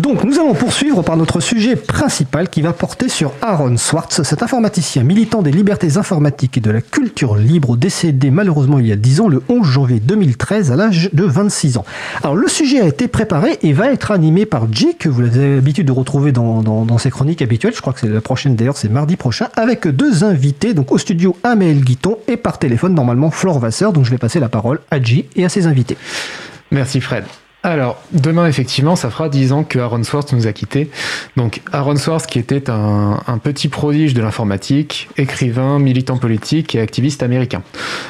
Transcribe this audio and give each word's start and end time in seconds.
Donc 0.00 0.24
nous 0.24 0.38
allons 0.38 0.54
poursuivre 0.54 1.02
par 1.02 1.18
notre 1.18 1.40
sujet 1.40 1.76
principal 1.76 2.48
qui 2.48 2.62
va 2.62 2.72
porter 2.72 3.10
sur 3.10 3.34
Aaron 3.42 3.76
Swartz, 3.76 4.22
cet 4.22 4.42
informaticien 4.42 5.02
militant 5.02 5.42
des 5.42 5.50
libertés 5.50 5.98
informatiques 5.98 6.56
et 6.56 6.62
de 6.62 6.70
la 6.70 6.80
culture 6.80 7.36
libre, 7.36 7.76
décédé 7.76 8.30
malheureusement 8.30 8.78
il 8.78 8.86
y 8.86 8.92
a 8.92 8.96
10 8.96 9.20
ans, 9.20 9.28
le 9.28 9.42
11 9.50 9.66
janvier 9.66 10.00
2013, 10.00 10.72
à 10.72 10.76
l'âge 10.76 11.10
de 11.12 11.24
26 11.24 11.76
ans. 11.76 11.84
Alors 12.22 12.34
le 12.34 12.48
sujet 12.48 12.80
a 12.80 12.86
été 12.86 13.08
préparé 13.08 13.58
et 13.60 13.74
va 13.74 13.92
être 13.92 14.10
animé 14.10 14.46
par 14.46 14.72
Jay, 14.72 14.94
que 14.98 15.10
vous 15.10 15.20
avez 15.20 15.56
l'habitude 15.56 15.88
de 15.88 15.92
retrouver 15.92 16.32
dans, 16.32 16.62
dans, 16.62 16.98
ses 16.98 17.10
chroniques 17.10 17.42
habituelles, 17.42 17.74
je 17.76 17.82
crois 17.82 17.92
que 17.92 18.00
c'est 18.00 18.08
la 18.08 18.22
prochaine 18.22 18.56
d'ailleurs, 18.56 18.78
c'est 18.78 18.88
mardi 18.88 19.16
prochain, 19.16 19.48
avec 19.54 19.86
deux 19.86 20.24
invités, 20.24 20.72
donc 20.72 20.92
au 20.92 20.98
studio 20.98 21.36
Amel 21.42 21.80
Guiton 21.84 22.16
et 22.26 22.38
par 22.38 22.58
téléphone 22.58 22.94
normalement 22.94 23.30
Flore 23.30 23.58
Vasseur, 23.58 23.92
donc 23.92 24.06
je 24.06 24.10
vais 24.10 24.18
passer 24.18 24.40
la 24.40 24.48
parole 24.48 24.80
à 24.90 24.98
Jay 25.02 25.28
et 25.36 25.44
à 25.44 25.50
ses 25.50 25.66
invités. 25.66 25.98
Merci 26.70 27.02
Fred. 27.02 27.24
Alors, 27.62 28.02
demain, 28.12 28.46
effectivement, 28.46 28.96
ça 28.96 29.10
fera 29.10 29.28
dix 29.28 29.52
ans 29.52 29.64
que 29.64 29.78
Aaron 29.78 30.02
Swartz 30.02 30.32
nous 30.32 30.46
a 30.46 30.52
quittés. 30.52 30.90
Donc, 31.36 31.60
Aaron 31.72 31.96
Swartz, 31.96 32.26
qui 32.26 32.38
était 32.38 32.70
un, 32.70 33.20
un 33.26 33.36
petit 33.36 33.68
prodige 33.68 34.14
de 34.14 34.22
l'informatique, 34.22 35.10
écrivain, 35.18 35.78
militant 35.78 36.16
politique 36.16 36.74
et 36.74 36.80
activiste 36.80 37.22
américain. 37.22 37.62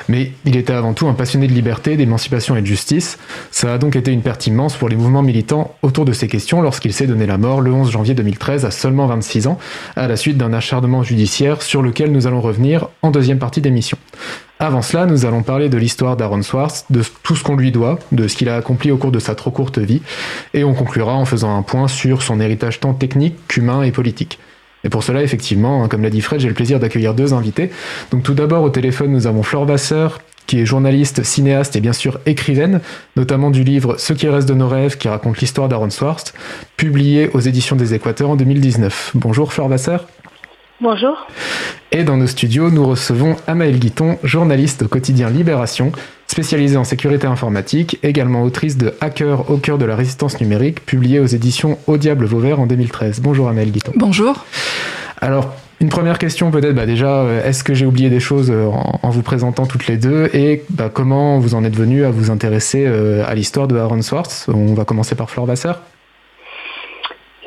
Mais 0.09 0.31
il 0.45 0.57
était 0.57 0.73
avant 0.73 0.95
tout 0.95 1.09
un 1.09 1.15
passionné 1.15 1.49
de 1.49 1.53
liberté, 1.53 1.97
d'émancipation 1.97 2.55
et 2.55 2.61
de 2.61 2.67
justice. 2.67 3.19
Ça 3.51 3.75
a 3.75 3.79
donc 3.79 3.97
été 3.97 4.13
une 4.13 4.23
perte 4.23 4.47
immense 4.47 4.77
pour 4.77 4.89
les 4.89 4.95
mouvements 4.95 5.23
militants 5.23 5.75
autour 5.83 6.05
de 6.05 6.13
ces 6.13 6.29
questions 6.29 6.63
lorsqu'il 6.63 6.93
s'est 6.93 7.09
donné 7.09 7.27
la 7.27 7.37
mort 7.37 7.61
le 7.61 7.73
11 7.73 7.91
janvier 7.91 8.15
2013 8.15 8.65
à 8.65 8.71
seulement 8.71 9.07
26 9.09 9.49
ans, 9.49 9.59
à 9.97 10.07
la 10.07 10.17
suite 10.17 10.37
d'un 10.37 10.53
acharnement 10.53 11.03
judiciaire 11.03 11.63
sur 11.63 11.83
lequel 11.83 12.13
nous 12.13 12.29
allons 12.29 12.41
revenir 12.41 12.89
en 13.03 13.11
deuxième 13.11 13.41
partie 13.41 13.61
d'émission. 13.61 13.99
Avant 14.63 14.83
cela, 14.83 15.07
nous 15.07 15.25
allons 15.25 15.43
parler 15.43 15.71
de 15.71 15.79
l'histoire 15.79 16.19
d'Aaron 16.19 16.43
Swartz, 16.43 16.85
de 16.91 17.01
tout 17.23 17.35
ce 17.35 17.43
qu'on 17.43 17.57
lui 17.57 17.73
doit, 17.73 17.99
de 18.13 18.29
ce 18.29 18.37
qu'il 18.37 18.51
a 18.51 18.57
accompli 18.57 18.91
au 18.91 18.99
cours 18.99 19.11
de 19.11 19.19
sa 19.19 19.35
trop 19.35 19.51
courte 19.51 19.79
vie, 19.79 20.03
et 20.53 20.65
on 20.65 20.75
conclura 20.75 21.15
en 21.15 21.25
faisant 21.25 21.57
un 21.57 21.63
point 21.63 21.89
sur 21.89 22.21
son 22.21 22.41
héritage 22.41 22.79
tant 22.79 22.93
technique 22.93 23.37
qu'humain 23.49 23.83
et 23.83 23.91
politique. 23.91 24.39
Et 24.85 24.91
pour 24.91 25.03
cela, 25.03 25.23
effectivement, 25.23 25.83
hein, 25.83 25.89
comme 25.89 26.03
l'a 26.03 26.11
dit 26.11 26.21
Fred, 26.21 26.41
j'ai 26.41 26.49
le 26.49 26.53
plaisir 26.53 26.79
d'accueillir 26.79 27.15
deux 27.15 27.33
invités. 27.33 27.71
Donc 28.11 28.23
tout 28.23 28.35
d'abord, 28.35 28.63
au 28.63 28.69
téléphone, 28.69 29.13
nous 29.13 29.27
avons 29.27 29.43
Flore 29.43 29.65
Vasseur, 29.65 30.21
qui 30.47 30.61
est 30.61 30.67
journaliste, 30.67 31.23
cinéaste 31.23 31.75
et 31.77 31.81
bien 31.81 31.95
sûr 31.95 32.21
écrivaine, 32.27 32.83
notamment 33.17 33.51
du 33.51 33.65
livre 33.65 33.97
Ce 33.97 34.13
qui 34.13 34.29
reste 34.29 34.49
de 34.49 34.55
nos 34.55 34.69
rêves, 34.69 34.99
qui 34.99 35.09
raconte 35.09 35.39
l'histoire 35.39 35.71
d'Aaron 35.71 35.89
Swartz, 35.89 36.35
publié 36.77 37.31
aux 37.33 37.41
éditions 37.41 37.77
des 37.77 37.95
Équateurs 37.95 38.29
en 38.29 38.37
2019. 38.37 39.13
Bonjour 39.15 39.55
Flore 39.55 39.69
Vasseur. 39.69 40.07
Bonjour. 40.81 41.27
Et 41.93 42.05
dans 42.05 42.17
nos 42.17 42.27
studios, 42.27 42.71
nous 42.71 42.87
recevons 42.87 43.37
Amaël 43.47 43.79
Guiton, 43.79 44.17
journaliste 44.23 44.83
au 44.83 44.89
quotidien 44.89 45.29
Libération, 45.29 45.93
spécialisée 46.27 46.79
en 46.79 46.85
sécurité 46.85 47.27
informatique, 47.27 47.99
également 48.03 48.43
autrice 48.43 48.79
de 48.79 48.95
Hacker 49.03 49.51
au 49.51 49.59
cœur 49.59 49.77
de 49.77 49.85
la 49.85 49.95
résistance 49.95 50.41
numérique, 50.41 50.87
publiée 50.87 51.21
aux 51.21 51.27
éditions 51.27 51.79
Au 51.87 51.99
Diable 51.99 52.25
Vauvert 52.25 52.61
en 52.61 52.67
2013. 52.67 53.21
Bonjour 53.21 53.49
Amaël 53.49 53.71
Guiton. 53.71 53.93
Bonjour. 53.97 54.47
Alors, 55.21 55.55
une 55.81 55.91
première 55.91 56.19
question 56.19 56.51
peut-être, 56.51 56.75
bah 56.75 56.87
déjà, 56.87 57.23
euh, 57.23 57.45
est-ce 57.47 57.63
que 57.63 57.75
j'ai 57.75 57.85
oublié 57.85 58.09
des 58.09 58.21
choses 58.21 58.51
euh, 58.51 58.71
en, 59.03 59.11
vous 59.11 59.23
présentant 59.23 59.67
toutes 59.67 59.87
les 59.87 59.99
deux 59.99 60.31
et 60.33 60.63
bah, 60.71 60.91
comment 60.93 61.39
vous 61.39 61.55
en 61.55 61.65
êtes 61.65 61.77
venu 61.77 62.05
à 62.05 62.11
vous 62.11 62.31
intéresser 62.31 62.85
euh, 62.87 63.23
à 63.27 63.35
l'histoire 63.35 63.69
de 63.69 63.77
Aaron 63.77 64.01
Swartz? 64.01 64.47
On 64.49 64.73
va 64.73 64.87
commencer 64.87 65.15
par 65.15 65.29
Flore 65.29 65.47
Vasseur. 65.47 65.83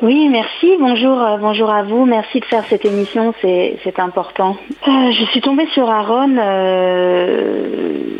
Oui, 0.04 0.28
merci. 0.28 0.76
Bonjour, 0.78 1.18
euh, 1.18 1.38
bonjour 1.38 1.70
à 1.70 1.82
vous. 1.82 2.04
Merci 2.04 2.38
de 2.38 2.44
faire 2.44 2.62
cette 2.68 2.84
émission, 2.84 3.32
c'est 3.40 3.98
important. 3.98 4.54
Euh, 4.86 5.10
je 5.12 5.24
suis 5.30 5.40
tombée 5.40 5.66
sur 5.68 5.88
Aaron 5.88 6.36
euh, 6.36 8.18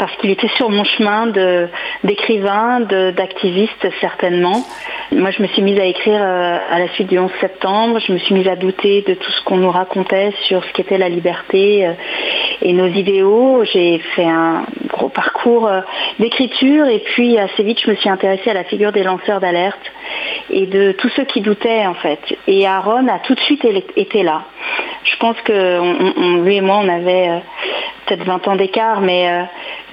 parce 0.00 0.16
qu'il 0.16 0.30
était 0.30 0.48
sur 0.56 0.70
mon 0.70 0.82
chemin 0.82 1.26
d'écrivain, 2.02 2.80
d'activiste 2.80 3.86
certainement. 4.00 4.64
Moi, 5.12 5.30
je 5.30 5.42
me 5.42 5.48
suis 5.48 5.60
mise 5.60 5.78
à 5.78 5.84
écrire 5.84 6.20
euh, 6.22 6.58
à 6.70 6.78
la 6.78 6.88
suite 6.94 7.08
du 7.08 7.18
11 7.18 7.30
septembre. 7.40 7.98
Je 7.98 8.12
me 8.12 8.18
suis 8.18 8.32
mise 8.32 8.48
à 8.48 8.56
douter 8.56 9.02
de 9.06 9.12
tout 9.12 9.30
ce 9.30 9.44
qu'on 9.44 9.58
nous 9.58 9.70
racontait 9.70 10.32
sur 10.44 10.64
ce 10.64 10.72
qu'était 10.72 10.96
la 10.96 11.10
liberté 11.10 11.86
euh, 11.86 11.92
et 12.62 12.72
nos 12.72 12.86
idéaux. 12.86 13.62
J'ai 13.70 13.98
fait 14.14 14.24
un 14.24 14.64
gros 14.86 15.10
parcours 15.10 15.66
euh, 15.66 15.80
d'écriture 16.18 16.86
et 16.86 17.00
puis 17.00 17.38
assez 17.38 17.62
vite, 17.62 17.80
je 17.84 17.90
me 17.90 17.96
suis 17.96 18.08
intéressée 18.08 18.48
à 18.48 18.54
la 18.54 18.64
figure 18.64 18.92
des 18.92 19.02
lanceurs 19.02 19.40
d'alerte 19.40 19.92
et 20.48 20.66
de 20.66 20.92
tous 20.92 21.10
ceux 21.10 21.24
qui 21.24 21.42
doutaient 21.42 21.86
en 21.86 21.94
fait. 21.94 22.20
Et 22.46 22.66
Aaron 22.66 23.06
a 23.08 23.18
tout 23.18 23.34
de 23.34 23.40
suite 23.40 23.66
été 23.96 24.22
là. 24.22 24.44
Je 25.04 25.16
pense 25.16 25.36
que 25.42 26.42
lui 26.42 26.56
et 26.56 26.60
moi, 26.60 26.80
on 26.82 26.88
avait 26.88 27.42
peut-être 28.10 28.26
20 28.26 28.48
ans 28.48 28.56
d'écart, 28.56 29.00
mais 29.00 29.46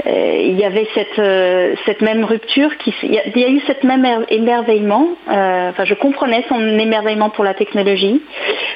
euh, 0.05 0.41
il 0.41 0.59
y 0.59 0.65
avait 0.65 0.87
cette, 0.93 1.19
euh, 1.19 1.75
cette 1.85 2.01
même 2.01 2.23
rupture, 2.23 2.75
qui, 2.77 2.93
il, 3.03 3.13
y 3.13 3.43
a, 3.43 3.49
eu 3.49 3.61
cette 3.67 3.83
même 3.83 4.05
émerveillement. 4.29 5.09
Euh, 5.29 5.69
enfin, 5.69 5.85
je 5.85 5.93
comprenais 5.93 6.43
son 6.49 6.59
émerveillement 6.79 7.29
pour 7.29 7.43
la 7.43 7.53
technologie. 7.53 8.21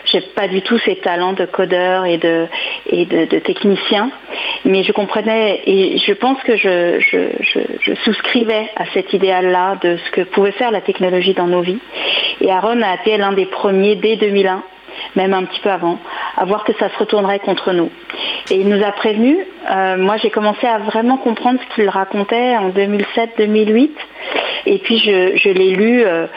J'ai 0.06 0.22
pas 0.22 0.48
du 0.48 0.62
tout 0.62 0.78
ses 0.80 0.98
talents 0.98 1.34
de 1.34 1.46
codeur 1.46 2.06
et 2.06 2.18
de, 2.18 2.48
et 2.88 3.06
de, 3.06 3.40
technicien, 3.40 4.12
mais 4.66 4.84
je 4.84 4.92
comprenais 4.92 5.62
et 5.66 5.98
je 5.98 6.14
pense 6.14 6.42
que 6.44 6.56
je, 6.56 7.00
je 7.00 7.94
souscrivais 8.04 8.70
à 8.76 8.86
cet 8.94 9.14
idéal-là 9.14 9.78
de 9.82 9.98
ce 9.98 10.12
que 10.12 10.22
pouvait 10.22 10.52
faire 10.52 10.72
la 10.72 10.82
technologie 10.82 11.34
dans 11.34 11.48
nos 11.48 11.62
vies. 11.62 11.80
Et 12.42 12.52
Aaron 12.52 12.82
a 12.82 12.96
été 12.96 13.18
l'un 13.18 13.34
des 13.34 13.46
premiers 13.46 13.96
dès 13.96 14.18
2001 14.18 14.64
même 15.16 15.34
un 15.34 15.44
petit 15.46 15.60
peu 15.62 15.70
avant, 15.70 16.00
à 16.38 16.46
voir 16.46 16.64
que 16.64 16.74
ça 16.74 16.90
se 16.90 16.98
retournerait 16.98 17.40
contre 17.40 17.72
nous. 17.74 17.90
Et 18.50 18.56
il 18.56 18.68
nous 18.68 18.84
a 18.84 18.92
prévenus. 18.92 19.38
Euh, 19.70 19.98
moi, 19.98 20.18
j'ai 20.18 20.30
commencé 20.30 20.68
à 20.68 20.80
vraiment 20.80 21.18
comprendre 21.18 21.60
ce 21.62 21.76
qu'il 21.76 21.90
racontait 21.90 22.58
en 22.58 22.70
2007-2008. 22.70 23.90
Et 24.68 24.78
puis, 24.78 25.00
je, 25.00 25.50
l'ai 25.50 25.72
lu, 25.72 26.04
euh, 26.04 26.28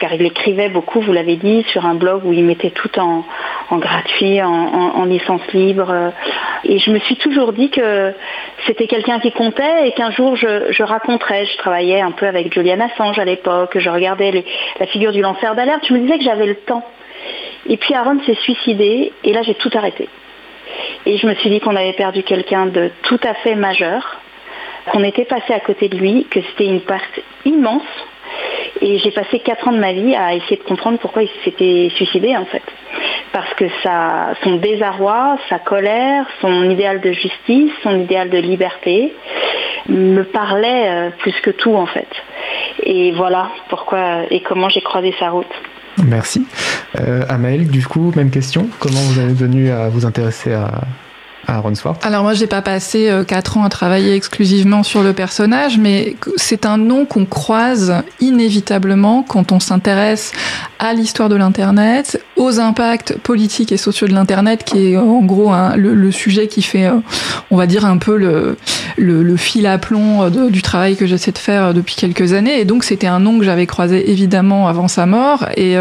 car 0.00 0.12
il 0.14 0.22
écrivait 0.22 0.68
beaucoup, 0.68 1.00
vous 1.00 1.12
l'avez 1.12 1.36
dit, 1.36 1.64
sur 1.68 1.84
un 1.84 1.94
blog 1.94 2.24
où 2.24 2.32
il 2.32 2.44
mettait 2.44 2.70
tout 2.70 2.90
en, 2.98 3.24
gratuit, 3.72 4.42
en, 4.42 5.04
licence 5.04 5.46
libre. 5.52 6.12
Et 6.64 6.78
je 6.78 6.90
me 6.90 6.98
suis 7.00 7.16
toujours 7.16 7.52
dit 7.52 7.70
que 7.70 8.12
c'était 8.66 8.86
quelqu'un 8.86 9.20
qui 9.20 9.32
comptait 9.32 9.88
et 9.88 9.92
qu'un 9.92 10.10
jour, 10.10 10.36
je, 10.36 10.82
raconterais. 10.82 11.46
Je 11.46 11.58
travaillais 11.58 12.00
un 12.00 12.12
peu 12.12 12.26
avec 12.26 12.52
Julian 12.52 12.80
Assange 12.80 13.18
à 13.18 13.24
l'époque, 13.24 13.78
je 13.78 13.90
regardais 13.90 14.44
la 14.80 14.86
figure 14.86 15.12
du 15.12 15.20
lanceur 15.20 15.54
d'alerte. 15.54 15.84
Je 15.86 15.94
me 15.94 16.00
disais 16.00 16.18
que 16.18 16.24
j'avais 16.24 16.46
le 16.46 16.56
temps. 16.56 16.84
Et 17.68 17.76
puis 17.76 17.94
Aaron 17.94 18.20
s'est 18.26 18.34
suicidé 18.34 19.12
et 19.22 19.32
là 19.32 19.42
j'ai 19.42 19.54
tout 19.54 19.70
arrêté. 19.74 20.08
Et 21.06 21.18
je 21.18 21.26
me 21.26 21.34
suis 21.34 21.50
dit 21.50 21.60
qu'on 21.60 21.76
avait 21.76 21.92
perdu 21.92 22.22
quelqu'un 22.22 22.66
de 22.66 22.90
tout 23.02 23.20
à 23.22 23.34
fait 23.34 23.54
majeur, 23.54 24.20
qu'on 24.90 25.04
était 25.04 25.24
passé 25.24 25.52
à 25.52 25.60
côté 25.60 25.88
de 25.88 25.96
lui, 25.96 26.26
que 26.30 26.40
c'était 26.42 26.66
une 26.66 26.80
perte 26.80 27.20
immense. 27.44 27.82
Et 28.80 28.98
j'ai 28.98 29.10
passé 29.12 29.38
quatre 29.38 29.68
ans 29.68 29.72
de 29.72 29.78
ma 29.78 29.92
vie 29.92 30.14
à 30.14 30.34
essayer 30.34 30.56
de 30.56 30.62
comprendre 30.62 30.98
pourquoi 30.98 31.22
il 31.22 31.30
s'était 31.44 31.90
suicidé 31.94 32.36
en 32.36 32.44
fait. 32.46 32.62
Parce 33.32 33.52
que 33.54 33.64
son 34.42 34.56
désarroi, 34.56 35.38
sa 35.48 35.58
colère, 35.58 36.26
son 36.40 36.70
idéal 36.70 37.00
de 37.00 37.12
justice, 37.12 37.72
son 37.82 38.00
idéal 38.00 38.30
de 38.30 38.38
liberté 38.38 39.12
me 39.88 40.22
parlait 40.22 40.88
euh, 40.88 41.10
plus 41.18 41.38
que 41.40 41.50
tout 41.50 41.74
en 41.74 41.86
fait. 41.86 42.08
Et 42.82 43.12
voilà 43.12 43.50
pourquoi 43.68 44.22
et 44.30 44.40
comment 44.40 44.68
j'ai 44.68 44.80
croisé 44.80 45.14
sa 45.18 45.30
route. 45.30 45.46
Merci. 46.02 46.46
Euh, 47.00 47.24
du 47.70 47.86
coup, 47.86 48.12
même 48.16 48.30
question. 48.30 48.68
Comment 48.78 49.00
vous 49.00 49.20
êtes 49.20 49.34
venu 49.34 49.70
à 49.70 49.88
vous 49.88 50.06
intéresser 50.06 50.52
à, 50.52 50.82
Alors 52.02 52.22
moi, 52.22 52.34
j'ai 52.34 52.46
pas 52.46 52.62
passé 52.62 53.08
euh, 53.08 53.24
quatre 53.24 53.56
ans 53.56 53.64
à 53.64 53.68
travailler 53.68 54.14
exclusivement 54.14 54.82
sur 54.82 55.02
le 55.02 55.12
personnage, 55.12 55.78
mais 55.78 56.16
c'est 56.36 56.66
un 56.66 56.78
nom 56.78 57.04
qu'on 57.04 57.24
croise 57.24 57.94
inévitablement 58.20 59.22
quand 59.22 59.52
on 59.52 59.60
s'intéresse 59.60 60.32
à 60.78 60.92
l'histoire 60.92 61.28
de 61.28 61.36
l'Internet, 61.36 62.20
aux 62.36 62.60
impacts 62.60 63.16
politiques 63.18 63.72
et 63.72 63.76
sociaux 63.76 64.06
de 64.06 64.12
l'Internet, 64.12 64.64
qui 64.64 64.92
est 64.92 64.96
en 64.96 65.20
gros 65.20 65.52
le, 65.76 66.10
sujet 66.10 66.46
qui 66.46 66.62
fait, 66.62 66.86
euh, 66.86 66.98
on 67.50 67.56
va 67.56 67.66
dire, 67.66 67.84
un 67.84 67.98
peu 67.98 68.16
le, 68.16 69.36
fil 69.36 69.66
à 69.66 69.78
plomb 69.78 70.22
euh, 70.22 70.50
du 70.50 70.62
travail 70.62 70.96
que 70.96 71.06
j'essaie 71.06 71.32
de 71.32 71.38
faire 71.38 71.74
depuis 71.74 71.94
quelques 71.94 72.32
années. 72.32 72.60
Et 72.60 72.64
donc, 72.64 72.84
c'était 72.84 73.06
un 73.06 73.20
nom 73.20 73.38
que 73.38 73.44
j'avais 73.44 73.66
croisé 73.66 74.10
évidemment 74.10 74.68
avant 74.68 74.88
sa 74.88 75.06
mort 75.06 75.46
et, 75.56 75.76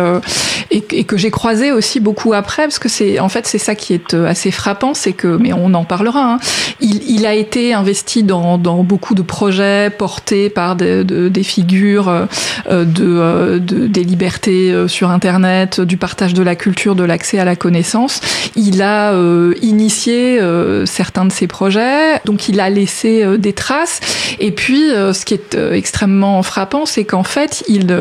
que 1.08 1.18
j'ai 1.18 1.32
croisé 1.32 1.72
aussi 1.72 2.00
beaucoup 2.00 2.34
après, 2.34 2.64
parce 2.64 2.80
que 2.80 2.90
c'est 2.90 3.20
en 3.20 3.30
fait 3.30 3.46
c'est 3.46 3.58
ça 3.58 3.76
qui 3.76 3.94
est 3.94 4.14
assez 4.14 4.52
frappant, 4.52 4.94
c'est 4.94 5.14
que 5.14 5.38
on 5.54 5.74
en 5.74 5.86
parlera. 5.86 6.34
Hein. 6.34 6.40
Il, 6.82 7.26
a 7.26 7.34
été 7.34 7.74
investi 7.74 8.24
dans, 8.24 8.58
beaucoup 8.58 9.16
de 9.16 9.22
projets 9.22 9.90
portés 9.90 10.50
par 10.50 10.76
des 10.76 11.44
figures 11.44 12.10
euh, 12.10 12.26
euh, 12.70 13.60
de, 13.60 13.88
des 13.88 14.04
libertés 14.04 14.72
euh, 14.72 14.88
sur 14.88 15.10
Internet, 15.10 15.82
du 15.82 15.98
partage 15.98 16.34
de 16.34 16.44
la 16.44 16.56
culture, 16.56 16.96
de 16.96 17.04
l'accès 17.04 17.40
à 17.40 17.46
la 17.46 17.56
connaissance. 17.56 18.22
Il 18.56 18.82
a 18.82 19.14
initié 19.62 20.40
certains 20.86 21.26
de 21.26 21.32
ces 21.32 21.48
projets, 21.48 22.20
donc 22.26 22.50
il 22.50 22.60
a 22.60 22.70
laissé 22.70 23.38
des 23.38 23.54
traces. 23.54 24.00
Et 24.40 24.52
puis, 24.52 24.90
ce 24.90 25.26
qui 25.26 25.34
est 25.34 25.58
extrêmement 25.72 26.44
frappant, 26.44 26.86
c'est 26.86 27.04
qu'en 27.04 27.24
fait, 27.24 27.64
il, 27.68 27.96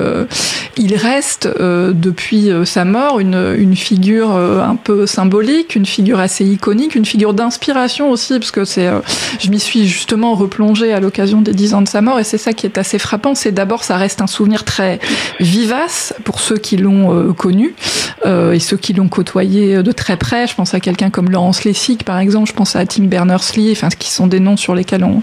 il 0.77 0.95
reste 0.97 1.49
depuis 1.59 2.47
de 2.49 2.65
sa 2.65 2.85
mort, 2.85 3.21
une, 3.21 3.55
une 3.57 3.77
figure 3.77 4.31
un 4.31 4.77
peu 4.77 5.07
symbolique, 5.07 5.75
une 5.75 5.87
figure 5.87 6.21
assez 6.21 6.45
iconique, 6.45 6.95
une 6.95 7.07
figure 7.07 7.35
d'inspiration 7.43 8.11
aussi, 8.11 8.39
parce 8.39 8.51
que 8.51 8.65
c'est, 8.65 8.89
je 9.41 9.51
m'y 9.51 9.59
suis 9.59 9.87
justement 9.87 10.35
replongée 10.35 10.93
à 10.93 11.01
l'occasion 11.01 11.43
des 11.43 11.53
dix 11.53 11.75
ans 11.75 11.83
de 11.83 11.89
sa 11.89 12.01
mort, 12.01 12.19
et 12.19 12.25
c'est 12.25 12.39
ça 12.39 12.53
qui 12.53 12.67
est 12.67 12.79
assez 12.79 12.99
frappant, 12.99 13.35
c'est 13.35 13.53
d'abord 13.53 13.85
ça 13.85 13.97
reste 13.97 14.21
un 14.21 14.27
souvenir 14.27 14.65
très 14.65 15.01
vivace 15.41 16.15
pour 16.25 16.41
ceux 16.41 16.57
qui 16.57 16.77
l'ont 16.77 17.33
connu 17.33 17.75
et 18.25 18.61
ceux 18.61 18.77
qui 18.77 18.93
l'ont 18.93 19.09
côtoyé 19.09 19.83
de 19.83 19.93
très 19.93 20.17
près. 20.17 20.47
Je 20.47 20.55
pense 20.55 20.75
à 20.75 20.81
quelqu'un 20.81 21.11
comme 21.11 21.31
Laurence 21.31 21.65
Lessig, 21.65 22.05
par 22.05 22.19
exemple, 22.19 22.49
je 22.49 22.55
pense 22.55 22.77
à 22.77 22.87
Tim 22.87 23.05
Berners-Lee, 23.05 23.73
enfin, 23.73 23.89
qui 23.89 24.11
sont 24.11 24.27
des 24.27 24.41
noms 24.41 24.57
sur 24.57 24.75
lesquels 24.75 25.05
on, 25.05 25.23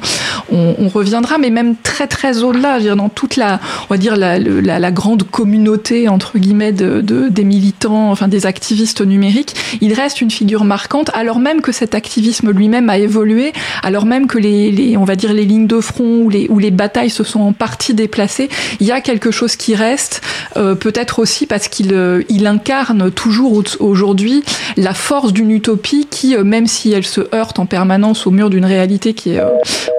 on, 0.51 0.89
reviendra, 0.89 1.37
mais 1.37 1.49
même 1.49 1.75
très 1.75 2.07
très 2.07 2.43
au-delà, 2.43 2.79
dans 2.95 3.09
toute 3.09 3.35
la, 3.35 3.59
on 3.89 3.93
va 3.93 3.97
dire 3.97 4.15
la, 4.15 4.39
la, 4.39 4.91
grande 4.91 5.23
communauté 5.23 6.09
entre 6.09 6.37
guillemets 6.37 6.71
de, 6.71 7.01
des 7.29 7.43
militants, 7.43 8.11
enfin 8.11 8.27
des 8.27 8.45
activistes 8.45 9.01
numériques, 9.01 9.55
il 9.81 9.93
reste 9.93 10.21
une 10.21 10.31
figure 10.31 10.63
marquante, 10.63 11.11
alors 11.13 11.39
même 11.39 11.61
que 11.61 11.71
cet 11.71 11.95
activisme 12.09 12.49
lui-même 12.49 12.89
a 12.89 12.97
évolué, 12.97 13.53
alors 13.83 14.07
même 14.07 14.25
que 14.25 14.39
les, 14.39 14.97
on 14.97 15.03
va 15.03 15.15
dire 15.15 15.31
les 15.31 15.45
lignes 15.45 15.67
de 15.67 15.79
front 15.79 16.23
ou 16.23 16.29
les, 16.59 16.71
batailles 16.71 17.11
se 17.11 17.23
sont 17.23 17.41
en 17.41 17.53
partie 17.53 17.93
déplacées, 17.93 18.49
il 18.79 18.87
y 18.87 18.91
a 18.91 18.99
quelque 18.99 19.29
chose 19.29 19.55
qui 19.55 19.75
reste, 19.75 20.21
euh, 20.57 20.73
peut-être 20.73 21.19
aussi 21.19 21.45
parce 21.45 21.67
qu'il 21.67 21.93
euh, 21.93 22.23
incarne 22.45 23.11
toujours 23.11 23.61
aujourd'hui 23.79 24.43
la 24.75 24.95
force 24.95 25.33
d'une 25.33 25.51
utopie 25.51 26.07
qui, 26.09 26.35
euh, 26.35 26.43
même 26.43 26.65
si 26.65 26.91
elle 26.91 27.05
se 27.05 27.21
heurte 27.35 27.59
en 27.59 27.67
permanence 27.67 28.25
au 28.25 28.31
mur 28.31 28.49
d'une 28.49 28.65
réalité 28.65 29.13
qui 29.13 29.35
est, 29.35 29.41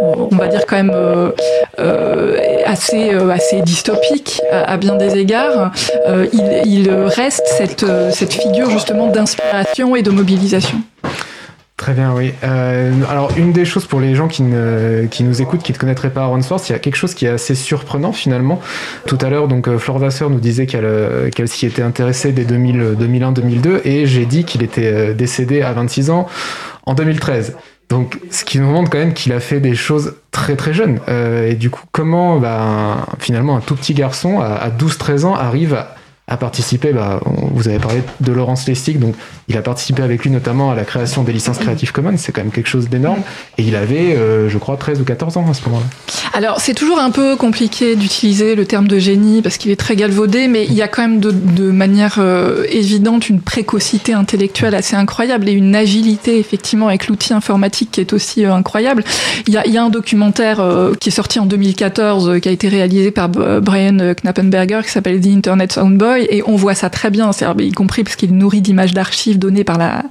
on 0.01 0.35
va 0.35 0.49
dire 0.49 0.67
quand 0.67 0.83
même 0.83 0.93
assez, 2.67 3.63
dystopique 3.63 4.43
à, 4.51 4.77
bien 4.79 4.97
des 4.97 5.17
égards, 5.17 5.71
il, 6.33 6.91
reste 6.91 7.47
cette 7.57 8.33
figure 8.33 8.69
justement 8.69 9.07
d'inspiration 9.07 9.95
et 9.95 10.03
de 10.03 10.11
mobilisation. 10.11 10.83
Très 11.81 11.95
bien, 11.95 12.13
oui. 12.15 12.35
Euh, 12.45 12.93
alors, 13.09 13.31
une 13.39 13.53
des 13.53 13.65
choses 13.65 13.87
pour 13.87 14.01
les 14.01 14.15
gens 14.15 14.29
qui, 14.29 14.43
ne, 14.43 15.09
nous 15.21 15.41
écoutent, 15.41 15.63
qui 15.63 15.73
ne 15.73 15.79
connaîtraient 15.79 16.11
pas 16.11 16.25
Aaron 16.25 16.41
il 16.41 16.73
y 16.73 16.75
a 16.75 16.79
quelque 16.79 16.97
chose 16.97 17.15
qui 17.15 17.25
est 17.25 17.31
assez 17.31 17.55
surprenant 17.55 18.13
finalement. 18.13 18.61
Tout 19.07 19.17
à 19.23 19.31
l'heure, 19.31 19.49
donc, 19.49 19.67
euh, 19.67 19.79
Flore 19.79 19.99
Vasseur 19.99 20.29
nous 20.29 20.41
disait 20.41 20.67
qu'elle 20.67 20.85
euh, 20.85 21.31
qu'elle 21.31 21.49
s'y 21.49 21.65
était 21.65 21.81
intéressée 21.81 22.33
dès 22.33 22.45
2001-2002 22.45 23.81
et 23.87 24.05
j'ai 24.05 24.27
dit 24.27 24.45
qu'il 24.45 24.63
était 24.63 25.15
décédé 25.15 25.63
à 25.63 25.73
26 25.73 26.11
ans 26.11 26.27
en 26.85 26.93
2013. 26.93 27.57
Donc, 27.89 28.19
ce 28.31 28.45
qui 28.45 28.59
nous 28.59 28.69
montre 28.69 28.91
quand 28.91 28.99
même 28.99 29.15
qu'il 29.15 29.33
a 29.33 29.41
fait 29.41 29.61
des 29.61 29.75
choses 29.75 30.17
très 30.33 30.57
très 30.57 30.75
jeunes. 30.75 31.01
et 31.09 31.55
du 31.55 31.71
coup, 31.71 31.85
comment 31.93 32.39
bah, 32.39 33.07
finalement 33.21 33.57
un 33.57 33.61
tout 33.61 33.75
petit 33.75 33.95
garçon 33.95 34.39
à, 34.41 34.49
à 34.49 34.69
12-13 34.69 35.25
ans 35.25 35.35
arrive 35.35 35.73
à 35.73 35.95
a 36.31 36.37
participé, 36.37 36.93
bah, 36.93 37.21
vous 37.27 37.67
avez 37.67 37.81
parlé 37.81 38.03
de 38.21 38.33
Laurence 38.33 38.67
Lestig, 38.69 39.01
donc 39.01 39.17
il 39.49 39.57
a 39.57 39.63
participé 39.63 40.03
avec 40.03 40.23
lui 40.23 40.31
notamment 40.31 40.71
à 40.71 40.77
la 40.77 40.85
création 40.85 41.25
des 41.25 41.33
licences 41.33 41.59
Creative 41.59 41.91
Commons, 41.91 42.17
c'est 42.17 42.31
quand 42.31 42.43
même 42.43 42.53
quelque 42.53 42.69
chose 42.69 42.89
d'énorme, 42.89 43.21
et 43.59 43.65
il 43.65 43.75
avait, 43.75 44.17
euh, 44.17 44.49
je 44.49 44.57
crois, 44.57 44.77
13 44.77 45.01
ou 45.01 45.05
14 45.05 45.37
ans 45.37 45.51
à 45.51 45.55
ce 45.55 45.65
moment-là. 45.67 45.87
Alors 46.33 46.61
c'est 46.61 46.75
toujours 46.75 47.01
un 47.01 47.11
peu 47.11 47.35
compliqué 47.35 47.97
d'utiliser 47.97 48.55
le 48.55 48.65
terme 48.65 48.87
de 48.87 49.01
génie, 49.01 49.43
parce 49.43 49.59
qu'il 49.59 49.73
est 49.73 49.77
très 49.77 49.97
galvaudé, 49.97 50.47
mais 50.47 50.65
il 50.67 50.75
y 50.75 50.83
a 50.83 50.89
quand 50.89 51.03
même 51.03 51.19
de, 51.19 51.33
de 51.33 51.73
manière 51.73 52.17
euh, 52.19 52.65
évidente 52.71 53.29
une 53.29 53.41
précocité 53.41 54.13
intellectuelle 54.13 54.77
assez 54.77 54.95
incroyable, 54.95 55.49
et 55.49 55.53
une 55.53 55.75
agilité 55.75 56.39
effectivement 56.39 56.87
avec 56.87 57.09
l'outil 57.09 57.33
informatique 57.33 57.91
qui 57.91 58.01
est 58.01 58.13
aussi 58.13 58.45
euh, 58.45 58.55
incroyable. 58.55 59.03
Il 59.49 59.55
y, 59.55 59.57
a, 59.57 59.67
il 59.67 59.73
y, 59.73 59.79
a, 59.79 59.83
un 59.83 59.91
documentaire 59.91 60.63
qui 61.01 61.09
est 61.09 61.13
sorti 61.13 61.41
en 61.41 61.47
2014, 61.47 62.39
qui 62.41 62.49
a 62.49 62.53
été 62.53 62.69
réalisé 62.69 63.11
par 63.11 63.29
Brian 63.29 64.15
Knappenberger, 64.23 64.83
qui 64.85 64.91
s'appelle 64.91 65.21
The 65.21 65.27
Internet 65.27 65.73
Soundboy, 65.73 66.20
et 66.29 66.43
on 66.47 66.57
voit 66.57 66.75
ça 66.75 66.91
très 66.91 67.11
bien, 67.11 67.31
y 67.59 67.73
compris 67.73 68.05
parce 68.05 68.17
qu'il 68.17 68.35
nourrit 68.37 68.61
d'images 68.61 68.93
d'archives 68.93 69.39
données 69.39 69.65
par 69.65 69.79
la, 69.79 70.05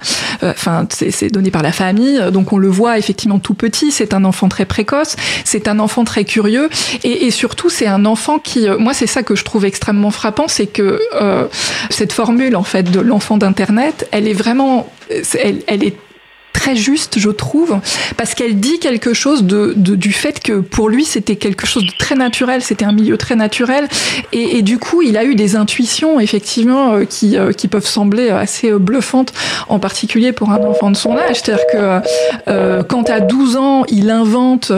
euh, 0.44 0.52
enfin 0.52 0.88
c'est 0.90 1.32
donné 1.32 1.52
par 1.52 1.64
la 1.64 1.72
famille, 1.72 2.20
donc 2.32 2.54
on 2.54 2.58
le 2.58 2.70
voit 2.70 2.98
effectivement 2.98 3.40
tout 3.40 3.54
petit. 3.54 3.92
C'est 3.92 4.14
un 4.14 4.26
enfant 4.26 4.50
très 4.50 4.66
précoce, 4.66 5.16
c'est 5.44 5.68
un 5.68 5.80
enfant 5.80 6.04
très 6.04 6.26
curieux 6.26 6.70
et, 7.04 7.32
surtout 7.32 7.70
c'est 7.70 7.88
un 7.88 8.06
enfant 8.06 8.40
qui, 8.40 8.68
euh, 8.68 8.78
moi 8.78 8.94
c'est 8.94 9.08
ça 9.08 9.24
que 9.24 9.36
je 9.36 9.44
trouve 9.44 9.66
extrêmement 9.66 10.12
frappant, 10.12 10.48
c'est 10.48 10.68
que 10.68 11.00
euh, 11.22 11.48
cette 11.90 12.12
formule 12.12 12.56
en 12.56 12.64
fait 12.64 12.90
de 12.90 13.00
l'enfant 13.00 13.38
d'internet, 13.38 14.08
elle 14.12 14.28
est 14.28 14.34
vraiment, 14.34 14.92
elle, 15.10 15.62
elle 15.68 15.84
est 15.84 15.96
très 16.60 16.76
juste, 16.76 17.20
je 17.20 17.30
trouve, 17.30 17.80
parce 18.18 18.34
qu'elle 18.34 18.60
dit 18.60 18.80
quelque 18.80 19.14
chose 19.14 19.46
de, 19.46 19.74
du 19.78 20.12
fait 20.12 20.42
que 20.42 20.60
pour 20.60 20.90
lui 20.90 21.06
c'était 21.06 21.38
quelque 21.38 21.66
chose 21.66 21.86
de 21.86 21.92
très 21.98 22.16
naturel, 22.16 22.62
c'était 22.62 22.84
un 22.84 22.92
milieu 22.92 23.16
très 23.16 23.38
naturel, 23.38 23.88
et, 24.34 24.62
du 24.62 24.78
coup 24.78 25.02
il 25.02 25.16
a 25.16 25.24
eu 25.24 25.36
des 25.36 25.56
intuitions 25.56 26.20
effectivement 26.20 26.96
euh, 26.96 27.06
qui, 27.06 27.38
euh, 27.38 27.54
qui 27.54 27.70
peuvent 27.70 27.86
sembler 27.86 28.30
assez 28.30 28.72
euh, 28.72 28.78
bluffantes, 28.78 29.32
en 29.70 29.80
particulier 29.80 30.34
pour 30.34 30.52
un 30.52 30.58
enfant 30.58 30.92
de 30.92 30.98
son 30.98 31.16
âge, 31.16 31.38
c'est-à-dire 31.42 31.66
que 31.72 32.82
quand 32.90 33.10
à 33.10 33.22
12 33.22 33.56
ans 33.56 33.86
il 33.88 34.10
invente 34.10 34.72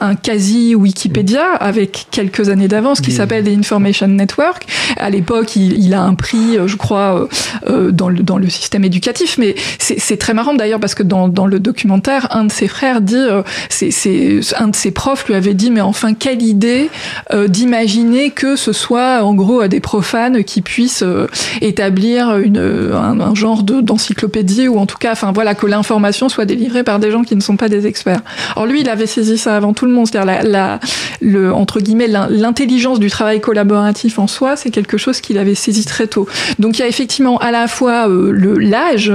un 0.00 0.14
quasi 0.14 0.76
Wikipédia 0.76 1.46
avec 1.54 2.06
quelques 2.12 2.48
années 2.48 2.68
d'avance 2.68 3.00
qui 3.00 3.10
s'appelle 3.10 3.44
The 3.44 3.58
Information 3.58 4.06
Network, 4.06 4.66
à 4.98 5.10
l'époque 5.10 5.56
il, 5.56 5.84
il, 5.84 5.94
a 5.94 6.02
un 6.02 6.14
prix, 6.14 6.58
je 6.64 6.76
crois, 6.76 7.28
dans, 7.66 8.08
le, 8.08 8.22
dans 8.22 8.38
le 8.38 8.48
système 8.48 8.84
éducatif, 8.84 9.36
mais 9.38 9.56
c'est 9.78 10.18
très 10.18 10.34
marrant 10.34 10.54
d'ailleurs 10.54 10.80
parce 10.80 10.94
que 10.94 11.02
dans 11.02 11.23
dans, 11.28 11.46
le 11.46 11.60
documentaire, 11.60 12.28
un 12.30 12.44
de 12.44 12.52
ses 12.52 12.68
frères 12.68 13.00
dit, 13.00 13.16
euh, 13.16 13.42
un 14.58 14.68
de 14.68 14.76
ses 14.76 14.90
profs 14.90 15.26
lui 15.26 15.34
avait 15.34 15.54
dit, 15.54 15.70
mais 15.70 15.80
enfin 15.80 16.14
quelle 16.14 16.42
idée 16.42 16.90
euh, 17.32 17.48
d'imaginer 17.48 18.30
que 18.30 18.56
ce 18.56 18.72
soit 18.72 19.22
en 19.22 19.34
gros 19.34 19.66
des 19.66 19.80
profanes 19.80 20.44
qui 20.44 20.62
puissent 20.62 21.02
euh, 21.02 21.26
établir 21.60 22.38
une, 22.38 22.58
un, 22.58 23.34
genre 23.34 23.62
de, 23.62 23.80
d'encyclopédie 23.80 24.68
ou 24.68 24.78
en 24.78 24.86
tout 24.86 24.98
cas, 24.98 25.12
enfin 25.12 25.32
voilà, 25.32 25.54
que 25.54 25.66
l'information 25.66 26.28
soit 26.28 26.44
délivrée 26.44 26.84
par 26.84 26.98
des 26.98 27.10
gens 27.10 27.22
qui 27.22 27.36
ne 27.36 27.40
sont 27.40 27.56
pas 27.56 27.68
des 27.68 27.86
experts. 27.86 28.20
Alors 28.56 28.66
lui, 28.66 28.80
il 28.80 28.88
avait 28.88 29.06
saisi 29.06 29.38
ça 29.38 29.56
avant 29.56 29.72
tout 29.72 29.86
le 29.86 29.92
monde, 29.92 30.06
c'est-à-dire 30.06 30.78
entre 31.54 31.80
guillemets 31.80 32.08
l'intelligence 32.08 32.98
du 32.98 33.10
travail 33.10 33.40
collaboratif 33.40 34.18
en 34.18 34.26
soi, 34.26 34.56
c'est 34.56 34.70
quelque 34.70 34.98
chose 34.98 35.20
qu'il 35.20 35.38
avait 35.38 35.54
saisi 35.54 35.84
très 35.84 36.06
tôt. 36.06 36.26
Donc 36.58 36.78
il 36.78 36.82
y 36.82 36.84
a 36.84 36.88
effectivement 36.88 37.38
à 37.38 37.50
la 37.50 37.66
fois 37.68 38.06
l'âge 38.08 39.12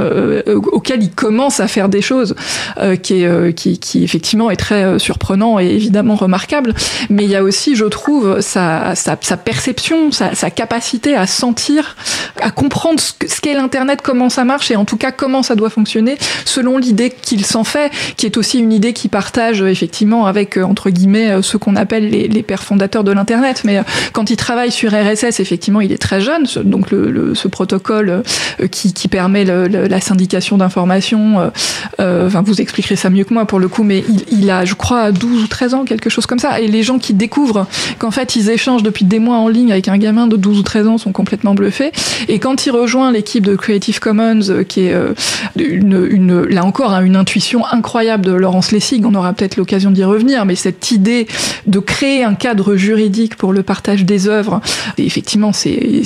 auquel 0.71 1.03
il 1.03 1.11
commence 1.11 1.59
à 1.59 1.67
faire 1.67 1.89
des 1.89 1.98
choses 2.01 2.35
euh, 2.77 2.95
qui, 2.95 3.21
est, 3.21 3.25
euh, 3.25 3.51
qui, 3.51 3.79
qui, 3.79 4.03
effectivement 4.03 4.49
est 4.49 4.55
très 4.55 4.83
euh, 4.83 4.99
surprenant 4.99 5.59
et 5.59 5.67
évidemment 5.67 6.15
remarquable. 6.15 6.73
Mais 7.09 7.23
il 7.23 7.29
y 7.29 7.35
a 7.35 7.43
aussi, 7.43 7.75
je 7.75 7.85
trouve, 7.85 8.41
sa, 8.41 8.95
sa, 8.95 9.17
sa 9.19 9.37
perception, 9.37 10.11
sa, 10.11 10.35
sa, 10.35 10.49
capacité 10.49 11.15
à 11.15 11.27
sentir, 11.27 11.95
à 12.41 12.51
comprendre 12.51 12.99
ce 12.99 13.41
qu'est 13.41 13.53
l'Internet, 13.53 14.01
comment 14.01 14.29
ça 14.29 14.43
marche 14.43 14.71
et 14.71 14.75
en 14.75 14.85
tout 14.85 14.97
cas 14.97 15.11
comment 15.11 15.43
ça 15.43 15.55
doit 15.55 15.69
fonctionner 15.69 16.17
selon 16.45 16.77
l'idée 16.77 17.09
qu'il 17.09 17.45
s'en 17.45 17.63
fait, 17.63 17.91
qui 18.17 18.25
est 18.25 18.37
aussi 18.37 18.59
une 18.59 18.73
idée 18.73 18.93
qu'il 18.93 19.09
partage 19.09 19.61
effectivement 19.61 20.25
avec, 20.25 20.57
entre 20.57 20.89
guillemets, 20.89 21.41
ce 21.41 21.57
qu'on 21.57 21.75
appelle 21.75 22.09
les, 22.09 22.27
les, 22.27 22.43
pères 22.43 22.63
fondateurs 22.63 23.03
de 23.03 23.11
l'Internet. 23.11 23.61
Mais 23.63 23.81
quand 24.13 24.29
il 24.29 24.37
travaille 24.37 24.71
sur 24.71 24.91
RSS, 24.91 25.39
effectivement, 25.39 25.81
il 25.81 25.91
est 25.91 25.97
très 25.97 26.21
jeune, 26.21 26.45
donc 26.63 26.91
le, 26.91 27.35
ce 27.35 27.47
protocole 27.47 28.23
qui, 28.71 28.93
qui 28.93 29.07
permet 29.07 29.45
le, 29.45 29.67
la 29.67 30.01
syndication 30.01 30.57
d'informations 30.57 31.51
enfin, 31.97 32.41
vous 32.41 32.61
expliquerez 32.61 32.95
ça 32.95 33.09
mieux 33.09 33.23
que 33.23 33.33
moi 33.33 33.45
pour 33.45 33.59
le 33.59 33.67
coup, 33.67 33.83
mais 33.83 34.03
il, 34.31 34.49
a, 34.49 34.65
je 34.65 34.73
crois, 34.73 35.11
12 35.11 35.43
ou 35.43 35.47
13 35.47 35.73
ans, 35.73 35.85
quelque 35.85 36.09
chose 36.09 36.25
comme 36.25 36.39
ça. 36.39 36.59
Et 36.59 36.67
les 36.67 36.83
gens 36.83 36.99
qui 36.99 37.13
découvrent 37.13 37.67
qu'en 37.97 38.11
fait, 38.11 38.35
ils 38.35 38.49
échangent 38.49 38.83
depuis 38.83 39.05
des 39.05 39.19
mois 39.19 39.37
en 39.37 39.47
ligne 39.47 39.71
avec 39.71 39.87
un 39.87 39.97
gamin 39.97 40.27
de 40.27 40.35
12 40.35 40.59
ou 40.59 40.63
13 40.63 40.87
ans 40.87 40.97
sont 40.97 41.11
complètement 41.11 41.53
bluffés. 41.53 41.91
Et 42.27 42.39
quand 42.39 42.65
il 42.65 42.71
rejoint 42.71 43.11
l'équipe 43.11 43.45
de 43.45 43.55
Creative 43.55 43.99
Commons, 43.99 44.49
euh, 44.49 44.63
qui 44.63 44.81
est 44.81 44.93
euh, 44.93 45.13
une, 45.57 46.07
une, 46.09 46.43
là 46.43 46.65
encore, 46.65 46.93
hein, 46.93 47.03
une 47.03 47.15
intuition 47.15 47.65
incroyable 47.65 48.25
de 48.25 48.31
Laurence 48.31 48.71
Lessig, 48.71 49.05
on 49.05 49.15
aura 49.15 49.33
peut-être 49.33 49.57
l'occasion 49.57 49.91
d'y 49.91 50.03
revenir, 50.03 50.45
mais 50.45 50.55
cette 50.55 50.91
idée 50.91 51.27
de 51.67 51.79
créer 51.79 52.23
un 52.23 52.35
cadre 52.35 52.75
juridique 52.75 53.35
pour 53.35 53.53
le 53.53 53.63
partage 53.63 54.05
des 54.05 54.27
œuvres, 54.27 54.61
effectivement, 54.97 55.53
c'est 55.53 56.03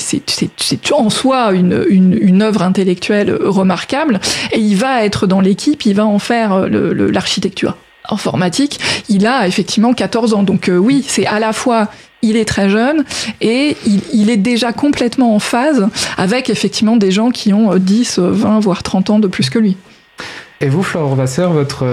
en 0.92 1.10
soi 1.10 1.54
une, 1.54 1.86
une, 1.90 2.18
une 2.20 2.42
œuvre 2.42 2.62
intellectuelle 2.62 3.36
remarquable. 3.44 4.20
Et 4.52 4.60
il 4.60 4.75
va 4.75 5.04
être 5.04 5.28
dans 5.28 5.42
l'équipe 5.42 5.73
il 5.86 5.96
va 5.96 6.06
en 6.06 6.20
faire 6.20 6.53
euh, 6.53 7.10
l'architecture 7.12 7.77
informatique. 8.10 8.80
Il 9.10 9.25
a 9.25 9.48
effectivement 9.48 9.94
14 9.94 10.34
ans. 10.34 10.44
Donc 10.44 10.70
euh, 10.70 10.77
oui, 10.77 11.03
c'est 11.08 11.25
à 11.25 11.39
la 11.39 11.53
fois 11.53 11.89
il 12.22 12.38
est 12.38 12.46
très 12.46 12.70
jeune 12.70 13.03
et 13.42 13.75
il, 13.86 14.30
est 14.30 14.38
déjà 14.38 14.72
complètement 14.72 15.36
en 15.36 15.39
phase 15.39 15.89
avec 16.18 16.50
effectivement 16.50 16.96
des 16.96 17.12
gens 17.12 17.32
qui 17.32 17.51
ont 17.51 17.75
10, 17.75 18.20
euh, 18.20 18.30
20, 18.32 18.60
voire 18.62 18.82
30 18.82 19.10
ans 19.10 19.20
de 19.20 19.27
plus 19.27 19.50
que 19.50 19.60
lui. 19.60 19.75
Et 20.62 20.70
vous, 20.70 20.84
Flore 20.84 21.15
Vasseur, 21.15 21.51
votre, 21.51 21.86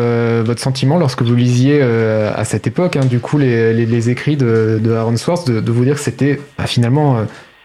votre 0.42 0.60
sentiment 0.60 0.98
lorsque 0.98 1.22
vous 1.22 1.34
lisiez 1.34 1.82
à 1.82 2.44
cette 2.44 2.68
époque, 2.68 2.94
hein, 2.94 3.04
du 3.04 3.18
coup, 3.18 3.36
les, 3.36 4.10
écrits 4.10 4.36
de, 4.36 4.80
Aaron 4.96 5.16
Swartz, 5.16 5.44
de, 5.46 5.72
vous 5.72 5.84
dire 5.84 5.94
que 5.94 6.00
c'était 6.00 6.38
bah, 6.56 6.68
finalement 6.68 7.16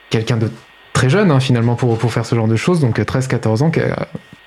quelqu'un 0.10 0.38
de 0.38 0.50
très 0.94 1.10
jeune, 1.10 1.30
hein, 1.30 1.40
finalement, 1.40 1.76
pour, 1.76 1.96
pour 2.00 2.12
faire 2.12 2.26
ce 2.26 2.34
genre 2.34 2.48
de 2.48 2.56
choses, 2.56 2.80
donc 2.80 2.98
13-14 2.98 3.62
ans, 3.62 3.72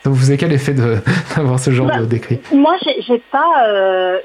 ça 0.02 0.10
vous 0.10 0.16
faisait 0.16 0.36
quel 0.36 0.52
effet 0.52 0.74
d'avoir 1.36 1.58
ce 1.58 1.70
genre 1.70 1.88
bah, 1.88 2.02
d'écrit? 2.02 2.40
Moi, 2.52 2.76
j'ai 3.06 3.18
pas. 3.30 3.66
Euh, 3.68 4.18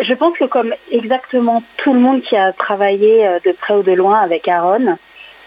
je 0.00 0.14
pense 0.14 0.36
que 0.38 0.44
comme 0.44 0.74
exactement 0.90 1.62
tout 1.76 1.94
le 1.94 2.00
monde 2.00 2.22
qui 2.22 2.36
a 2.36 2.52
travaillé 2.52 3.26
euh, 3.26 3.38
de 3.44 3.52
près 3.52 3.74
ou 3.74 3.82
de 3.82 3.92
loin 3.92 4.20
avec 4.20 4.48
Aaron, 4.48 4.98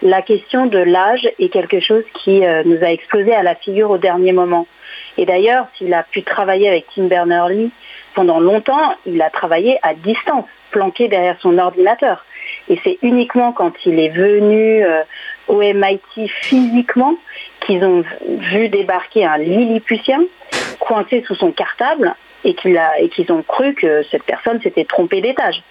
la 0.02 0.22
question 0.22 0.66
de 0.66 0.78
l'âge 0.78 1.28
est 1.38 1.48
quelque 1.48 1.80
chose 1.80 2.04
qui 2.22 2.44
euh, 2.44 2.62
nous 2.64 2.82
a 2.82 2.90
explosé 2.90 3.34
à 3.34 3.42
la 3.42 3.54
figure 3.56 3.90
au 3.90 3.98
dernier 3.98 4.32
moment. 4.32 4.66
Et 5.16 5.26
d'ailleurs, 5.26 5.66
s'il 5.76 5.92
a 5.92 6.04
pu 6.04 6.22
travailler 6.22 6.68
avec 6.68 6.86
Tim 6.94 7.04
Berners-Lee 7.04 7.70
pendant 8.14 8.40
longtemps, 8.40 8.94
il 9.06 9.20
a 9.20 9.30
travaillé 9.30 9.78
à 9.82 9.94
distance, 9.94 10.46
planqué 10.70 11.08
derrière 11.08 11.36
son 11.40 11.58
ordinateur. 11.58 12.24
Et 12.68 12.80
c'est 12.84 12.98
uniquement 13.02 13.52
quand 13.52 13.72
il 13.84 13.98
est 13.98 14.10
venu 14.10 14.84
euh, 14.84 15.02
au 15.48 15.60
MIT 15.60 16.28
physiquement 16.42 17.14
qu'ils 17.60 17.84
ont 17.84 18.04
vu 18.26 18.68
débarquer 18.68 19.24
un 19.24 19.38
Lilliputien 19.38 20.20
coincé 20.78 21.24
sous 21.26 21.34
son 21.34 21.52
cartable 21.52 22.14
et 22.44 22.54
qu'ils 22.54 23.32
ont 23.32 23.42
cru 23.42 23.74
que 23.74 24.02
cette 24.10 24.22
personne 24.22 24.60
s'était 24.62 24.84
trompée 24.84 25.20
d'étage. 25.20 25.62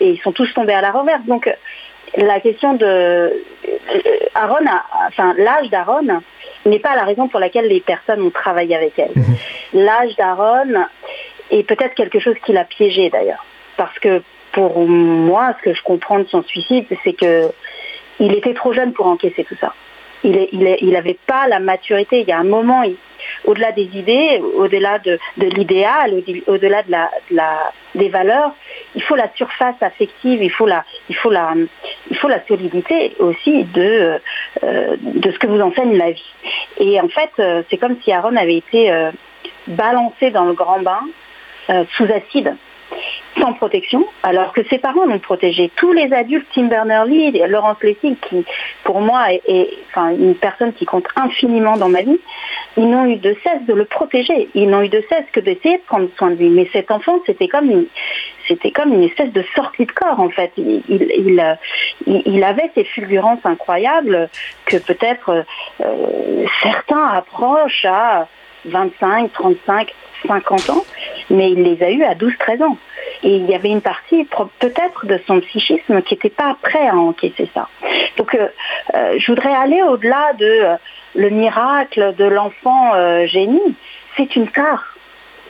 Et 0.00 0.10
ils 0.10 0.20
sont 0.20 0.32
tous 0.32 0.52
tombés 0.54 0.72
à 0.72 0.80
la 0.80 0.90
reverse. 0.90 1.24
Donc 1.26 1.48
la 2.16 2.40
question 2.40 2.74
de 2.74 2.86
euh, 2.86 3.30
Aaron, 4.34 4.64
enfin 5.06 5.34
l'âge 5.36 5.68
d'Aaron 5.70 6.22
n'est 6.64 6.78
pas 6.78 6.96
la 6.96 7.04
raison 7.04 7.28
pour 7.28 7.40
laquelle 7.40 7.68
les 7.68 7.80
personnes 7.80 8.22
ont 8.22 8.30
travaillé 8.30 8.74
avec 8.74 8.98
elle. 8.98 9.12
Mhm. 9.14 9.36
L'âge 9.74 10.16
d'Aaron 10.16 10.86
est 11.50 11.64
peut-être 11.64 11.94
quelque 11.94 12.18
chose 12.20 12.36
qui 12.44 12.52
l'a 12.52 12.64
piégé 12.64 13.10
d'ailleurs, 13.10 13.44
parce 13.76 13.98
que 13.98 14.22
pour 14.52 14.86
moi, 14.86 15.54
ce 15.58 15.64
que 15.64 15.74
je 15.74 15.82
comprends 15.82 16.20
de 16.20 16.28
son 16.28 16.42
suicide, 16.44 16.86
c'est 17.02 17.12
que 17.12 17.50
il 18.24 18.32
était 18.32 18.54
trop 18.54 18.72
jeune 18.72 18.92
pour 18.92 19.06
encaisser 19.06 19.44
tout 19.44 19.56
ça. 19.60 19.74
Il 20.24 20.90
n'avait 20.92 21.18
pas 21.26 21.46
la 21.48 21.60
maturité. 21.60 22.20
Il 22.20 22.26
y 22.26 22.32
a 22.32 22.38
un 22.38 22.44
moment, 22.44 22.82
au-delà 23.44 23.72
des 23.72 23.90
idées, 23.94 24.40
au-delà 24.56 24.98
de, 24.98 25.18
l'idéal, 25.36 26.22
au-delà 26.46 26.82
de 26.82 26.90
la, 26.90 27.72
des 27.94 28.08
valeurs, 28.08 28.52
il 28.94 29.02
faut 29.02 29.16
la 29.16 29.28
surface 29.34 29.76
affective, 29.82 30.42
il 30.42 30.50
faut 30.50 30.66
la, 30.66 30.82
il 31.10 31.16
faut 31.16 31.30
la, 31.30 31.52
il 32.10 32.16
faut 32.16 32.28
la 32.28 32.42
solidité 32.46 33.14
aussi 33.18 33.64
de, 33.64 34.18
euh, 34.62 34.96
de 34.98 35.30
ce 35.30 35.38
que 35.38 35.46
vous 35.46 35.60
enseigne 35.60 35.94
la 35.98 36.12
vie. 36.12 36.34
Et 36.78 36.98
en 36.98 37.08
fait, 37.08 37.30
euh, 37.38 37.62
c'est 37.68 37.76
comme 37.76 37.96
si 38.02 38.10
Aaron 38.10 38.36
avait 38.36 38.56
été 38.56 38.90
euh, 38.90 39.10
balancé 39.66 40.30
dans 40.30 40.46
le 40.46 40.54
grand 40.54 40.80
bain 40.80 41.00
sous 41.96 42.04
acide 42.04 42.54
sans 43.40 43.52
protection, 43.54 44.06
alors 44.22 44.52
que 44.52 44.62
ses 44.68 44.78
parents 44.78 45.06
l'ont 45.06 45.18
protégé. 45.18 45.70
Tous 45.76 45.92
les 45.92 46.12
adultes, 46.12 46.46
Tim 46.54 46.64
Berners-Lee, 46.64 47.32
Laurence 47.48 47.82
Lessig, 47.82 48.16
qui 48.28 48.44
pour 48.84 49.00
moi 49.00 49.32
est, 49.32 49.70
une 49.96 50.34
personne 50.34 50.72
qui 50.72 50.84
compte 50.84 51.06
infiniment 51.16 51.76
dans 51.76 51.88
ma 51.88 52.02
vie, 52.02 52.20
ils 52.76 52.88
n'ont 52.88 53.06
eu 53.06 53.16
de 53.16 53.36
cesse 53.42 53.62
de 53.66 53.74
le 53.74 53.84
protéger. 53.84 54.48
Ils 54.54 54.68
n'ont 54.68 54.82
eu 54.82 54.88
de 54.88 55.02
cesse 55.08 55.24
que 55.32 55.40
d'essayer 55.40 55.78
de 55.78 55.82
prendre 55.82 56.08
soin 56.16 56.30
de 56.30 56.36
lui. 56.36 56.48
Mais 56.48 56.68
cet 56.72 56.90
enfant, 56.90 57.18
c'était 57.26 57.48
comme 57.48 57.70
une, 57.70 57.86
c'était 58.48 58.70
comme 58.70 58.92
une 58.92 59.04
espèce 59.04 59.32
de 59.32 59.44
sortie 59.54 59.86
de 59.86 59.92
corps 59.92 60.20
en 60.20 60.30
fait. 60.30 60.52
Il, 60.56 60.82
il, 60.88 61.58
il, 62.06 62.44
avait 62.44 62.70
ces 62.74 62.84
fulgurances 62.84 63.44
incroyables 63.44 64.28
que 64.66 64.76
peut-être 64.76 65.44
euh, 65.80 66.44
certains 66.62 67.06
approchent 67.06 67.86
à 67.86 68.28
25, 68.66 69.32
35, 69.32 69.94
50 70.26 70.70
ans, 70.70 70.84
mais 71.30 71.50
il 71.50 71.62
les 71.62 71.82
a 71.82 71.90
eus 71.90 72.04
à 72.04 72.14
12-13 72.14 72.62
ans. 72.62 72.78
Et 73.22 73.36
il 73.36 73.46
y 73.46 73.54
avait 73.54 73.70
une 73.70 73.80
partie 73.80 74.26
peut-être 74.58 75.06
de 75.06 75.18
son 75.26 75.40
psychisme 75.40 76.02
qui 76.02 76.14
n'était 76.14 76.30
pas 76.30 76.56
prêt 76.62 76.86
à 76.86 76.96
encaisser 76.96 77.48
ça. 77.54 77.68
Donc 78.16 78.34
euh, 78.34 78.48
euh, 78.94 79.14
je 79.18 79.32
voudrais 79.32 79.54
aller 79.54 79.82
au-delà 79.82 80.32
de 80.34 80.44
euh, 80.44 80.76
le 81.14 81.30
miracle 81.30 82.14
de 82.16 82.24
l'enfant 82.24 82.92
génie. 83.26 83.76
C'est 84.16 84.36
une 84.36 84.48
tare. 84.48 84.96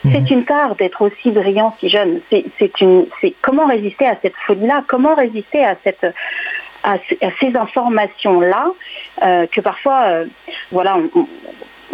Mhm. 0.03 0.11
C'est 0.13 0.31
une 0.31 0.45
tare 0.45 0.75
d'être 0.75 1.01
aussi 1.01 1.31
brillant 1.31 1.75
si 1.79 1.89
jeune. 1.89 2.21
C'est 2.29 2.81
une, 2.81 3.07
comment 3.41 3.65
résister 3.65 4.05
à 4.05 4.15
cette 4.21 4.35
folie-là? 4.45 4.83
Comment 4.87 5.15
résister 5.15 5.65
à 5.65 5.75
cette 5.83 6.05
à, 6.83 6.97
ces 7.39 7.55
informations-là 7.55 8.67
que 9.19 9.59
parfois, 9.59 10.25
voilà, 10.71 10.97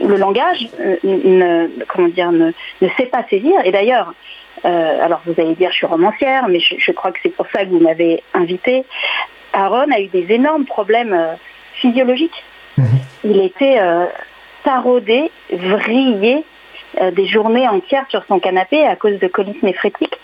le 0.01 0.17
langage 0.17 0.67
ne, 1.03 1.69
comment 1.87 2.07
dire, 2.07 2.31
ne, 2.31 2.51
ne 2.81 2.89
sait 2.97 3.05
pas 3.05 3.23
saisir. 3.29 3.53
Et 3.63 3.71
d'ailleurs, 3.71 4.13
euh, 4.65 5.03
alors 5.03 5.21
vous 5.25 5.33
allez 5.37 5.55
dire 5.55 5.71
je 5.71 5.77
suis 5.77 5.85
romancière, 5.85 6.47
mais 6.47 6.59
je, 6.59 6.91
crois 6.91 7.11
que 7.11 7.19
c'est 7.23 7.35
pour 7.35 7.47
ça 7.53 7.65
que 7.65 7.69
vous 7.69 7.79
m'avez 7.79 8.23
invité. 8.33 8.83
Aaron 9.53 9.91
a 9.91 9.99
eu 9.99 10.07
des 10.07 10.31
énormes 10.31 10.65
problèmes 10.65 11.13
euh, 11.13 11.33
physiologiques. 11.75 12.43
Mhm. 12.77 12.85
Il 13.23 13.41
était 13.41 13.79
euh, 13.79 14.05
taraudé, 14.63 15.31
vrillé 15.51 16.43
des 17.13 17.25
journées 17.25 17.69
entières 17.69 18.05
sur 18.09 18.25
son 18.25 18.41
canapé 18.41 18.85
à 18.85 18.97
cause 18.97 19.17
de 19.17 19.27
coliques 19.27 19.63
néphrétiques. 19.63 20.19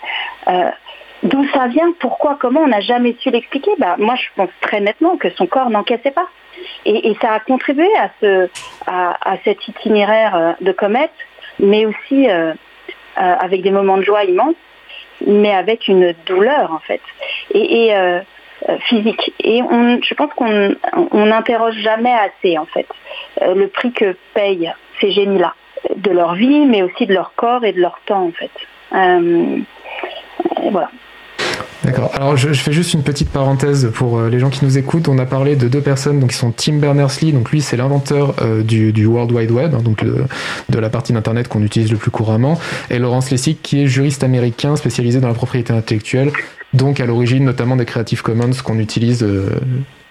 D'où 1.22 1.48
ça 1.48 1.66
vient? 1.66 1.94
Pourquoi? 1.98 2.36
Comment? 2.38 2.60
On 2.60 2.66
n'a 2.66 2.80
jamais 2.80 3.16
su 3.20 3.30
l'expliquer. 3.30 3.70
Bah, 3.78 3.96
moi, 3.98 4.16
je 4.16 4.26
pense 4.36 4.50
très 4.60 4.80
nettement 4.80 5.16
que 5.16 5.30
son 5.30 5.46
corps 5.46 5.70
n'encaissait 5.70 6.10
pas. 6.10 6.28
Et, 6.84 7.14
ça 7.20 7.32
a 7.32 7.40
contribué 7.40 7.88
à, 7.96 8.10
ce, 8.20 8.48
à, 8.86 9.36
cet 9.44 9.66
itinéraire 9.68 10.56
de 10.60 10.72
comète, 10.72 11.12
mais 11.58 11.86
aussi 11.86 12.28
euh, 13.18 13.34
avec 13.40 13.62
des 13.62 13.72
moments 13.72 13.96
de 13.96 14.02
joie 14.02 14.22
immenses, 14.24 14.54
mais 15.26 15.52
avec 15.52 15.88
une 15.88 16.14
douleur 16.26 16.72
en 16.72 16.78
fait, 16.78 17.00
et, 17.52 17.92
euh, 17.92 18.20
euh, 18.68 18.78
physique. 18.88 19.32
Et 19.42 19.60
je 19.60 20.14
pense 20.14 20.32
qu'on 20.34 20.76
n'interroge 21.12 21.74
jamais 21.78 22.12
assez 22.12 22.58
en 22.58 22.66
fait 22.66 22.86
le 23.40 23.66
prix 23.66 23.92
que 23.92 24.16
payent 24.34 24.72
ces 25.00 25.10
génies-là, 25.10 25.54
de 25.96 26.10
leur 26.12 26.34
vie, 26.34 26.64
mais 26.66 26.82
aussi 26.82 27.06
de 27.06 27.14
leur 27.14 27.32
corps 27.34 27.64
et 27.64 27.72
de 27.72 27.80
leur 27.80 27.98
temps 28.06 28.26
en 28.26 28.32
fait. 28.32 28.50
voilà. 30.70 30.90
D'accord. 31.84 32.10
Alors 32.14 32.36
je, 32.36 32.52
fais 32.52 32.72
juste 32.72 32.94
une 32.94 33.02
petite 33.02 33.30
parenthèse 33.30 33.90
pour 33.94 34.18
euh, 34.18 34.28
les 34.28 34.40
gens 34.40 34.50
qui 34.50 34.64
nous 34.64 34.78
écoutent. 34.78 35.08
On 35.08 35.18
a 35.18 35.26
parlé 35.26 35.54
de 35.54 35.68
deux 35.68 35.80
personnes, 35.80 36.18
donc 36.18 36.30
qui 36.30 36.36
sont 36.36 36.50
Tim 36.50 36.74
Berners-Lee, 36.74 37.32
donc 37.32 37.50
lui 37.50 37.60
c'est 37.60 37.76
l'inventeur 37.76 38.34
euh, 38.42 38.62
du, 38.62 39.06
World 39.06 39.30
Wide 39.30 39.50
Web, 39.50 39.74
hein, 39.74 39.82
donc 39.82 40.04
de 40.04 40.78
la 40.78 40.90
partie 40.90 41.12
d'internet 41.12 41.48
qu'on 41.48 41.62
utilise 41.62 41.90
le 41.90 41.96
plus 41.96 42.10
couramment, 42.10 42.58
et 42.90 42.98
Laurence 42.98 43.30
Lessig 43.30 43.58
qui 43.62 43.82
est 43.82 43.86
juriste 43.86 44.24
américain 44.24 44.74
spécialisé 44.76 45.20
dans 45.20 45.28
la 45.28 45.34
propriété 45.34 45.72
intellectuelle, 45.72 46.32
donc 46.74 47.00
à 47.00 47.06
l'origine 47.06 47.44
notamment 47.44 47.76
des 47.76 47.84
Creative 47.84 48.22
Commons 48.22 48.50
qu'on 48.64 48.78
utilise 48.78 49.22
euh, 49.22 49.50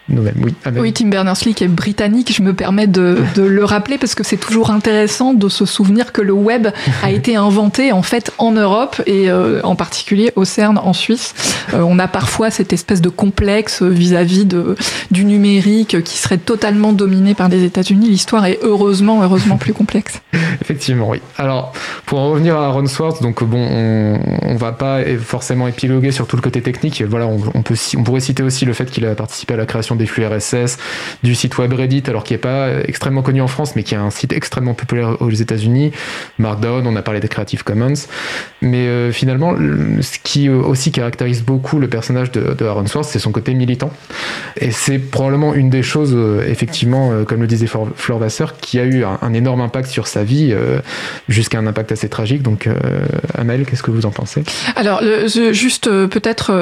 oui, 0.09 0.93
Tim 0.93 1.07
Berners-Lee 1.07 1.53
qui 1.53 1.63
est 1.63 1.67
britannique, 1.69 2.33
je 2.33 2.41
me 2.41 2.53
permets 2.53 2.87
de, 2.87 3.17
le 3.35 3.63
rappeler 3.65 3.97
parce 3.97 4.15
que 4.15 4.23
c'est 4.23 4.37
toujours 4.37 4.71
intéressant 4.71 5.33
de 5.33 5.49
se 5.49 5.65
souvenir 5.65 6.13
que 6.13 6.21
le 6.21 6.33
web 6.33 6.67
a 7.03 7.11
été 7.11 7.35
inventé 7.35 7.91
en 7.91 8.01
fait 8.01 8.31
en 8.37 8.51
Europe 8.51 9.01
et 9.05 9.29
euh, 9.29 9.59
en 9.63 9.75
particulier 9.75 10.31
au 10.35 10.45
CERN 10.45 10.77
en 10.77 10.93
Suisse. 10.93 11.33
Euh, 11.73 11.81
on 11.81 11.99
a 11.99 12.07
parfois 12.07 12.49
cette 12.51 12.71
espèce 12.71 13.01
de 13.01 13.09
complexe 13.09 13.81
vis-à-vis 13.81 14.45
du 15.11 15.25
numérique 15.25 16.01
qui 16.03 16.17
serait 16.17 16.37
totalement 16.37 16.93
dominé 16.93 17.33
par 17.33 17.49
les 17.49 17.63
États-Unis. 17.63 18.07
L'histoire 18.09 18.45
est 18.45 18.59
heureusement, 18.63 19.23
heureusement 19.23 19.57
plus 19.57 19.73
complexe. 19.73 20.21
Effectivement, 20.61 21.09
oui. 21.09 21.21
Alors, 21.37 21.73
pour 22.05 22.19
en 22.19 22.31
revenir 22.31 22.55
à 22.55 22.69
Ron 22.69 22.85
Swartz, 22.85 23.21
donc 23.21 23.43
bon, 23.43 23.59
on, 23.59 24.19
on 24.43 24.55
va 24.55 24.71
pas 24.71 24.99
forcément 25.19 25.67
épiloguer 25.67 26.11
sur 26.11 26.27
tout 26.27 26.35
le 26.35 26.41
côté 26.41 26.61
technique. 26.61 27.03
Voilà, 27.07 27.27
on, 27.27 27.39
on 27.53 27.61
peut, 27.61 27.75
on 27.97 28.03
pourrait 28.03 28.21
citer 28.21 28.43
aussi 28.43 28.65
le 28.65 28.73
fait 28.73 28.89
qu'il 28.89 29.05
a 29.05 29.15
participé 29.15 29.53
à 29.53 29.57
la 29.57 29.65
création 29.65 29.96
des 29.97 30.05
flux 30.05 30.25
RSS, 30.25 30.77
du 31.23 31.35
site 31.35 31.57
web 31.57 31.73
Reddit, 31.73 32.03
alors 32.07 32.23
qui 32.23 32.33
n'est 32.33 32.39
pas 32.39 32.69
extrêmement 32.85 33.21
connu 33.21 33.41
en 33.41 33.47
France, 33.47 33.75
mais 33.75 33.83
qui 33.83 33.93
est 33.93 33.97
un 33.97 34.09
site 34.09 34.33
extrêmement 34.33 34.73
populaire 34.73 35.21
aux 35.21 35.29
États-Unis. 35.29 35.91
Markdown, 36.37 36.85
on 36.85 36.95
a 36.95 37.01
parlé 37.01 37.19
des 37.19 37.27
Creative 37.27 37.63
Commons. 37.63 37.93
Mais 38.61 38.87
euh, 38.87 39.11
finalement, 39.11 39.55
ce 40.01 40.17
qui 40.23 40.49
aussi 40.49 40.91
caractérise 40.91 41.43
beaucoup 41.43 41.79
le 41.79 41.87
personnage 41.87 42.31
de, 42.31 42.65
Aaron 42.65 42.87
Swartz, 42.87 43.09
c'est 43.09 43.19
son 43.19 43.31
côté 43.31 43.53
militant. 43.53 43.91
Et 44.59 44.71
c'est 44.71 44.99
probablement 44.99 45.53
une 45.53 45.69
des 45.69 45.83
choses, 45.83 46.13
euh, 46.15 46.43
effectivement, 46.47 47.11
euh, 47.11 47.23
comme 47.23 47.41
le 47.41 47.47
disait 47.47 47.67
Flore 47.67 48.19
Vasseur, 48.19 48.57
qui 48.57 48.79
a 48.79 48.85
eu 48.85 49.03
un, 49.03 49.33
énorme 49.33 49.61
impact 49.61 49.89
sur 49.89 50.07
sa 50.07 50.23
vie, 50.23 50.55
jusqu'à 51.27 51.59
un 51.59 51.67
impact 51.67 51.91
assez 51.91 52.09
tragique. 52.09 52.41
Donc, 52.41 52.67
Amel, 53.37 53.65
qu'est-ce 53.65 53.83
que 53.83 53.91
vous 53.91 54.05
en 54.05 54.11
pensez? 54.11 54.43
Alors, 54.75 55.01
juste 55.51 55.85
peut-être 56.07 56.53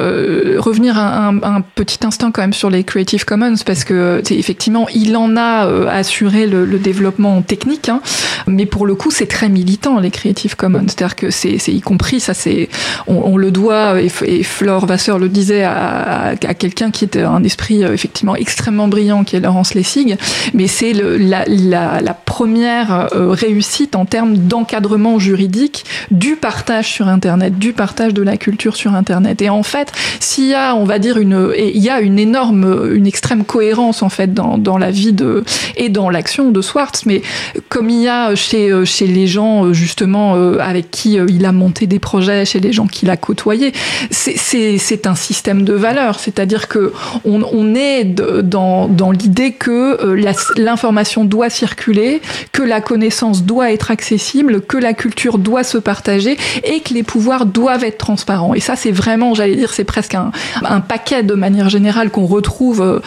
revenir 0.58 0.98
un, 0.98 1.40
un, 1.42 1.60
petit 1.60 1.98
instant 2.04 2.32
quand 2.32 2.42
même 2.42 2.52
sur 2.52 2.68
les 2.68 2.84
Creative 2.84 3.24
Commons 3.26 3.56
parce 3.64 3.84
que 3.84 4.22
effectivement 4.30 4.86
il 4.94 5.16
en 5.16 5.36
a 5.36 5.66
euh, 5.66 5.88
assuré 5.88 6.46
le, 6.46 6.66
développement 6.78 7.42
technique, 7.42 7.88
hein, 7.88 8.00
mais 8.46 8.66
pour 8.66 8.86
le 8.86 8.94
coup 8.94 9.10
c'est 9.10 9.26
très 9.26 9.48
militant 9.48 9.98
les 9.98 10.10
Creative 10.10 10.56
Commons, 10.56 10.84
c'est-à-dire 10.86 11.16
que 11.16 11.30
c'est 11.30 11.58
y 11.68 11.80
compris 11.80 12.20
ça 12.20 12.32
c'est 12.32 12.68
on, 13.06 13.36
le 13.36 13.50
doit 13.50 14.00
et, 14.00 14.10
et 14.24 14.42
Flore 14.42 14.86
Vasseur 14.86 15.18
le 15.18 15.28
disait 15.28 15.64
à, 15.64 16.28
à, 16.28 16.54
quelqu'un 16.54 16.90
qui 16.90 17.04
était 17.04 17.22
un 17.22 17.42
esprit 17.44 17.84
euh, 17.84 17.92
effectivement 17.92 18.36
extrêmement 18.36 18.88
brillant 18.88 19.24
qui 19.24 19.36
est 19.36 19.40
Laurence 19.40 19.74
Lessig, 19.74 20.16
mais 20.54 20.68
c'est 20.68 20.92
la, 20.92 21.44
la, 21.46 22.00
la 22.00 22.14
première 22.14 23.08
réussite 23.12 23.96
en 23.96 24.04
termes 24.04 24.36
d'encadrement 24.36 25.18
juridique 25.18 25.84
du 26.10 26.36
partage 26.36 26.92
sur 26.92 27.08
Internet, 27.08 27.58
du 27.58 27.72
partage 27.72 28.14
de 28.14 28.22
la 28.22 28.36
culture 28.36 28.76
sur 28.76 28.94
Internet. 28.94 29.42
Et 29.42 29.50
en 29.50 29.62
fait, 29.62 29.92
s'il 30.20 30.46
y 30.46 30.54
a, 30.54 30.74
on 30.74 30.84
va 30.84 30.98
dire, 30.98 31.18
une, 31.18 31.52
il 31.58 31.82
y 31.82 31.90
a 31.90 32.00
une 32.00 32.18
énorme, 32.18 32.92
une 32.94 33.06
extrême 33.16 33.44
cohérence 33.44 34.02
en 34.02 34.08
fait 34.08 34.34
dans, 34.34 34.58
dans 34.58 34.78
la 34.78 34.90
vie 34.90 35.12
de 35.12 35.44
et 35.76 35.88
dans 35.88 36.10
l'action 36.10 36.50
de 36.50 36.60
Swartz, 36.60 37.06
mais 37.06 37.22
comme 37.68 37.88
il 37.88 38.02
y 38.02 38.08
a 38.08 38.34
chez 38.34 38.84
chez 38.84 39.06
les 39.06 39.26
gens 39.26 39.72
justement 39.72 40.34
avec 40.60 40.90
qui 40.90 41.14
il 41.14 41.44
a 41.46 41.52
monté 41.52 41.86
des 41.86 41.98
projets, 41.98 42.44
chez 42.44 42.60
les 42.60 42.72
gens 42.72 42.86
qu'il 42.86 43.08
a 43.10 43.16
côtoyés, 43.16 43.72
c'est 44.10 45.06
un 45.06 45.14
système 45.14 45.62
de 45.62 45.72
valeurs, 45.72 46.20
c'est-à-dire 46.20 46.68
que 46.68 46.92
on, 47.24 47.42
on 47.42 47.74
est 47.74 48.04
dans, 48.04 48.88
dans 48.88 49.10
l'idée 49.10 49.52
que 49.52 50.02
euh, 50.04 50.32
l'information 50.56 51.24
doit 51.24 51.50
circuler, 51.50 52.20
que 52.52 52.62
la 52.62 52.80
connaissance 52.80 53.44
doit 53.44 53.72
être 53.72 53.90
accessible, 53.90 54.60
que 54.60 54.76
la 54.76 54.92
culture 54.92 55.38
doit 55.38 55.64
se 55.64 55.78
partager 55.78 56.36
et 56.64 56.80
que 56.80 56.94
les 56.94 57.02
pouvoirs 57.02 57.46
doivent 57.46 57.84
être 57.84 57.98
transparents. 57.98 58.54
Et 58.54 58.60
ça, 58.60 58.76
c'est 58.76 58.92
vraiment, 58.92 59.34
j'allais 59.34 59.56
dire, 59.56 59.72
c'est 59.72 59.84
presque 59.84 60.14
un, 60.14 60.32
un, 60.62 60.80
paquet 60.80 61.22
de 61.22 61.34
manière 61.34 61.68
générale 61.68 62.10
qu'on 62.10 62.26
retrouve 62.26 62.80
euh, 62.80 62.86
euh, 62.86 63.00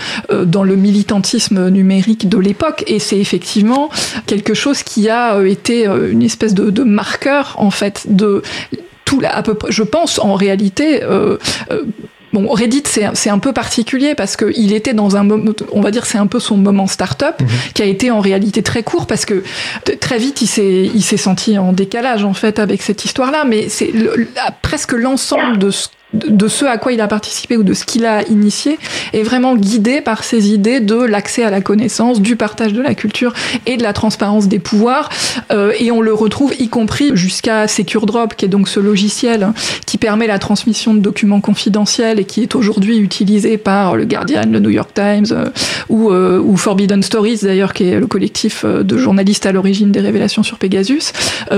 dans 0.46 0.64
le 0.64 0.76
militantisme 0.76 1.70
numérique 1.70 2.30
de 2.30 2.38
l'époque. 2.38 2.84
Et 2.88 3.00
c'est 3.00 3.20
effectivement 3.20 3.90
quelque 4.26 4.54
chose 4.54 4.84
qui 4.84 5.10
a 5.10 5.42
été 5.44 5.86
une 5.86 6.24
espèce 6.24 6.54
de, 6.54 6.70
de 6.70 6.84
marqueur, 6.84 7.56
en 7.58 7.72
fait, 7.72 8.06
de 8.10 8.42
tout 9.10 9.22
à 9.24 9.42
peu 9.42 9.56
près, 9.56 9.72
je 9.72 9.82
pense 9.82 10.20
en 10.20 10.36
réalité, 10.36 11.04
euh, 11.04 11.38
euh, 11.72 11.84
Bon, 12.32 12.48
Reddit, 12.54 12.84
c'est 12.86 13.30
un 13.32 13.40
peu 13.40 13.54
particulier 13.54 14.14
parce 14.14 14.38
qu'il 14.38 14.72
était 14.72 14.94
dans 14.94 15.16
un 15.16 15.24
moment, 15.24 15.52
on 15.72 15.82
va 15.82 15.90
dire, 15.90 16.06
c'est 16.06 16.20
un 16.20 16.28
peu 16.28 16.40
son 16.40 16.58
moment 16.58 16.86
start-up, 16.86 17.42
mhm. 17.42 17.48
qui 17.74 17.82
a 17.82 17.86
été 17.86 18.12
en 18.12 18.20
réalité 18.20 18.62
très 18.62 18.84
court 18.84 19.08
parce 19.08 19.26
que 19.26 19.44
très 20.00 20.20
vite, 20.20 20.40
il 20.44 21.02
s'est 21.02 21.18
senti 21.18 21.58
en 21.58 21.74
décalage, 21.74 22.24
en 22.24 22.36
fait, 22.36 22.60
avec 22.60 22.84
cette 22.84 23.04
histoire-là. 23.04 23.46
Mais 23.46 23.68
c'est 23.68 23.92
presque 24.62 24.92
l'ensemble 24.92 25.58
de 25.58 25.72
ce 25.72 25.88
de 26.14 26.48
ce 26.48 26.66
à 26.66 26.78
quoi 26.78 26.92
il 26.92 27.02
a 27.02 27.08
participé 27.08 27.58
ou 27.58 27.64
de 27.64 27.74
ce 27.74 27.86
qu'il 27.86 28.06
a 28.06 28.24
initié 28.28 28.80
est 29.14 29.22
vraiment 29.22 29.56
guidé 29.56 30.02
par 30.02 30.24
ces 30.24 30.52
idées 30.52 30.80
de 30.80 30.96
l'accès 30.96 31.44
à 31.44 31.52
la 31.52 31.62
connaissance, 31.62 32.22
du 32.22 32.36
partage 32.36 32.74
de 32.74 32.82
la 32.82 32.96
culture 32.96 33.34
et 33.66 33.78
de 33.78 33.84
la 33.84 33.94
transparence 33.94 34.48
des 34.48 34.60
pouvoirs. 34.60 35.10
Euh, 35.52 35.72
et 35.80 35.92
on 35.92 36.02
le 36.02 36.14
retrouve 36.14 36.54
y 36.60 36.68
compris 36.68 37.12
jusqu'à 37.14 37.68
SecureDrop, 37.68 38.36
qui 38.36 38.46
est 38.46 38.50
donc 38.50 38.68
ce 38.68 38.80
logiciel 38.80 39.50
qui 39.86 39.98
permet 39.98 40.28
la 40.28 40.40
transmission 40.40 40.94
de 40.94 41.00
documents 41.00 41.42
confidentiels 41.42 42.20
et 42.20 42.26
qui 42.26 42.42
est 42.42 42.56
aujourd'hui 42.56 42.98
utilisé 42.98 43.58
par 43.58 43.96
le 43.96 44.06
Guardian, 44.06 44.44
le 44.50 44.60
New 44.60 44.70
York 44.70 44.92
Times 44.94 45.28
euh, 45.32 45.50
ou, 45.90 46.12
euh, 46.12 46.40
ou, 46.40 46.58
Forbidden 46.58 47.04
Stories 47.04 47.40
d'ailleurs, 47.44 47.74
qui 47.74 47.88
est 47.88 48.00
le 48.00 48.08
collectif 48.08 48.66
de 48.66 48.98
journalistes 48.98 49.46
à 49.46 49.52
l'origine 49.52 49.92
des 49.92 50.02
révélations 50.02 50.44
sur 50.44 50.58
Pegasus. 50.58 51.14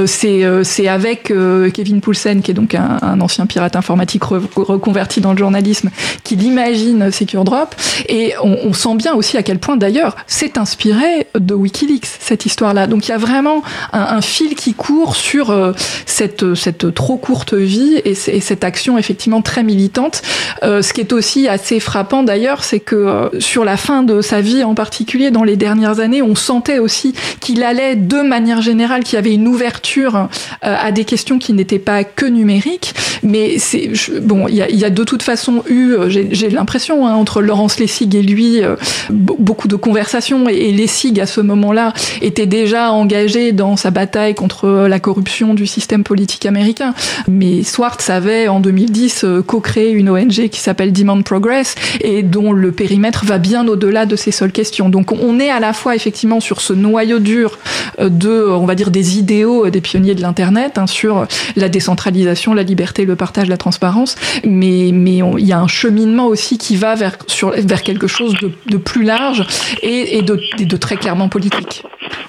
C'est 0.05 0.87
avec 0.87 1.33
Kevin 1.73 2.01
Poulsen, 2.01 2.41
qui 2.41 2.51
est 2.51 2.53
donc 2.53 2.75
un, 2.75 2.99
un 3.01 3.19
ancien 3.21 3.45
pirate 3.45 3.75
informatique 3.75 4.23
reconverti 4.55 5.21
dans 5.21 5.31
le 5.31 5.37
journalisme, 5.37 5.89
qu'il 6.23 6.43
imagine 6.43 7.11
Secure 7.11 7.43
Drop. 7.43 7.75
Et 8.07 8.33
on, 8.43 8.73
sent 8.73 8.95
bien 8.95 9.13
aussi 9.13 9.37
à 9.37 9.43
quel 9.43 9.59
point, 9.59 9.77
d'ailleurs, 9.77 10.15
c'est 10.27 10.57
inspiré 10.57 11.27
de 11.37 11.53
Wikileaks, 11.53 12.05
cette 12.19 12.45
histoire-là. 12.45 12.87
Donc 12.87 13.07
il 13.07 13.11
y 13.11 13.13
a 13.13 13.17
vraiment 13.17 13.61
un, 13.93 14.21
fil 14.21 14.55
qui 14.55 14.73
court 14.73 15.15
sur 15.15 15.49
euh, 15.49 15.73
cette, 16.05 16.55
cette 16.55 16.93
trop 16.93 17.17
courte 17.17 17.53
vie 17.53 18.01
et, 18.05 18.15
cette 18.15 18.63
action 18.63 18.97
effectivement 18.97 19.41
très 19.41 19.63
militante. 19.63 20.21
Euh, 20.63 20.81
ce 20.81 20.93
qui 20.93 21.01
est 21.01 21.13
aussi 21.13 21.47
assez 21.47 21.79
frappant, 21.79 22.23
d'ailleurs, 22.23 22.63
c'est 22.63 22.79
que 22.79 22.95
euh, 22.95 23.39
sur 23.39 23.65
la 23.65 23.77
fin 23.77 24.03
de 24.03 24.21
sa 24.21 24.41
vie 24.41 24.63
en 24.63 24.75
particulier, 24.75 25.31
dans 25.31 25.43
les 25.43 25.57
dernières 25.57 25.99
années, 25.99 26.21
on 26.21 26.35
sentait 26.35 26.79
aussi 26.79 27.13
qu'il 27.39 27.63
allait, 27.63 27.95
de 27.95 28.21
manière 28.21 28.61
générale, 28.61 29.03
qu'il 29.03 29.15
y 29.15 29.19
avait 29.19 29.33
une 29.33 29.47
ouverture 29.47 30.29
à 30.61 30.91
des 30.91 31.05
questions 31.05 31.39
qui 31.39 31.53
n'étaient 31.53 31.79
pas 31.79 32.03
que 32.03 32.25
numériques. 32.25 32.93
Mais 33.23 33.59
c'est 33.59 33.91
bon, 34.31 34.47
il 34.47 34.55
y, 34.55 34.85
a, 34.85 34.89
de 34.89 35.03
toute 35.03 35.23
façon 35.23 35.61
eu, 35.67 35.91
euh, 35.91 36.09
j'ai 36.09 36.49
l'impression, 36.49 37.05
hein, 37.05 37.13
entre 37.13 37.41
Laurence 37.41 37.79
Lessig 37.79 38.15
et 38.15 38.21
lui, 38.21 38.63
euh, 38.63 38.77
beaucoup 39.09 39.67
de 39.67 39.75
conversations. 39.75 40.47
Et, 40.47 40.71
Lessig, 40.71 41.19
à 41.19 41.25
ce 41.25 41.41
moment-là, 41.41 41.93
était 42.21 42.45
déjà 42.45 42.91
engagé 42.91 43.51
dans 43.51 43.75
sa 43.75 43.91
bataille 43.91 44.33
contre 44.33 44.65
euh, 44.65 44.87
la 44.87 45.01
corruption 45.01 45.53
du 45.53 45.67
système 45.67 46.05
politique 46.05 46.45
américain. 46.45 46.93
Mais 47.27 47.63
Swartz 47.63 48.09
avait, 48.09 48.47
en 48.47 48.61
2010, 48.61 49.25
co-créé 49.45 49.91
une 49.91 50.09
ONG 50.09 50.47
qui 50.49 50.59
s'appelle 50.61 50.93
Demand 50.93 51.21
Progress 51.23 51.75
et 51.99 52.23
dont 52.23 52.53
le 52.53 52.71
périmètre 52.71 53.25
va 53.25 53.37
bien 53.37 53.67
au-delà 53.67 54.05
de 54.05 54.15
ces 54.15 54.31
seules 54.31 54.53
questions. 54.53 54.87
Donc 54.87 55.11
on 55.11 55.39
est 55.39 55.49
à 55.49 55.59
la 55.59 55.73
fois 55.73 55.95
effectivement 55.95 56.39
sur 56.39 56.61
ce 56.61 56.71
noyau 56.71 57.19
dur 57.19 57.59
de, 57.99 58.47
on 58.49 58.65
va 58.65 58.75
dire, 58.75 58.91
des 58.91 59.17
idéaux 59.17 59.69
des 59.69 59.81
pionniers 59.81 60.15
de 60.15 60.21
l'Internet, 60.21 60.77
hein, 60.77 60.87
sur 60.87 61.27
la 61.55 61.69
décentralisation, 61.69 62.53
la 62.53 62.63
liberté, 62.63 63.05
le 63.05 63.15
partage, 63.15 63.49
la 63.49 63.57
transparence, 63.57 64.15
mais 64.45 64.91
mais 64.93 65.19
il 65.37 65.45
y 65.45 65.53
a 65.53 65.59
un 65.59 65.67
cheminement 65.67 66.27
aussi 66.27 66.57
qui 66.57 66.75
va 66.75 66.95
vers 66.95 67.17
sur 67.27 67.51
vers 67.51 67.81
quelque 67.81 68.07
chose 68.07 68.35
de, 68.67 68.77
plus 68.77 69.03
large 69.03 69.45
et, 69.81 70.21
de, 70.21 70.77
très 70.77 70.97
clairement 70.97 71.29
politique. 71.29 71.83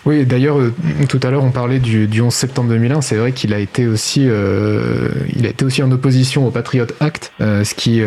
Oui, 0.04 0.26
d'ailleurs, 0.26 0.58
euh, 0.58 0.72
tout 1.08 1.20
à 1.22 1.30
l'heure, 1.30 1.44
on 1.44 1.50
parlait 1.50 1.78
du, 1.78 2.08
du 2.08 2.20
11 2.20 2.32
septembre 2.32 2.70
2001. 2.70 3.00
C'est 3.02 3.16
vrai 3.16 3.32
qu'il 3.32 3.54
a 3.54 3.58
été 3.58 3.86
aussi, 3.86 4.26
euh, 4.28 5.08
il 5.36 5.46
a 5.46 5.50
été 5.50 5.64
aussi 5.64 5.82
en 5.82 5.90
opposition 5.92 6.46
au 6.46 6.50
Patriot 6.50 6.86
Act, 7.00 7.32
euh, 7.40 7.64
ce 7.64 7.74
qui, 7.74 8.02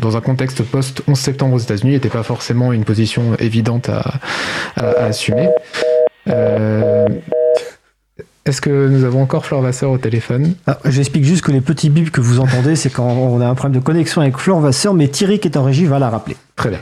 dans 0.00 0.16
un 0.16 0.20
contexte 0.20 0.62
post 0.62 1.02
11 1.06 1.18
septembre 1.18 1.54
aux 1.54 1.58
États-Unis, 1.58 1.92
n'était 1.92 2.08
pas 2.08 2.22
forcément 2.22 2.72
une 2.72 2.84
position 2.84 3.34
évidente 3.38 3.88
à 3.88 4.20
assumer. 4.76 5.48
Est-ce 8.50 8.60
que 8.60 8.88
nous 8.88 9.04
avons 9.04 9.22
encore 9.22 9.46
Flore 9.46 9.62
Vasseur 9.62 9.92
au 9.92 9.98
téléphone 9.98 10.54
ah, 10.66 10.76
J'explique 10.84 11.22
juste 11.22 11.42
que 11.42 11.52
les 11.52 11.60
petits 11.60 11.88
bips 11.88 12.10
que 12.10 12.20
vous 12.20 12.40
entendez, 12.40 12.74
c'est 12.74 12.90
quand 12.90 13.06
on 13.06 13.40
a 13.40 13.46
un 13.46 13.54
problème 13.54 13.80
de 13.80 13.84
connexion 13.84 14.22
avec 14.22 14.38
Flore 14.38 14.58
Vasseur, 14.58 14.92
mais 14.92 15.06
Thierry 15.06 15.38
qui 15.38 15.46
est 15.46 15.56
en 15.56 15.62
régie 15.62 15.84
va 15.84 16.00
la 16.00 16.10
rappeler. 16.10 16.36
Très 16.56 16.70
bien. 16.70 16.80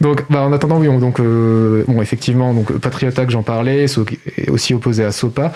Donc, 0.00 0.22
bah, 0.30 0.42
en 0.42 0.52
attendant, 0.52 0.78
oui, 0.78 0.86
donc, 1.00 1.18
euh, 1.18 1.82
bon, 1.88 2.00
effectivement, 2.00 2.54
donc 2.54 2.70
Patriota 2.78 3.26
que 3.26 3.32
j'en 3.32 3.42
parlais, 3.42 3.86
est 3.86 4.48
aussi 4.48 4.74
opposé 4.74 5.04
à 5.04 5.10
SOPA, 5.10 5.52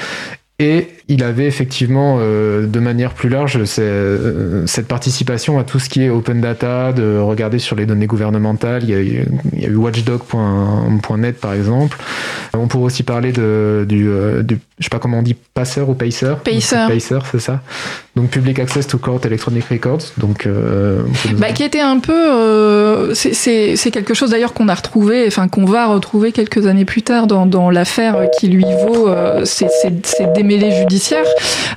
et 0.62 0.86
il 1.08 1.24
avait 1.24 1.46
effectivement, 1.46 2.18
euh, 2.20 2.66
de 2.66 2.78
manière 2.78 3.14
plus 3.14 3.28
large, 3.28 3.58
euh, 3.78 4.62
cette 4.66 4.86
participation 4.86 5.58
à 5.58 5.64
tout 5.64 5.80
ce 5.80 5.88
qui 5.88 6.02
est 6.02 6.08
open 6.08 6.40
data, 6.40 6.92
de 6.92 7.18
regarder 7.18 7.58
sur 7.58 7.74
les 7.74 7.84
données 7.84 8.06
gouvernementales. 8.06 8.84
Il 8.84 8.90
y 8.90 8.94
a, 8.94 9.00
eu, 9.00 9.26
eu 9.60 9.74
watchdog.net 9.74 11.40
par 11.40 11.54
exemple. 11.54 11.98
On 12.54 12.68
pourrait 12.68 12.84
aussi 12.84 13.02
parler 13.02 13.32
de, 13.32 13.84
du, 13.88 14.08
euh, 14.08 14.44
du, 14.44 14.60
je 14.78 14.84
sais 14.84 14.90
pas 14.90 15.00
comment 15.00 15.18
on 15.18 15.22
dit, 15.22 15.34
passeur 15.34 15.88
ou 15.88 15.94
pacer? 15.94 16.32
Pacer. 16.44 16.86
Pacer, 16.88 17.18
c'est 17.32 17.40
ça? 17.40 17.60
Donc 18.14 18.28
Public 18.28 18.58
Access 18.58 18.86
to 18.86 18.98
Court 18.98 19.20
Electronic 19.24 19.64
Records. 19.64 20.02
Donc, 20.18 20.46
bah, 21.38 21.52
qui 21.52 21.62
était 21.62 21.80
un 21.80 21.98
peu, 21.98 23.14
c'est 23.14 23.90
quelque 23.90 24.14
chose 24.14 24.30
d'ailleurs 24.30 24.52
qu'on 24.52 24.68
a 24.68 24.74
retrouvé, 24.74 25.24
enfin 25.26 25.48
qu'on 25.48 25.64
va 25.64 25.86
retrouver 25.86 26.32
quelques 26.32 26.66
années 26.66 26.84
plus 26.84 27.02
tard 27.02 27.26
dans, 27.26 27.46
dans 27.46 27.70
l'affaire 27.70 28.26
qui 28.38 28.48
lui 28.48 28.64
vaut 28.86 29.08
ces, 29.44 29.68
ces 30.02 30.26
démêlés 30.34 30.72
judiciaires 30.72 31.26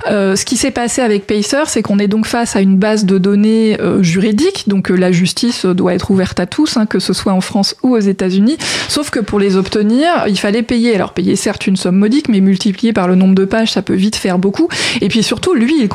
euh, 0.08 0.36
ce 0.36 0.44
qui 0.44 0.56
s'est 0.56 0.70
passé 0.70 1.02
avec 1.02 1.26
Pacer, 1.26 1.64
c'est 1.66 1.82
qu'on 1.82 1.98
est 1.98 2.08
donc 2.08 2.26
face 2.26 2.56
à 2.56 2.60
une 2.60 2.76
base 2.76 3.04
de 3.04 3.18
données 3.18 3.80
euh, 3.80 4.02
juridique, 4.02 4.64
donc 4.68 4.90
euh, 4.90 4.94
la 4.94 5.10
justice 5.10 5.66
doit 5.66 5.94
être 5.94 6.10
ouverte 6.10 6.38
à 6.38 6.46
tous, 6.46 6.76
hein, 6.76 6.86
que 6.86 6.98
ce 6.98 7.12
soit 7.12 7.32
en 7.32 7.40
France 7.40 7.76
ou 7.82 7.96
aux 7.96 8.00
États-Unis. 8.00 8.56
Sauf 8.88 9.10
que 9.10 9.20
pour 9.20 9.40
les 9.40 9.56
obtenir, 9.56 10.24
il 10.28 10.38
fallait 10.38 10.62
payer. 10.62 10.94
Alors 10.94 11.12
payer 11.12 11.36
certes 11.36 11.66
une 11.66 11.76
somme 11.76 11.96
modique, 11.96 12.28
mais 12.28 12.40
multiplié 12.40 12.92
par 12.92 13.08
le 13.08 13.14
nombre 13.14 13.34
de 13.34 13.44
pages, 13.44 13.72
ça 13.72 13.82
peut 13.82 13.94
vite 13.94 14.16
faire 14.16 14.38
beaucoup. 14.38 14.68
Et 15.00 15.08
puis 15.08 15.22
surtout, 15.22 15.54
lui, 15.54 15.74
il 15.80 15.88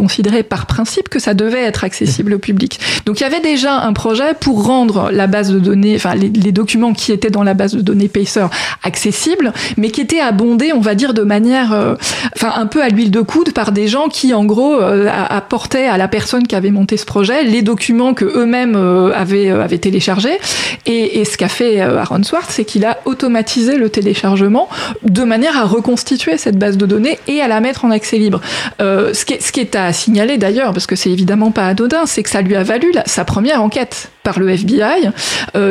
par 0.43 0.65
principe 0.65 1.09
que 1.09 1.19
ça 1.19 1.33
devait 1.33 1.61
être 1.61 1.83
accessible 1.83 2.33
au 2.33 2.39
public. 2.39 2.79
Donc 3.05 3.19
il 3.19 3.23
y 3.23 3.25
avait 3.25 3.39
déjà 3.39 3.79
un 3.81 3.93
projet 3.93 4.33
pour 4.39 4.65
rendre 4.65 5.09
la 5.11 5.27
base 5.27 5.51
de 5.51 5.59
données, 5.59 5.95
enfin 5.95 6.15
les, 6.15 6.51
documents 6.51 6.93
qui 6.93 7.11
étaient 7.11 7.29
dans 7.29 7.43
la 7.43 7.53
base 7.53 7.73
de 7.73 7.81
données 7.81 8.09
Pacer 8.09 8.47
accessibles, 8.83 9.53
mais 9.77 9.89
qui 9.89 10.01
étaient 10.01 10.19
abondés, 10.19 10.73
on 10.73 10.81
va 10.81 10.95
dire, 10.95 11.13
de 11.13 11.21
manière, 11.21 11.95
enfin 12.35 12.53
un 12.55 12.65
peu 12.65 12.81
à 12.81 12.89
l'huile 12.89 13.11
de 13.11 13.21
coude 13.21 13.53
par 13.53 13.71
des 13.71 13.87
gens 13.87 14.07
qui, 14.07 14.33
en 14.33 14.45
gros, 14.45 14.81
euh, 14.81 15.07
apportaient 15.29 15.87
à 15.87 15.97
la 15.97 16.07
personne 16.07 16.47
qui 16.47 16.55
avait 16.55 16.71
monté 16.71 16.97
ce 16.97 17.05
projet 17.05 17.43
les 17.43 17.61
documents 17.61 18.13
que 18.13 18.25
eux-mêmes 18.25 18.75
euh, 18.75 19.11
avaient, 19.13 19.49
euh, 19.49 19.67
téléchargés. 19.77 20.37
Et, 20.85 21.23
ce 21.25 21.37
qu'a 21.37 21.47
fait 21.47 21.79
Aaron 21.79 22.23
Swartz, 22.23 22.47
c'est 22.49 22.65
qu'il 22.65 22.83
a 22.85 22.97
automatisé 23.05 23.77
le 23.77 23.89
téléchargement 23.89 24.67
de 25.03 25.23
manière 25.23 25.57
à 25.57 25.63
reconstituer 25.63 26.37
cette 26.37 26.57
base 26.57 26.77
de 26.77 26.85
données 26.85 27.19
et 27.27 27.41
à 27.41 27.47
la 27.47 27.61
mettre 27.61 27.85
en 27.85 27.91
accès 27.91 28.17
libre. 28.17 28.41
ce 28.79 29.51
qui 29.51 29.59
est 29.59 29.75
à 29.75 29.93
signaler 29.93 30.20
d'ailleurs, 30.37 30.73
parce 30.73 30.87
que 30.87 30.95
c'est 30.95 31.09
évidemment 31.09 31.51
pas 31.51 31.67
anodin, 31.67 32.05
c'est 32.05 32.23
que 32.23 32.29
ça 32.29 32.41
lui 32.41 32.55
a 32.55 32.63
valu 32.63 32.91
sa 33.05 33.25
première 33.25 33.61
enquête 33.61 34.11
par 34.23 34.39
le 34.39 34.49
FBI 34.49 35.09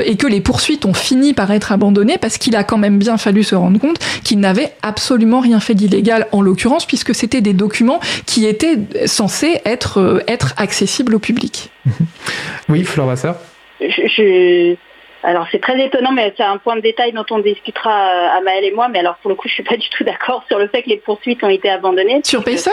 et 0.05 0.17
que 0.17 0.27
les 0.27 0.41
poursuites 0.41 0.85
ont 0.85 0.95
fini 0.95 1.35
par 1.35 1.51
être 1.53 1.73
abandonnées 1.73 2.19
parce 2.19 2.37
qu'il 2.37 2.57
a 2.57 2.65
quand 2.65 2.79
même 2.79 2.99
bien 2.99 3.17
fallu 3.17 3.45
se 3.45 3.55
rendre 3.55 3.79
compte 3.79 3.99
qu'il 4.25 4.41
n'avait 4.41 4.73
absolument 4.83 5.41
rien 5.41 5.61
fait 5.61 5.75
d'illégal 5.75 6.27
en 6.33 6.43
l'occurrence 6.43 6.87
puisque 6.87 7.15
c'était 7.15 7.41
des 7.41 7.53
documents 7.53 8.01
qui 8.27 8.47
étaient 8.47 8.77
censés 9.07 9.61
être, 9.65 9.99
euh, 9.99 10.21
être 10.27 10.55
accessibles 10.57 11.15
au 11.15 11.19
public. 11.19 11.71
Oui, 12.69 12.85
Fleur 12.85 13.07
Vasseur 13.07 13.37
je, 13.81 14.77
alors 15.23 15.47
c'est 15.51 15.61
très 15.61 15.83
étonnant, 15.85 16.13
mais 16.13 16.33
c'est 16.37 16.43
un 16.43 16.59
point 16.59 16.77
de 16.77 16.81
détail 16.81 17.13
dont 17.13 17.25
on 17.31 17.39
discutera 17.39 17.91
à 17.91 18.41
Maëlle 18.43 18.65
et 18.65 18.73
moi. 18.73 18.89
Mais 18.89 19.01
alors 19.01 19.17
pour 19.17 19.31
le 19.31 19.35
coup, 19.35 19.49
je 19.49 19.55
suis 19.55 19.63
pas 19.63 19.77
du 19.77 19.89
tout 19.89 20.05
d'accord 20.05 20.45
sur 20.49 20.59
le 20.59 20.69
fait 20.69 20.83
que 20.83 20.89
les 20.89 20.97
poursuites 20.99 21.43
ont 21.43 21.49
été 21.49 21.69
abandonnées. 21.69 22.21
Sur 22.25 22.45
Pacer? 22.45 22.71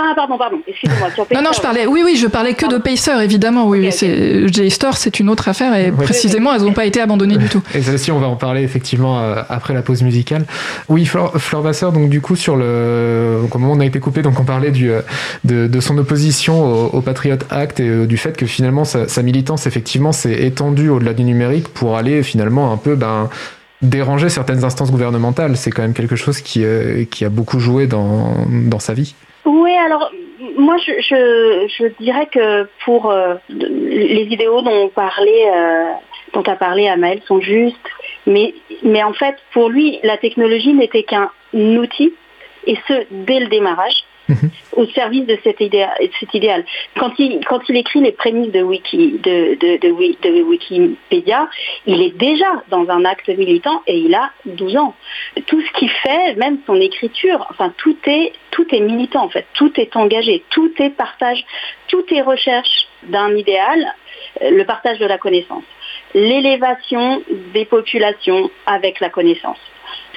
Ah, 0.00 0.12
pardon, 0.14 0.38
pardon, 0.38 0.58
excusez-moi. 0.64 1.08
Non, 1.34 1.42
non, 1.42 1.50
je 1.52 1.60
parlais, 1.60 1.86
oui, 1.86 2.02
oui, 2.04 2.14
je 2.14 2.28
parlais 2.28 2.54
que 2.54 2.66
de 2.66 2.78
Pacer, 2.78 3.20
évidemment. 3.20 3.66
Oui, 3.66 3.80
oui, 3.80 3.90
c'est, 3.90 4.46
JSTOR, 4.46 4.96
c'est 4.96 5.18
une 5.18 5.28
autre 5.28 5.48
affaire 5.48 5.74
et 5.74 5.90
précisément, 5.90 6.54
elles 6.54 6.62
n'ont 6.62 6.72
pas 6.72 6.84
été 6.84 7.00
abandonnées 7.00 7.36
du 7.36 7.48
tout. 7.48 7.62
Et 7.74 7.82
celle-ci, 7.82 8.12
on 8.12 8.20
va 8.20 8.28
en 8.28 8.36
parler 8.36 8.62
effectivement 8.62 9.18
euh, 9.18 9.42
après 9.48 9.74
la 9.74 9.82
pause 9.82 10.02
musicale. 10.02 10.44
Oui, 10.88 11.04
Fleur, 11.04 11.32
Vasseur, 11.62 11.90
donc 11.90 12.10
du 12.10 12.20
coup, 12.20 12.36
sur 12.36 12.54
le. 12.54 13.40
Comment 13.50 13.72
on 13.72 13.80
a 13.80 13.84
été 13.84 13.98
coupé, 13.98 14.22
donc 14.22 14.38
on 14.38 14.44
parlait 14.44 14.70
du, 14.70 14.88
euh, 14.92 15.00
de, 15.44 15.80
son 15.80 15.98
opposition 15.98 16.94
au, 16.94 17.00
Patriot 17.00 17.38
Act 17.50 17.80
et 17.80 17.88
euh, 17.88 18.06
du 18.06 18.18
fait 18.18 18.36
que 18.36 18.46
finalement, 18.46 18.84
sa, 18.84 19.22
militance, 19.24 19.66
effectivement, 19.66 20.12
s'est 20.12 20.44
étendue 20.44 20.90
au-delà 20.90 21.12
du 21.12 21.24
numérique 21.24 21.68
pour 21.68 21.96
aller 21.96 22.22
finalement 22.22 22.72
un 22.72 22.76
peu. 22.76 22.94
Ben, 22.94 23.28
déranger 23.80 24.28
certaines 24.28 24.64
instances 24.64 24.90
gouvernementales. 24.90 25.56
C'est 25.56 25.70
quand 25.70 25.82
même 25.82 25.94
quelque 25.94 26.16
chose 26.16 26.40
qui, 26.40 26.64
qui 27.12 27.24
a 27.24 27.28
beaucoup 27.28 27.60
joué 27.60 27.86
dans, 27.86 28.34
dans 28.48 28.80
sa 28.80 28.92
vie. 28.92 29.14
Oui, 29.48 29.72
alors 29.72 30.12
moi 30.58 30.76
je, 30.76 32.02
dirais 32.02 32.26
que 32.26 32.68
pour 32.84 33.10
euh, 33.10 33.36
les 33.48 34.26
idéaux 34.30 34.58
euh, 34.58 35.92
dont 36.34 36.42
a 36.42 36.56
parlé 36.56 36.86
Amael 36.86 37.22
sont 37.26 37.40
justes, 37.40 37.78
mais 38.26 38.52
en 39.02 39.14
fait 39.14 39.36
pour 39.54 39.70
lui 39.70 40.00
la 40.02 40.18
technologie 40.18 40.74
n'était 40.74 41.02
qu'un 41.02 41.30
outil 41.54 42.12
et 42.66 42.76
ce 42.88 43.06
dès 43.10 43.40
le 43.40 43.46
démarrage 43.46 44.04
au 44.72 44.86
service 44.86 45.26
de 45.26 45.38
cet, 45.42 45.60
idéal. 45.60 46.64
Quand 46.98 47.12
il, 47.18 47.44
quand 47.46 47.60
il 47.68 47.76
écrit 47.76 48.00
les 48.00 48.12
prémices 48.12 48.52
de, 48.52 48.62
Wiki, 48.62 49.18
de, 49.22 49.56
de, 49.56 50.42
Wikipédia, 50.42 51.48
il 51.86 52.02
est 52.02 52.16
déjà 52.16 52.62
dans 52.68 52.88
un 52.88 53.04
acte 53.04 53.28
militant 53.28 53.82
et 53.86 53.98
il 53.98 54.14
a 54.14 54.30
12 54.46 54.76
ans. 54.76 54.94
Tout 55.46 55.60
ce 55.60 55.72
qu'il 55.78 55.90
fait, 55.90 56.34
même 56.36 56.58
son 56.66 56.76
écriture, 56.76 57.46
enfin 57.50 57.72
tout 57.76 57.96
est, 58.06 58.32
tout 58.50 58.66
est 58.74 58.80
militant 58.80 59.24
en 59.24 59.28
fait, 59.28 59.46
tout 59.54 59.72
est 59.80 59.96
engagé, 59.96 60.44
tout 60.50 60.72
est 60.78 60.90
partage, 60.90 61.44
tout 61.88 62.04
est 62.12 62.22
recherche 62.22 62.88
d'un 63.04 63.34
idéal, 63.36 63.94
euh, 64.42 64.50
le 64.50 64.64
partage 64.64 64.98
de 64.98 65.06
la 65.06 65.18
connaissance, 65.18 65.64
l'élévation 66.14 67.22
des 67.52 67.64
populations 67.64 68.50
avec 68.66 69.00
la 69.00 69.10
connaissance 69.10 69.58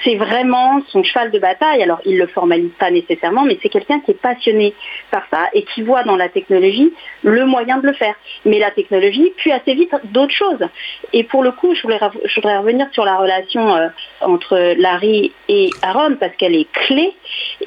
c'est 0.03 0.15
vraiment 0.15 0.81
son 0.89 1.03
cheval 1.03 1.31
de 1.31 1.39
bataille. 1.39 1.81
Alors, 1.83 1.99
il 2.05 2.15
ne 2.15 2.19
le 2.19 2.27
formalise 2.27 2.71
pas 2.79 2.91
nécessairement, 2.91 3.43
mais 3.43 3.57
c'est 3.61 3.69
quelqu'un 3.69 3.99
qui 3.99 4.11
est 4.11 4.21
passionné 4.21 4.73
par 5.11 5.23
ça 5.31 5.49
et 5.53 5.63
qui 5.63 5.81
voit 5.81 6.03
dans 6.03 6.15
la 6.15 6.29
technologie 6.29 6.93
le 7.23 7.45
moyen 7.45 7.77
de 7.77 7.87
le 7.87 7.93
faire. 7.93 8.15
Mais 8.45 8.59
la 8.59 8.71
technologie, 8.71 9.33
puis 9.37 9.51
assez 9.51 9.73
vite 9.73 9.93
d'autres 10.05 10.33
choses. 10.33 10.67
Et 11.13 11.23
pour 11.23 11.43
le 11.43 11.51
coup, 11.51 11.73
je 11.75 11.81
voudrais, 11.81 12.57
revenir 12.57 12.87
sur 12.91 13.05
la 13.05 13.17
relation 13.17 13.75
euh, 13.75 13.87
entre 14.21 14.75
Larry 14.77 15.31
et 15.47 15.69
Aaron, 15.81 16.15
parce 16.19 16.35
qu'elle 16.35 16.55
est 16.55 16.71
clé. 16.71 17.13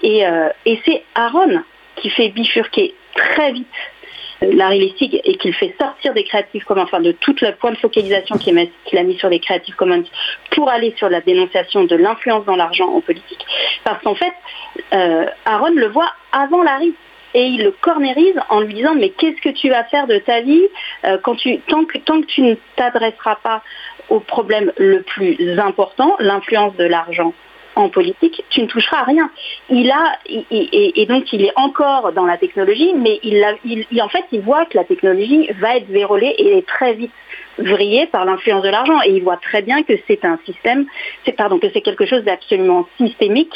Et, 0.03 0.27
euh, 0.27 0.49
et 0.67 0.81
c'est 0.85 1.03
Aaron 1.15 1.63
qui 1.97 2.11
fait 2.11 2.29
bifurquer 2.29 2.95
très 3.15 3.53
vite 3.53 3.67
Larry 4.41 4.81
Lessig 4.81 5.21
et 5.25 5.37
qu'il 5.37 5.55
fait 5.55 5.75
sortir 5.81 6.15
des 6.15 6.25
Creative 6.25 6.65
Commons, 6.65 6.83
enfin 6.83 7.01
de 7.01 7.13
toute 7.13 7.41
la 7.41 7.53
point 7.53 7.71
de 7.71 7.77
focalisation 7.77 8.37
qu'il 8.37 8.59
a 8.59 9.03
mis 9.03 9.19
sur 9.19 9.29
les 9.29 9.41
Creative 9.41 9.75
Commons 9.75 10.05
pour 10.51 10.69
aller 10.69 10.95
sur 10.97 11.09
la 11.09 11.21
dénonciation 11.21 11.85
de 11.85 11.97
l'influence 11.97 12.45
dans 12.45 12.57
l'argent 12.57 12.89
en 12.89 13.01
politique. 13.01 13.45
Parce 13.85 14.03
qu'en 14.03 14.15
fait, 14.15 14.33
euh, 14.93 15.27
Aaron 15.45 15.75
le 15.75 15.87
voit 15.89 16.13
avant 16.33 16.63
Larry 16.63 16.95
et 17.35 17.47
il 17.47 17.65
le 17.65 17.73
cornérise 17.73 18.39
en 18.49 18.61
lui 18.61 18.75
disant 18.75 18.95
mais 18.95 19.11
qu'est-ce 19.11 19.41
que 19.41 19.49
tu 19.49 19.69
vas 19.69 19.85
faire 19.85 20.07
de 20.07 20.19
ta 20.19 20.41
vie 20.41 20.63
euh, 21.05 21.19
tant 21.19 21.85
que 21.85 22.25
tu 22.27 22.43
ne 22.43 22.55
t'adresseras 22.77 23.37
pas 23.37 23.63
au 24.09 24.21
problème 24.21 24.73
le 24.77 25.03
plus 25.03 25.59
important, 25.59 26.17
l'influence 26.19 26.77
de 26.77 26.85
l'argent 26.85 27.33
en 27.77 27.89
politique, 27.89 28.45
tu 28.51 28.63
ne 28.63 28.67
toucheras 28.67 28.99
à 29.01 29.05
rien. 29.05 29.31
Il 29.69 29.91
a, 29.91 30.19
et, 30.27 31.07
donc 31.07 31.33
il 31.33 31.45
est 31.45 31.53
encore 31.57 32.13
dans 32.13 32.27
la 32.27 32.37
technologie, 32.37 32.95
mais 32.95 33.21
il, 33.23 34.03
en 34.03 34.09
fait, 34.09 34.25
il 34.33 34.41
voit 34.41 34.65
que 34.67 34.77
la 34.77 34.85
technologie 34.85 35.49
va 35.61 35.77
être 35.77 35.89
vérolée 35.89 36.35
et 36.39 36.59
est 36.59 36.67
très 36.67 36.95
vite 36.95 37.13
vrillée 37.59 38.07
par 38.07 38.25
l'influence 38.25 38.63
de 38.63 38.69
l'argent. 38.69 39.01
Et 39.05 39.11
il 39.11 39.23
voit 39.23 39.37
très 39.37 39.63
bien 39.63 39.83
que 39.83 39.95
c'est 40.07 40.25
un 40.25 40.39
système, 40.45 40.87
pardon, 41.37 41.59
que 41.59 41.69
c'est 41.73 41.83
quelque 41.83 42.07
chose 42.07 42.25
d'absolument 42.25 42.87
systémique 42.99 43.51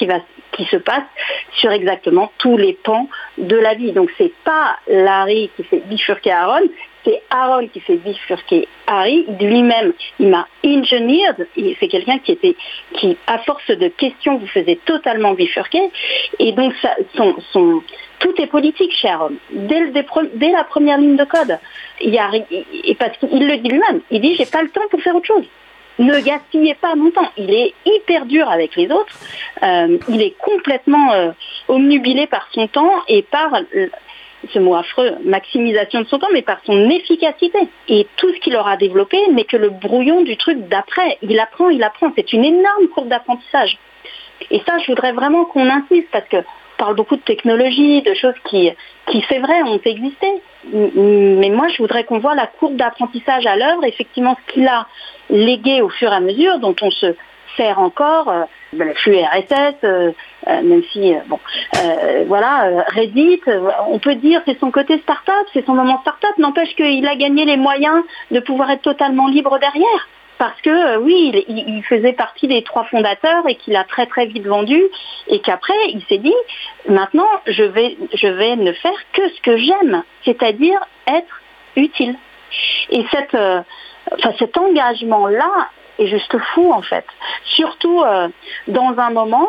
qui 0.52 0.64
se 0.64 0.76
passe 0.76 1.04
sur 1.52 1.70
exactement 1.70 2.32
tous 2.38 2.56
les 2.56 2.74
pans 2.74 3.08
de 3.38 3.56
la 3.56 3.74
vie. 3.74 3.92
Donc 3.92 4.10
c'est 4.18 4.32
pas 4.44 4.76
Larry 4.88 5.50
qui 5.56 5.64
fait 5.64 5.82
bifurquer 5.86 6.32
Aaron, 6.32 6.68
c'est 7.04 7.22
Aaron 7.30 7.68
qui 7.68 7.80
fait 7.80 7.96
bifurquer 7.96 8.68
Harry. 8.86 9.26
Lui-même, 9.40 9.92
il 10.18 10.28
m'a 10.28 10.46
engineered. 10.64 11.46
C'est 11.78 11.88
quelqu'un 11.88 12.18
qui 12.18 12.32
était, 12.32 12.56
qui, 12.94 13.16
à 13.26 13.38
force 13.38 13.68
de 13.68 13.88
questions, 13.88 14.38
vous 14.38 14.46
faisait 14.46 14.78
totalement 14.84 15.34
bifurquer. 15.34 15.90
Et 16.38 16.52
donc, 16.52 16.74
tout 17.14 18.34
est 18.40 18.46
politique 18.46 18.92
chez 18.92 19.08
Aaron. 19.08 19.32
Dès, 19.50 20.52
la 20.52 20.64
première 20.64 20.98
ligne 20.98 21.16
de 21.16 21.24
code. 21.24 21.58
Il 22.00 22.96
parce 22.98 23.16
qu'il 23.18 23.46
le 23.46 23.56
dit 23.58 23.68
lui-même. 23.68 24.00
Il 24.10 24.20
dit, 24.20 24.34
j'ai 24.36 24.46
pas 24.46 24.62
le 24.62 24.70
temps 24.70 24.88
pour 24.90 25.00
faire 25.00 25.14
autre 25.14 25.26
chose 25.26 25.44
ne 25.98 26.20
gaspillez 26.20 26.74
pas 26.74 26.94
mon 26.94 27.10
temps. 27.10 27.30
Il 27.36 27.52
est 27.52 27.74
hyper 27.84 28.26
dur 28.26 28.48
avec 28.48 28.76
les 28.76 28.90
autres. 28.90 29.18
Euh, 29.62 29.98
il 30.08 30.22
est 30.22 30.36
complètement 30.38 31.12
euh, 31.12 31.30
omnubilé 31.66 32.26
par 32.26 32.48
son 32.52 32.68
temps 32.68 33.02
et 33.08 33.22
par 33.22 33.52
ce 34.52 34.58
mot 34.58 34.74
affreux, 34.74 35.16
maximisation 35.24 36.00
de 36.00 36.06
son 36.06 36.18
temps, 36.18 36.28
mais 36.32 36.42
par 36.42 36.58
son 36.64 36.88
efficacité. 36.90 37.58
Et 37.88 38.06
tout 38.16 38.32
ce 38.32 38.40
qu'il 38.40 38.56
aura 38.56 38.76
développé 38.76 39.18
n'est 39.32 39.44
que 39.44 39.56
le 39.56 39.70
brouillon 39.70 40.22
du 40.22 40.36
truc 40.36 40.68
d'après. 40.68 41.18
Il 41.22 41.38
apprend, 41.40 41.70
il 41.70 41.82
apprend. 41.82 42.12
C'est 42.16 42.32
une 42.32 42.44
énorme 42.44 42.88
courbe 42.94 43.08
d'apprentissage. 43.08 43.78
Et 44.50 44.60
ça, 44.66 44.78
je 44.78 44.86
voudrais 44.86 45.12
vraiment 45.12 45.44
qu'on 45.44 45.68
insiste 45.68 46.08
parce 46.12 46.28
que 46.28 46.38
parle 46.78 46.94
beaucoup 46.94 47.16
de 47.16 47.22
technologie, 47.22 48.02
de 48.02 48.14
choses 48.14 48.36
qui, 48.44 48.70
qui 49.08 49.24
c'est 49.28 49.40
vrai, 49.40 49.62
ont 49.62 49.80
existé. 49.84 50.28
Mais 50.72 51.50
moi, 51.50 51.66
je 51.68 51.78
voudrais 51.78 52.04
qu'on 52.04 52.20
voit 52.20 52.36
la 52.36 52.46
courbe 52.46 52.76
d'apprentissage 52.76 53.46
à 53.46 53.56
l'œuvre, 53.56 53.84
effectivement, 53.84 54.36
ce 54.46 54.52
qu'il 54.52 54.68
a 54.68 54.86
légué 55.28 55.82
au 55.82 55.88
fur 55.88 56.12
et 56.12 56.14
à 56.14 56.20
mesure, 56.20 56.58
dont 56.60 56.76
on 56.80 56.90
se 56.90 57.14
sert 57.56 57.80
encore, 57.80 58.32
euh, 58.74 58.84
le 58.84 58.94
flux 58.94 59.16
RSS, 59.16 59.76
euh, 59.84 60.12
euh, 60.48 60.62
même 60.62 60.82
si, 60.92 61.14
bon, 61.26 61.38
voilà, 62.26 62.84
Reddit, 62.88 63.40
on 63.88 63.98
peut 63.98 64.14
dire 64.16 64.42
c'est 64.46 64.58
son 64.58 64.70
côté 64.70 64.98
start-up, 64.98 65.46
c'est 65.52 65.64
son 65.64 65.74
moment 65.74 66.00
start-up, 66.00 66.36
n'empêche 66.38 66.74
qu'il 66.74 67.06
a 67.06 67.16
gagné 67.16 67.44
les 67.44 67.56
moyens 67.56 68.02
de 68.30 68.40
pouvoir 68.40 68.70
être 68.70 68.82
totalement 68.82 69.28
libre 69.28 69.58
derrière. 69.58 70.08
Parce 70.38 70.60
que 70.60 70.98
oui, 70.98 71.44
il, 71.48 71.82
faisait 71.82 72.12
partie 72.12 72.46
des 72.46 72.62
trois 72.62 72.84
fondateurs 72.84 73.48
et 73.48 73.56
qu'il 73.56 73.74
a 73.74 73.82
très 73.82 74.06
très 74.06 74.26
vite 74.26 74.46
vendu 74.46 74.80
et 75.26 75.40
qu'après 75.40 75.74
il 75.88 76.00
s'est 76.08 76.18
dit 76.18 76.34
maintenant 76.88 77.26
je 77.46 77.64
vais, 77.64 77.96
ne 78.54 78.72
faire 78.72 78.98
que 79.12 79.28
ce 79.30 79.40
que 79.40 79.56
j'aime, 79.56 80.04
c'est-à-dire 80.24 80.78
être 81.08 81.42
utile. 81.74 82.14
Et 82.90 83.04
cet 83.10 84.56
engagement-là, 84.56 85.68
est 85.98 86.06
juste 86.06 86.36
fou 86.54 86.72
en 86.72 86.82
fait. 86.82 87.04
Surtout 87.44 88.02
euh, 88.02 88.28
dans 88.68 88.94
un 88.98 89.10
moment 89.10 89.48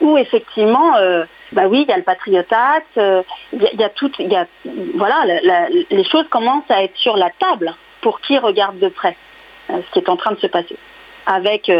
où 0.00 0.16
effectivement, 0.16 0.96
euh, 0.96 1.24
bah 1.52 1.66
oui, 1.68 1.84
il 1.86 1.90
y 1.90 1.92
a 1.92 1.96
le 1.96 2.02
Patriot 2.02 2.44
Act, 2.50 2.86
euh, 2.96 3.22
il 3.52 3.78
y, 3.78 3.84
a 3.84 3.90
tout, 3.90 4.10
il 4.18 4.32
y 4.32 4.36
a, 4.36 4.46
voilà, 4.94 5.24
les 5.90 6.04
choses 6.04 6.26
commencent 6.30 6.70
à 6.70 6.82
être 6.84 6.96
sur 6.96 7.16
la 7.16 7.30
table 7.30 7.74
pour 8.00 8.20
qui 8.20 8.38
regarde 8.38 8.78
de 8.78 8.88
près 8.88 9.16
ce 9.68 9.92
qui 9.92 9.98
est 9.98 10.08
en 10.08 10.16
train 10.16 10.32
de 10.32 10.38
se 10.38 10.46
passer. 10.46 10.76
Avec 11.26 11.70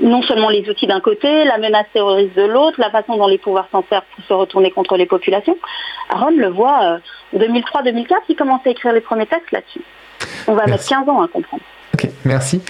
non 0.00 0.22
seulement 0.22 0.48
les 0.48 0.68
outils 0.70 0.86
d'un 0.86 1.00
côté, 1.00 1.44
la 1.44 1.58
menace 1.58 1.86
terroriste 1.92 2.34
de 2.34 2.42
l'autre, 2.42 2.80
la 2.80 2.90
façon 2.90 3.16
dont 3.16 3.26
les 3.26 3.38
pouvoirs 3.38 3.68
s'en 3.70 3.84
servent 3.90 4.06
pour 4.16 4.24
se 4.24 4.32
retourner 4.32 4.70
contre 4.70 4.96
les 4.96 5.06
populations. 5.06 5.58
Aaron 6.08 6.30
le 6.30 6.48
voit, 6.48 6.98
en 7.34 7.38
2003-2004, 7.38 8.14
il 8.30 8.36
commence 8.36 8.66
à 8.66 8.70
écrire 8.70 8.94
les 8.94 9.02
premiers 9.02 9.26
textes 9.26 9.52
là-dessus. 9.52 9.82
On 10.48 10.54
va 10.54 10.66
mettre 10.66 10.88
15 10.88 11.08
ans 11.08 11.20
à 11.20 11.28
comprendre. 11.28 11.62
Ok, 11.98 12.10
merci. 12.24 12.60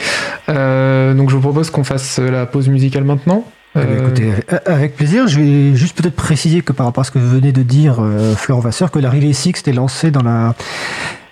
Euh, 0.49 1.13
donc 1.13 1.29
je 1.29 1.35
vous 1.35 1.43
propose 1.43 1.71
qu'on 1.71 1.85
fasse 1.85 2.19
la 2.19 2.47
pause 2.47 2.69
musicale 2.69 3.05
maintenant. 3.05 3.45
Eh 3.77 3.81
ben, 3.81 3.99
écoutez, 3.99 4.33
euh, 4.53 4.59
avec 4.65 4.97
plaisir. 4.97 5.29
Je 5.29 5.41
vais 5.41 5.77
juste 5.77 6.01
peut-être 6.01 6.17
préciser 6.17 6.63
que 6.63 6.73
par 6.73 6.87
rapport 6.87 7.03
à 7.03 7.05
ce 7.05 7.11
que 7.11 7.19
vous 7.19 7.29
venez 7.29 7.53
de 7.53 7.63
dire, 7.63 7.99
euh, 8.01 8.35
Fleur 8.35 8.61
Vasseur, 8.61 8.91
que 8.91 8.99
la 8.99 9.11
Relay 9.11 9.35
Six 9.35 9.51
était 9.51 9.73
lancée 9.73 10.11
dans 10.11 10.23
la 10.23 10.55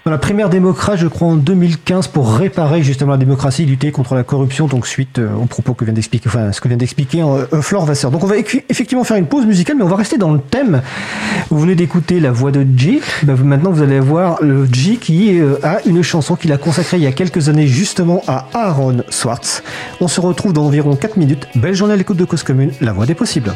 dans 0.07 0.13
la 0.13 0.19
primaire 0.19 0.49
démocrate, 0.49 0.99
je 0.99 1.09
crois, 1.09 1.27
en 1.27 1.35
2015, 1.35 2.07
pour 2.07 2.33
réparer 2.33 2.81
justement 2.81 3.11
la 3.11 3.17
démocratie, 3.17 3.67
lutter 3.67 3.91
contre 3.91 4.15
la 4.15 4.23
corruption, 4.23 4.69
donc 4.69 4.87
suite 4.87 5.19
euh, 5.19 5.35
aux 5.35 5.47
propos 5.47 5.75
que 5.75 5.85
vient 5.85 5.93
d'expliquer, 5.93 6.29
enfin, 6.29 6.53
ce 6.53 6.61
que 6.61 6.69
vient 6.69 6.77
d'expliquer 6.77 7.23
euh, 7.23 7.61
Flore 7.61 7.87
Vasseur. 7.87 8.13
Donc 8.13 8.23
on 8.23 8.29
va 8.29 8.37
effectivement 8.37 9.03
faire 9.03 9.17
une 9.17 9.27
pause 9.27 9.45
musicale, 9.47 9.77
mais 9.77 9.83
on 9.83 9.89
va 9.89 9.97
rester 9.97 10.17
dans 10.17 10.33
le 10.33 10.39
thème. 10.39 10.81
Vous 11.51 11.59
venez 11.59 11.75
d'écouter 11.75 12.21
la 12.21 12.31
voix 12.31 12.53
de 12.53 12.65
G. 12.77 13.01
Ben, 13.25 13.35
maintenant, 13.35 13.73
vous 13.73 13.83
allez 13.83 13.99
voir 13.99 14.41
le 14.43 14.69
G 14.73 14.97
qui 14.97 15.41
euh, 15.41 15.57
a 15.65 15.85
une 15.87 16.05
chanson 16.05 16.37
qu'il 16.37 16.53
a 16.53 16.57
consacrée 16.57 16.99
il 16.99 17.03
y 17.03 17.09
a 17.09 17.13
quelques 17.13 17.49
années 17.49 17.67
justement 17.67 18.23
à 18.29 18.47
Aaron 18.55 18.99
Swartz. 19.09 19.65
On 20.01 20.07
se 20.07 20.21
retrouve 20.21 20.53
dans 20.53 20.67
environ 20.67 20.95
4 20.95 21.17
minutes. 21.17 21.49
Belle 21.57 21.75
journée 21.75 21.95
à 21.95 21.97
l'écoute 21.97 22.17
de 22.17 22.25
Cause 22.25 22.45
Commune, 22.45 22.71
la 22.81 22.93
voix 22.93 23.07
des 23.07 23.17
possibles. 23.17 23.53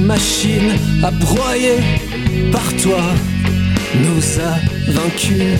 Machine 0.00 0.72
à 1.02 1.10
broyer 1.10 1.78
par 2.50 2.66
toi 2.82 3.00
nous 3.94 4.40
a 4.40 4.54
vaincus. 4.90 5.58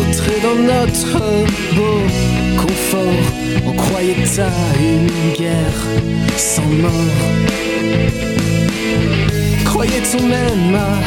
Entrer 0.00 0.40
dans 0.42 0.58
notre 0.62 1.18
beau 1.74 1.98
confort, 2.56 3.24
on 3.66 3.72
croyait 3.72 4.40
à 4.40 4.50
une 4.80 5.32
guerre 5.36 5.80
sans 6.36 6.66
mort. 6.66 6.90
Croyait-on 9.64 10.22
même 10.22 10.74
à 10.74 10.98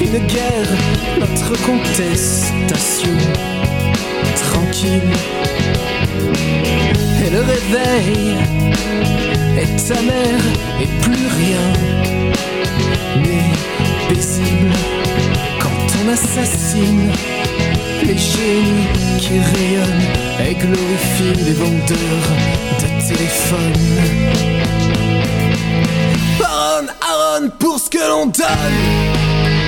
une 0.00 0.26
guerre, 0.26 0.70
notre 1.18 1.52
contestation 1.62 3.16
tranquille 4.36 5.49
Et 7.70 7.72
le 7.72 7.78
réveil 7.78 8.36
est 9.56 9.90
amer 9.92 10.40
et 10.80 10.86
plus 11.02 11.26
rien 11.38 11.66
n'est 13.16 14.08
paisible 14.08 14.74
quand 15.60 15.86
on 16.02 16.08
assassine 16.08 17.10
les 18.02 18.18
génies 18.18 18.88
qui 19.18 19.38
rayonnent 19.38 20.08
et 20.48 20.54
glorifient 20.54 21.44
les 21.44 21.52
vendeurs 21.52 22.30
de 22.80 22.86
téléphones. 23.06 23.88
Aaron, 26.42 26.86
Aaron, 27.00 27.50
pour 27.58 27.78
ce 27.78 27.90
que 27.90 27.98
l'on 27.98 28.26
donne. 28.26 29.59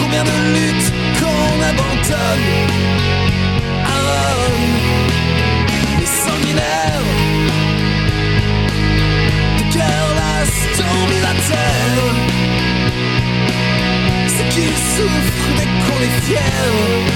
Combien 0.00 0.24
de 0.24 0.36
luttes 0.54 0.92
qu'on 1.18 1.62
abandonne. 1.70 2.50
Aaron, 3.84 4.58
les 6.00 6.06
sanguinaires. 6.06 7.08
De 9.58 9.64
guerre 9.72 10.10
lasse 10.20 10.62
tombent 10.78 11.24
à 11.24 11.34
terre. 11.50 12.04
C'est 14.26 14.48
qu'ils 14.48 14.78
souffrent 14.94 15.52
dès 15.56 15.68
qu'on 15.84 16.00
est 16.02 16.16
fier 16.26 17.13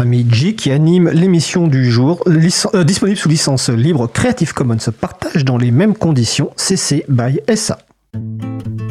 ami 0.00 0.26
G 0.30 0.54
qui 0.54 0.70
anime 0.70 1.10
l'émission 1.10 1.66
du 1.68 1.90
jour, 1.90 2.24
euh, 2.26 2.84
disponible 2.84 3.18
sous 3.18 3.28
licence 3.28 3.68
libre 3.68 4.06
Creative 4.06 4.54
Commons 4.54 4.78
partage 4.98 5.44
dans 5.44 5.58
les 5.58 5.70
mêmes 5.70 5.94
conditions 5.94 6.50
CC 6.56 7.04
by 7.08 7.40
SA. 7.54 7.78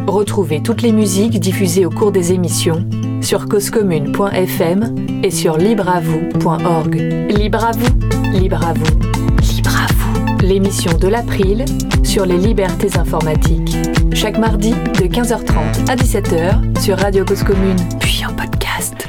Retrouvez 0.08 0.62
toutes 0.62 0.82
les 0.82 0.92
musiques 0.92 1.40
diffusées 1.40 1.86
au 1.86 1.90
cours 1.90 2.12
des 2.12 2.32
émissions 2.32 2.88
sur 3.22 3.48
causecommune.fm 3.48 4.96
et 5.24 5.32
sur 5.32 5.58
libreavoue.org. 5.58 6.96
Libre 7.30 7.66
à 7.66 7.72
vous, 7.72 8.32
libre 8.32 8.64
à 8.66 8.74
vous, 8.74 9.00
libre 9.42 9.76
à 9.76 9.92
vous. 9.94 10.46
L'émission 10.46 10.96
de 10.98 11.08
l'April 11.08 11.66
sur 12.04 12.26
les 12.26 12.38
libertés 12.38 12.98
informatiques. 12.98 13.76
Chaque 14.14 14.38
mardi 14.38 14.72
de 14.72 15.06
15h30 15.06 15.90
à 15.90 15.96
17h 15.96 16.80
sur 16.80 16.98
Radio 16.98 17.26
Cause 17.26 17.44
Commune, 17.44 17.78
puis 18.00 18.24
en 18.26 18.34
podcast. 18.34 19.09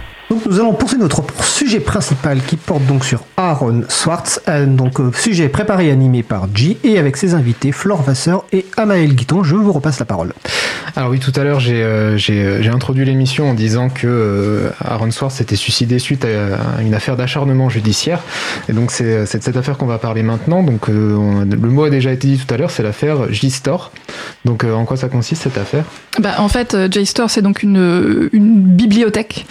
Nous 0.51 0.59
allons 0.59 0.73
poursuivre 0.73 1.05
notre 1.05 1.23
sujet 1.45 1.79
principal 1.79 2.41
qui 2.43 2.57
porte 2.57 2.85
donc 2.87 3.05
sur 3.05 3.23
Aaron 3.37 3.83
Swartz, 3.89 4.41
euh, 4.49 4.67
donc 4.67 4.99
euh, 4.99 5.13
sujet 5.13 5.49
préparé 5.49 5.87
et 5.87 5.91
animé 5.93 6.25
par 6.25 6.49
G 6.53 6.77
et 6.83 6.99
avec 6.99 7.17
ses 7.17 7.35
invités 7.35 7.71
Flore 7.71 8.03
Vasseur 8.03 8.45
et 8.53 8.67
Amaël 8.77 9.15
Guiton. 9.15 9.45
Je 9.45 9.55
vous 9.55 9.73
repasse 9.73 10.01
la 10.01 10.07
parole. 10.07 10.33
Alors 10.97 11.11
oui, 11.11 11.21
tout 11.21 11.33
à 11.37 11.45
l'heure, 11.45 11.61
j'ai 11.61 11.83
euh, 11.85 12.73
introduit 12.73 13.05
l'émission 13.05 13.49
en 13.49 13.55
disant 13.55 13.91
que 13.91 14.09
euh, 14.09 14.71
Aaron 14.85 15.13
Swartz 15.13 15.37
s'était 15.37 15.55
suicidé 15.55 16.01
suite 16.01 16.25
à, 16.25 16.79
à 16.79 16.83
une 16.83 16.95
affaire 16.95 17.17
d'acharnement 17.17 17.69
judiciaire. 17.69 18.19
Et 18.69 18.73
donc 18.73 18.91
c'est 18.91 19.21
de 19.21 19.27
cette 19.27 19.57
affaire 19.57 19.79
qu'on 19.79 19.87
va 19.87 19.99
parler 19.99 20.25
maintenant. 20.25 20.65
Donc 20.65 20.89
euh, 20.89 21.15
on- 21.15 21.45
le 21.45 21.57
mot 21.71 21.85
a 21.85 21.91
déjà 21.91 22.11
été 22.11 22.27
dit 22.27 22.39
tout 22.45 22.53
à 22.53 22.57
l'heure, 22.57 22.73
c'est 22.73 22.83
l'affaire 22.83 23.33
J-Store. 23.33 23.93
Donc 24.45 24.65
euh, 24.65 24.75
en 24.75 24.85
quoi 24.85 24.97
ça 24.97 25.09
consiste 25.09 25.43
cette 25.45 25.59
affaire? 25.59 25.85
Bah, 26.19 26.35
en 26.39 26.49
fait, 26.49 26.75
euh, 26.75 26.89
JSTOR, 26.91 27.31
c'est 27.31 27.43
donc 27.43 27.63
une, 27.63 28.29
une 28.33 28.61
bibliothèque 28.63 29.47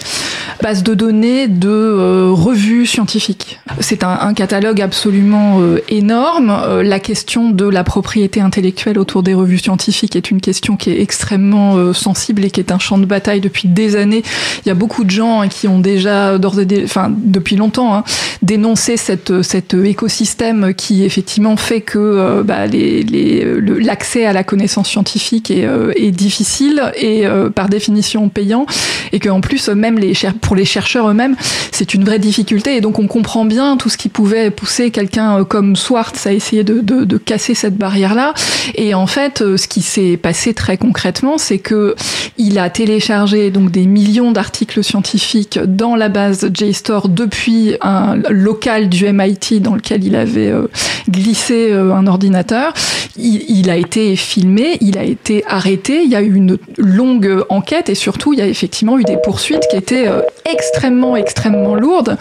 base 0.61 0.83
de 0.83 0.93
données 0.93 1.47
de 1.47 2.29
revues 2.31 2.85
scientifiques. 2.85 3.59
C'est 3.79 4.03
un, 4.03 4.33
catalogue 4.33 4.81
absolument 4.81 5.59
énorme. 5.89 6.81
la 6.83 6.99
question 6.99 7.49
de 7.49 7.65
la 7.65 7.83
propriété 7.83 8.41
intellectuelle 8.41 8.99
autour 8.99 9.23
des 9.23 9.33
revues 9.33 9.57
scientifiques 9.57 10.15
est 10.15 10.31
une 10.31 10.39
question 10.39 10.77
qui 10.77 10.91
est 10.91 11.01
extrêmement 11.01 11.93
sensible 11.93 12.45
et 12.45 12.51
qui 12.51 12.59
est 12.59 12.71
un 12.71 12.79
champ 12.79 12.97
de 12.97 13.05
bataille 13.05 13.41
depuis 13.41 13.67
des 13.67 13.95
années. 13.95 14.23
Il 14.65 14.69
y 14.69 14.71
a 14.71 14.75
beaucoup 14.75 15.03
de 15.03 15.09
gens 15.09 15.41
hein, 15.41 15.47
qui 15.47 15.67
ont 15.67 15.79
déjà 15.79 16.37
d'ores 16.37 16.59
et 16.59 16.65
déjà, 16.65 16.83
enfin 16.83 17.11
depuis 17.15 17.55
longtemps, 17.55 17.93
hein, 17.93 18.03
dénoncé 18.41 18.97
cette, 18.97 19.41
cet 19.41 19.73
écosystème 19.73 20.73
qui 20.73 21.03
effectivement 21.03 21.57
fait 21.57 21.81
que 21.81 22.41
bah, 22.43 22.67
l'accès 22.67 24.25
à 24.25 24.33
la 24.33 24.43
connaissance 24.43 24.89
scientifique 24.89 25.51
est, 25.51 25.67
est 25.95 26.11
difficile 26.11 26.81
et 26.95 27.25
par 27.55 27.69
définition 27.69 28.29
payant 28.29 28.65
et 29.11 29.19
qu'en 29.19 29.41
plus 29.41 29.69
même 29.69 29.97
les 29.97 30.13
pour 30.39 30.55
les 30.55 30.65
chercheurs 30.65 31.09
eux-mêmes 31.09 31.35
c'est 31.79 31.93
une 31.93 32.03
vraie 32.03 32.19
difficulté. 32.19 32.75
Et 32.75 32.81
donc 32.81 32.99
on 32.99 33.07
comprend 33.07 33.45
bien 33.45 33.77
tout 33.77 33.87
ce 33.87 33.95
qui 33.95 34.09
pouvait 34.09 34.51
pousser 34.51 34.91
quelqu'un 34.91 35.39
euh, 35.39 35.43
comme 35.45 35.77
Swartz 35.77 36.27
à 36.27 36.33
essayer 36.33 36.65
de, 36.65 36.81
de, 36.81 37.05
de 37.05 37.17
casser 37.17 37.53
cette 37.53 37.77
barrière 37.77 38.15
là 38.15 38.33
et 38.75 38.93
en 38.93 39.07
fait 39.07 39.41
euh, 39.41 39.55
ce 39.55 39.67
qui 39.67 39.81
s'est 39.81 40.17
passé 40.17 40.53
très 40.53 40.77
concrètement 40.77 41.37
c'est 41.37 41.59
que 41.59 41.95
il 42.37 42.59
a 42.59 42.69
téléchargé 42.69 43.49
donc 43.49 43.71
des 43.71 43.85
millions 43.85 44.31
d'articles 44.31 44.83
scientifiques 44.83 45.57
dans 45.57 45.95
la 45.95 46.09
base 46.09 46.49
JSTOR 46.53 47.07
depuis 47.07 47.75
un 47.81 48.17
local 48.29 48.89
du 48.89 49.11
MIT 49.11 49.61
dans 49.61 49.75
lequel 49.75 50.03
il 50.03 50.15
avait 50.15 50.49
euh, 50.49 50.67
glissé 51.09 51.71
un 51.71 52.07
ordinateur. 52.07 52.73
Il, 53.17 53.69
a 53.69 53.75
été 53.75 54.15
filmé 54.15 54.77
il 54.81 54.97
a 54.97 55.03
été 55.03 55.43
arrêté. 55.47 56.03
Il 56.03 56.09
y 56.09 56.15
a 56.15 56.21
eu 56.21 56.33
une 56.33 56.57
longue 56.77 57.43
enquête 57.49 57.89
et 57.89 57.95
surtout 57.95 58.33
il 58.33 58.39
y 58.39 58.41
a 58.41 58.47
effectivement 58.47 58.97
eu 58.99 59.03
des 59.03 59.17
poursuites 59.17 59.63
qui 59.69 59.75
étaient 59.75 60.07
extrêmement 60.45 61.15
extrêmement 61.15 61.75
lourdes 61.75 62.17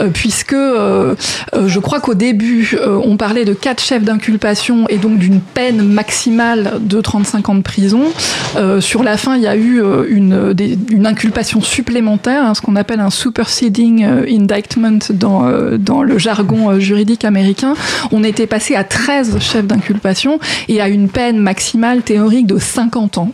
euh, 0.00 0.08
puisque 0.12 0.52
euh, 0.52 1.14
je 1.66 1.78
crois 1.78 2.00
qu'au 2.00 2.14
début 2.14 2.76
on 2.86 3.16
parlait 3.16 3.44
de 3.44 3.54
quatre 3.54 3.82
chefs 3.82 4.02
d'inculpation 4.02 4.86
et 4.88 4.96
donc 4.96 5.18
d'une 5.18 5.40
peine 5.40 5.82
maximale 5.82 6.74
de 6.80 7.00
35 7.00 7.48
ans 7.48 7.54
de 7.54 7.62
prison. 7.62 8.02
Sur 8.80 9.02
la 9.02 9.16
fin 9.16 9.36
il 9.36 9.42
y 9.42 9.46
a 9.46 9.56
eu 9.56 9.82
une, 10.08 10.54
une 10.90 11.06
inculpation 11.06 11.60
supplémentaire 11.60 12.44
hein, 12.44 12.54
ce 12.54 12.60
qu'on 12.60 12.76
appelle 12.76 13.00
un 13.00 13.10
superseding 13.10 14.04
indictment 14.04 14.98
dans, 15.10 15.50
dans 15.78 16.02
le 16.02 16.18
jargon 16.18 16.78
juridique 16.78 17.24
américain. 17.24 17.74
On 18.12 18.24
était 18.24 18.46
passé 18.46 18.74
à 18.74 18.84
13 18.84 19.38
chefs 19.40 19.66
d'inculpation 19.66 20.38
et 20.68 20.80
à 20.80 20.88
une 20.88 21.08
peine 21.08 21.38
maximale 21.38 22.02
théorique 22.02 22.46
de 22.46 22.58
50 22.58 23.18
ans. 23.18 23.32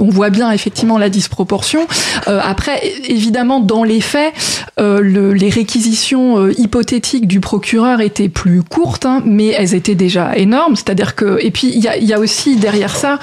On 0.00 0.08
voit 0.08 0.30
bien 0.30 0.50
effectivement 0.50 0.98
la 0.98 1.08
disproportion. 1.08 1.86
Euh, 2.28 2.40
après, 2.42 2.80
évidemment, 3.08 3.53
dans 3.60 3.84
les 3.84 4.00
faits, 4.00 4.32
euh, 4.80 5.00
le, 5.00 5.32
les 5.32 5.50
réquisitions 5.50 6.38
euh, 6.38 6.52
hypothétiques 6.58 7.26
du 7.26 7.40
procureur 7.40 8.00
étaient 8.00 8.28
plus 8.28 8.62
courtes, 8.62 9.06
hein, 9.06 9.22
mais 9.24 9.48
elles 9.48 9.74
étaient 9.74 9.94
déjà 9.94 10.36
énormes. 10.36 10.76
C'est-à-dire 10.76 11.14
que, 11.14 11.38
et 11.40 11.50
puis 11.50 11.68
il 11.74 11.82
y 11.82 11.88
a, 11.88 11.96
y 11.96 12.12
a, 12.12 12.18
aussi 12.18 12.56
derrière 12.56 12.96
ça 12.96 13.18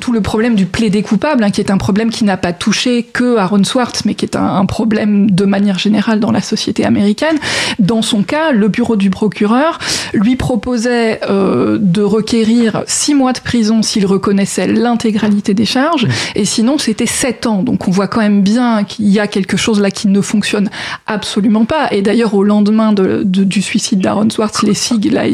tout 0.00 0.12
le 0.12 0.20
problème 0.20 0.54
du 0.54 0.66
plaidé 0.66 1.02
coupable, 1.02 1.44
hein, 1.44 1.50
qui 1.50 1.60
est 1.60 1.70
un 1.70 1.78
problème 1.78 2.10
qui 2.10 2.24
n'a 2.24 2.36
pas 2.36 2.52
touché 2.52 3.02
que 3.02 3.36
Aaron 3.36 3.64
Swartz, 3.64 4.04
mais 4.04 4.14
qui 4.14 4.24
est 4.24 4.36
un, 4.36 4.46
un, 4.46 4.66
problème 4.66 5.30
de 5.30 5.44
manière 5.44 5.78
générale 5.78 6.20
dans 6.20 6.32
la 6.32 6.40
société 6.40 6.84
américaine. 6.84 7.36
Dans 7.78 8.02
son 8.02 8.22
cas, 8.22 8.52
le 8.52 8.68
bureau 8.68 8.96
du 8.96 9.10
procureur 9.10 9.78
lui 10.12 10.36
proposait 10.36 11.20
euh, 11.28 11.78
de 11.80 12.02
requérir 12.02 12.82
six 12.86 13.14
mois 13.14 13.32
de 13.32 13.40
prison 13.40 13.82
s'il 13.82 14.06
reconnaissait 14.06 14.66
l'intégralité 14.66 15.54
des 15.54 15.64
charges, 15.64 16.06
et 16.34 16.44
sinon 16.44 16.78
c'était 16.78 17.06
7 17.06 17.46
ans. 17.46 17.62
Donc 17.62 17.88
on 17.88 17.90
voit 17.90 18.08
quand 18.08 18.20
même 18.20 18.42
bien 18.42 18.84
qu'il 18.84 19.08
y 19.08 19.20
a 19.20 19.26
quelque 19.26 19.56
chose 19.56 19.75
là 19.80 19.90
qui 19.90 20.08
ne 20.08 20.20
fonctionne 20.20 20.70
absolument 21.06 21.64
pas. 21.64 21.88
Et 21.92 22.02
d'ailleurs 22.02 22.34
au 22.34 22.44
lendemain 22.44 22.92
de, 22.92 23.22
de, 23.24 23.44
du 23.44 23.62
suicide 23.62 24.00
d'Aaron 24.00 24.30
Swartz, 24.30 24.62
Lessig 24.62 25.12
l'a, 25.12 25.26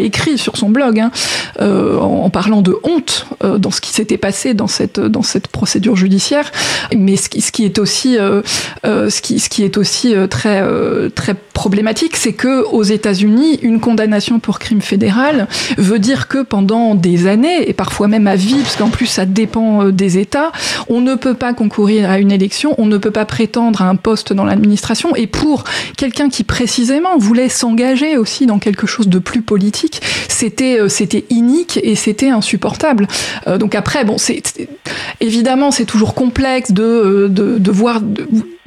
écrit 0.00 0.38
sur 0.38 0.56
son 0.56 0.70
blog 0.70 0.98
hein, 0.98 1.10
euh, 1.60 1.98
en, 1.98 2.30
parlant 2.30 2.62
de 2.62 2.76
honte 2.82 3.26
euh, 3.44 3.58
dans 3.58 3.70
ce 3.70 3.80
qui 3.80 3.90
s'était 3.90 4.18
passé 4.18 4.54
dans 4.54 4.66
cette, 4.66 5.00
dans 5.00 5.22
cette 5.22 5.48
procédure 5.48 5.96
judiciaire. 5.96 6.50
Mais 6.96 7.16
ce 7.16 7.28
qui, 7.28 7.40
ce 7.40 7.52
qui 7.52 7.64
est 7.64 7.78
aussi, 7.78 8.18
euh, 8.18 8.42
ce 8.84 9.20
qui, 9.20 9.38
ce 9.38 9.48
qui 9.48 9.62
est 9.62 9.76
aussi 9.76 10.14
très, 10.28 10.62
très 11.10 11.34
problématique, 11.34 12.16
c'est 12.16 12.32
que 12.32 12.64
aux 12.64 12.82
États-Unis, 12.82 13.58
une 13.62 13.80
condamnation 13.80 14.40
pour 14.40 14.58
crime 14.58 14.80
fédéral 14.80 15.48
veut 15.76 15.98
dire 15.98 16.28
que 16.28 16.42
pendant 16.42 16.94
des 16.94 17.26
années 17.26 17.68
et 17.68 17.72
parfois 17.72 18.08
même 18.08 18.26
à 18.26 18.36
vie, 18.36 18.60
parce 18.62 18.76
qu'en 18.76 18.88
plus 18.88 19.06
ça 19.06 19.26
dépend 19.26 19.86
des 19.86 20.18
États, 20.18 20.52
on 20.88 21.00
ne 21.00 21.14
peut 21.14 21.34
pas 21.34 21.52
concourir 21.54 22.10
à 22.10 22.18
une 22.18 22.32
élection, 22.32 22.74
on 22.78 22.86
ne 22.86 22.96
peut 22.98 23.10
pas 23.10 23.24
prétendre 23.24 23.82
à 23.82 23.88
un 23.88 23.89
poste 23.96 24.32
dans 24.32 24.44
l'administration. 24.44 25.14
Et 25.16 25.26
pour 25.26 25.64
quelqu'un 25.96 26.28
qui 26.28 26.44
précisément 26.44 27.18
voulait 27.18 27.48
s'engager 27.48 28.16
aussi 28.16 28.46
dans 28.46 28.58
quelque 28.58 28.86
chose 28.86 29.08
de 29.08 29.18
plus 29.18 29.42
politique, 29.42 30.02
c'était 30.28 30.80
euh, 30.80 30.88
c'était 30.88 31.24
inique 31.30 31.78
et 31.82 31.94
c'était 31.94 32.30
insupportable. 32.30 33.06
Euh, 33.46 33.58
donc 33.58 33.74
après, 33.74 34.04
bon, 34.04 34.18
c'est 34.18 34.42
évidemment 35.20 35.70
c'est 35.70 35.84
toujours 35.84 36.14
complexe 36.14 36.72
de 36.72 36.82
euh, 36.82 37.28
de, 37.28 37.70
voir 37.70 38.00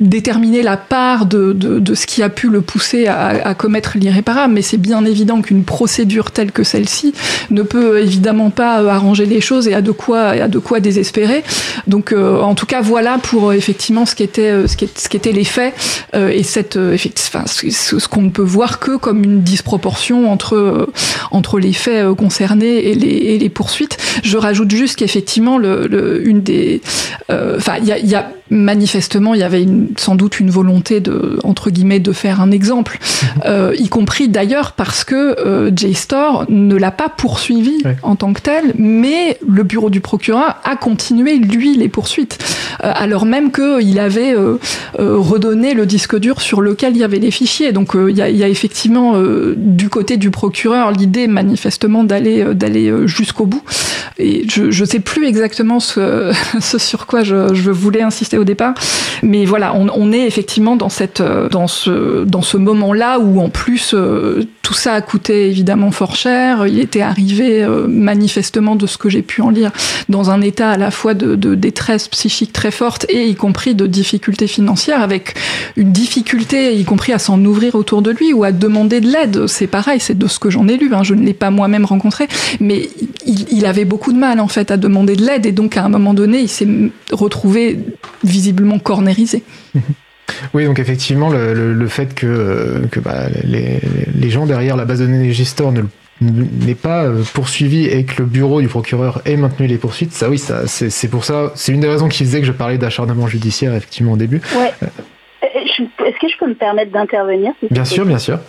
déterminer 0.04 0.62
la 0.62 0.78
part 0.78 1.26
de, 1.26 1.54
de, 1.54 1.96
ce 1.96 2.06
qui 2.06 2.24
a 2.24 2.30
pu 2.30 2.50
le 2.50 2.62
pousser 2.62 3.08
à, 3.08 3.54
commettre 3.56 3.98
l'irréparable, 3.98 4.54
mais 4.54 4.62
c'est 4.62 4.78
bien 4.78 5.06
évident 5.06 5.42
qu'une 5.42 5.64
procédure 5.64 6.32
telle 6.32 6.52
que 6.52 6.64
celle-ci 6.64 7.14
ne 7.52 7.62
peut 7.62 8.00
évidemment 8.00 8.50
pas 8.50 8.78
arranger 8.92 9.26
les 9.26 9.42
choses 9.42 9.68
et 9.68 9.74
a 9.74 9.82
de 9.82 9.92
quoi 9.92 10.80
désespérer. 10.80 11.44
Donc 11.88 12.12
euh, 12.12 12.42
en 12.42 12.56
tout 12.56 12.66
cas 12.66 12.82
voilà 12.82 13.18
pour 13.18 13.50
euh, 13.50 13.54
effectivement 13.54 14.06
ce 14.06 14.16
euh, 14.40 14.68
ce 14.68 14.76
ce 14.78 15.30
les 15.30 15.44
faits 15.44 15.74
euh, 16.16 16.30
et 16.30 16.44
cette 16.44 16.78
enfin, 16.78 17.44
ce, 17.48 18.08
qu'on 18.08 18.22
ne 18.22 18.30
peut 18.30 18.44
voir 18.44 18.80
que 18.80 18.98
comme 18.98 19.24
une 19.24 19.42
disproportion 19.42 20.32
entre 20.32 20.90
entre 21.32 21.60
les 21.60 21.74
faits 21.74 22.16
concernés 22.16 22.90
et 22.90 22.96
les, 22.96 23.50
poursuites. 23.50 23.98
Je 24.24 24.38
rajoute 24.38 24.72
juste 24.72 24.98
qu'effectivement 24.98 25.60
une 25.60 26.42
des 26.42 26.82
enfin 27.30 27.74
il 27.82 27.88
y 27.88 28.16
a 28.16 28.32
manifestement 28.50 29.34
il 29.34 29.40
y 29.40 29.44
avait 29.44 29.64
une, 29.64 29.90
sans 29.98 30.16
doute 30.16 30.40
une 30.40 30.50
volonté 30.50 31.00
de 31.00 31.40
entre 31.44 31.70
guillemets 31.70 32.00
de 32.00 32.12
faire 32.12 32.42
un 32.42 32.52
exemple. 32.52 33.00
Mmh. 33.02 33.40
euh, 33.46 33.76
y 33.78 33.90
compris 33.90 34.28
d'ailleurs 34.28 34.74
parce 34.74 35.04
que 35.04 35.16
euh, 35.40 35.72
JSTOR 35.76 36.46
ne 36.50 36.76
l'a 36.76 36.92
pas 36.92 37.10
poursuivi 37.10 37.78
ouais. 37.86 37.96
en 38.04 38.16
tant 38.16 38.34
que 38.34 38.42
tel 38.42 38.74
mais 38.78 39.38
le 39.48 39.64
bureau 39.64 39.90
du 39.90 40.02
procureur 40.02 40.58
a 40.64 40.76
continué 40.76 41.38
lui 41.38 41.76
les 41.76 41.90
poursuites. 41.90 42.38
Euh, 42.84 42.92
alors 42.94 43.26
même 43.26 43.52
que 43.52 43.82
il 43.82 44.00
avait 44.00 44.36
redonné 44.98 45.74
le 45.74 45.86
disque 45.86 46.18
dur 46.18 46.42
sur 46.42 46.62
lequel 46.62 46.96
il 46.96 47.00
y 47.00 47.04
avait 47.04 47.20
les 47.20 47.32
fichiers. 47.32 47.72
Donc 47.72 47.96
il 47.96 48.16
y, 48.16 48.22
a, 48.22 48.30
y 48.30 48.44
a 48.44 48.48
effectivement 48.48 49.16
du 49.56 49.90
côté 49.90 50.18
du 50.18 50.32
procureur 50.32 50.92
l'idée 50.92 51.28
manifestement 51.28 52.04
d'aller 52.04 52.44
d'aller 52.54 52.92
jusqu'au 53.06 53.46
bout. 53.46 53.64
Et 54.18 54.46
je 54.50 54.72
je 54.72 54.86
sais 54.86 55.00
plus 55.00 55.26
exactement 55.26 55.80
ce, 55.80 56.34
ce 56.60 56.78
sur 56.78 57.06
quoi 57.06 57.24
je, 57.24 57.54
je 57.54 57.72
voulais 57.72 58.02
insister 58.02 58.33
au 58.38 58.44
départ. 58.44 58.74
Mais 59.22 59.46
voilà 59.46 59.74
on, 59.76 60.12
est 60.12 60.26
effectivement 60.28 60.76
dans 60.76 60.90
cette 60.90 61.22
dans 61.52 61.68
ce 61.68 62.24
dans 62.26 62.42
ce 62.42 62.58
moment 62.58 62.94
là 62.94 63.20
où 63.20 63.40
en 63.40 63.50
plus 63.50 63.94
euh, 63.94 64.44
tout 64.64 64.74
ça 64.74 64.94
a 64.94 65.02
coûté 65.02 65.50
évidemment 65.50 65.92
fort 65.92 66.16
cher. 66.16 66.66
Il 66.68 66.80
était 66.80 67.02
arrivé 67.02 67.64
euh, 67.64 67.86
manifestement 67.88 68.76
de 68.76 68.88
ce 68.88 68.98
que 68.98 69.10
j'ai 69.10 69.22
pu 69.22 69.42
en 69.42 69.50
lire 69.50 69.72
dans 70.08 70.30
un 70.30 70.42
état 70.42 70.72
à 70.72 70.78
la 70.78 70.90
fois 70.90 71.14
de, 71.14 71.36
détresse 71.56 72.08
psychique 72.08 72.54
très 72.54 72.72
forte 72.72 73.06
et 73.10 73.28
y 73.28 73.36
compris 73.36 73.76
de 73.76 73.88
difficultés 73.88 74.48
financières 74.48 75.02
avec 75.02 75.36
une 75.76 75.92
difficulté 75.92 76.76
y 76.76 76.84
compris 76.86 77.12
à 77.14 77.20
s'en 77.20 77.44
ouvrir 77.44 77.76
autour 77.76 78.02
de 78.02 78.12
lui 78.12 78.34
ou 78.34 78.44
à 78.44 78.52
demander 78.52 79.02
de 79.02 79.10
l'aide. 79.10 79.48
C'est 79.48 79.68
pareil 79.68 80.00
c'est 80.00 80.18
de 80.18 80.28
ce 80.28 80.40
que 80.40 80.50
j'en 80.50 80.68
ai 80.68 80.78
lu 80.78 80.94
hein. 80.94 81.04
je 81.04 81.14
ne 81.14 81.24
l'ai 81.26 81.34
pas 81.34 81.52
moi-même 81.52 81.86
rencontré. 81.86 82.28
Mais 82.60 82.90
il 83.26 83.66
avait 83.66 83.86
beaucoup 83.86 84.14
de 84.14 84.18
mal 84.18 84.40
en 84.40 84.48
fait 84.48 84.72
à 84.72 84.78
demander 84.78 85.16
de 85.16 85.26
l'aide. 85.26 85.46
Et 85.46 85.52
donc 85.52 85.76
à 85.76 85.84
un 85.84 85.90
moment 85.90 86.14
donné 86.14 86.40
il 86.40 86.50
s'est 86.50 86.68
retrouvé 87.12 87.80
visiblement 88.24 88.80
cornérisé 88.80 89.44
Oui, 90.54 90.66
donc 90.66 90.80
effectivement, 90.80 91.30
le, 91.30 91.54
le, 91.54 91.74
le 91.74 91.88
fait 91.88 92.16
que, 92.16 92.88
que 92.92 93.00
bah, 93.00 93.28
les, 93.44 93.80
les 94.16 94.30
gens 94.30 94.46
derrière 94.46 94.78
la 94.78 94.86
base 94.86 95.00
de 95.00 95.06
données 95.06 95.32
Gistor 95.32 95.72
ne 95.72 95.82
n'est 96.22 96.76
pas 96.76 97.04
euh, 97.04 97.24
poursuivi 97.34 97.86
et 97.86 98.06
que 98.06 98.22
le 98.22 98.26
bureau 98.26 98.62
du 98.62 98.68
procureur 98.68 99.22
ait 99.26 99.36
maintenu 99.36 99.68
les 99.68 99.78
poursuites, 99.78 100.14
ça 100.14 100.30
oui, 100.30 100.38
ça 100.38 100.68
c'est 100.68 101.10
pour 101.10 101.26
ça, 101.26 101.52
c'est 101.56 101.72
une 101.72 101.82
des 101.82 101.90
raisons 101.90 102.08
qui 102.08 102.20
faisait 102.20 102.40
que 102.40 102.48
je 102.48 102.52
parlais 102.52 102.78
d'acharnement 102.78 103.28
judiciaire 103.28 103.74
effectivement 103.74 104.14
au 104.14 104.18
début. 104.18 104.42
Ouais. 104.56 104.72
Euh, 104.84 105.48
Est-ce 106.06 106.20
que 106.20 106.30
je 106.30 106.38
peux 106.38 106.48
me 106.48 106.56
permettre 106.56 106.92
d'intervenir 106.92 107.52
si 107.60 107.68
Bien 107.72 107.86
sûr, 107.86 108.06
bien 108.06 108.20
sûr. 108.20 108.40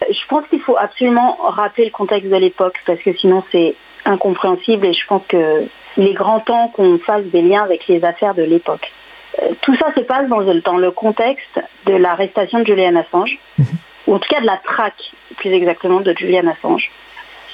Je 0.00 0.26
pense 0.28 0.44
qu'il 0.50 0.60
faut 0.60 0.76
absolument 0.76 1.36
rappeler 1.48 1.84
le 1.84 1.90
contexte 1.90 2.30
de 2.30 2.36
l'époque 2.36 2.74
parce 2.86 3.00
que 3.00 3.16
sinon 3.16 3.44
c'est 3.52 3.74
incompréhensible 4.04 4.86
et 4.86 4.92
je 4.92 5.06
pense 5.06 5.22
que 5.28 5.64
il 5.96 6.08
est 6.08 6.14
grand 6.14 6.40
temps 6.40 6.72
qu'on 6.74 6.98
fasse 6.98 7.24
des 7.32 7.42
liens 7.42 7.62
avec 7.62 7.86
les 7.86 8.02
affaires 8.02 8.34
de 8.34 8.42
l'époque. 8.42 8.90
Euh, 9.40 9.54
tout 9.62 9.74
ça 9.76 9.92
se 9.94 10.00
passe 10.00 10.28
dans, 10.28 10.42
dans 10.42 10.76
le 10.76 10.90
contexte 10.90 11.60
de 11.86 11.94
l'arrestation 11.94 12.60
de 12.60 12.66
Julian 12.66 12.96
Assange, 12.96 13.38
mmh. 13.58 13.64
ou 14.06 14.14
en 14.14 14.18
tout 14.18 14.28
cas 14.28 14.40
de 14.40 14.46
la 14.46 14.58
traque, 14.58 15.12
plus 15.36 15.50
exactement, 15.50 16.00
de 16.00 16.14
Julian 16.16 16.46
Assange, 16.48 16.90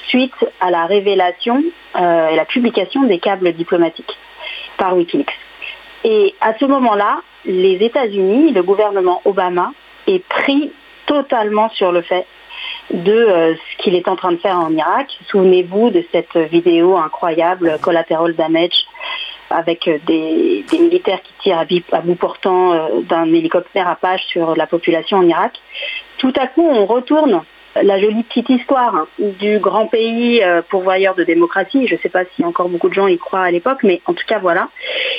suite 0.07 0.33
à 0.59 0.71
la 0.71 0.85
révélation 0.85 1.63
euh, 1.95 2.29
et 2.29 2.35
la 2.35 2.45
publication 2.45 3.03
des 3.03 3.19
câbles 3.19 3.53
diplomatiques 3.53 4.17
par 4.77 4.95
Wikileaks. 4.95 5.37
Et 6.03 6.35
à 6.41 6.53
ce 6.57 6.65
moment-là, 6.65 7.21
les 7.45 7.75
États-Unis, 7.83 8.51
le 8.51 8.63
gouvernement 8.63 9.21
Obama, 9.25 9.71
est 10.07 10.23
pris 10.27 10.71
totalement 11.05 11.69
sur 11.69 11.91
le 11.91 12.01
fait 12.01 12.25
de 12.91 13.11
euh, 13.11 13.55
ce 13.55 13.83
qu'il 13.83 13.95
est 13.95 14.07
en 14.07 14.15
train 14.15 14.31
de 14.31 14.37
faire 14.37 14.57
en 14.57 14.71
Irak. 14.71 15.07
Souvenez-vous 15.29 15.91
de 15.91 16.03
cette 16.11 16.35
vidéo 16.35 16.97
incroyable, 16.97 17.77
Collateral 17.81 18.33
Damage, 18.33 18.85
avec 19.49 19.87
euh, 19.87 19.97
des, 20.05 20.63
militaires 20.73 21.21
qui 21.21 21.33
tirent 21.41 21.59
à, 21.91 22.01
bout 22.01 22.15
portant 22.15 22.73
euh, 22.73 23.01
d'un 23.01 23.25
hélicoptère 23.25 23.87
Apache 23.87 24.25
sur 24.25 24.55
la 24.55 24.67
population 24.67 25.17
en 25.17 25.27
Irak. 25.27 25.53
Tout 26.17 26.33
à 26.39 26.47
coup, 26.47 26.67
on 26.67 26.85
retourne 26.85 27.41
la 27.81 27.99
jolie 27.99 28.23
petite 28.23 28.49
histoire 28.49 29.07
du 29.19 29.59
grand 29.59 29.85
pays 29.85 30.41
pourvoyeur 30.69 31.13
de 31.13 31.23
démocratie. 31.23 31.87
Je 31.87 31.95
ne 31.95 31.99
sais 31.99 32.09
pas 32.09 32.25
si 32.35 32.43
encore 32.43 32.67
beaucoup 32.67 32.89
de 32.89 32.95
gens 32.95 33.07
y 33.07 33.17
croient 33.17 33.43
à 33.43 33.51
l'époque, 33.51 33.83
mais 33.83 34.01
en 34.05 34.13
tout 34.13 34.25
cas 34.27 34.39
voilà. 34.39 34.69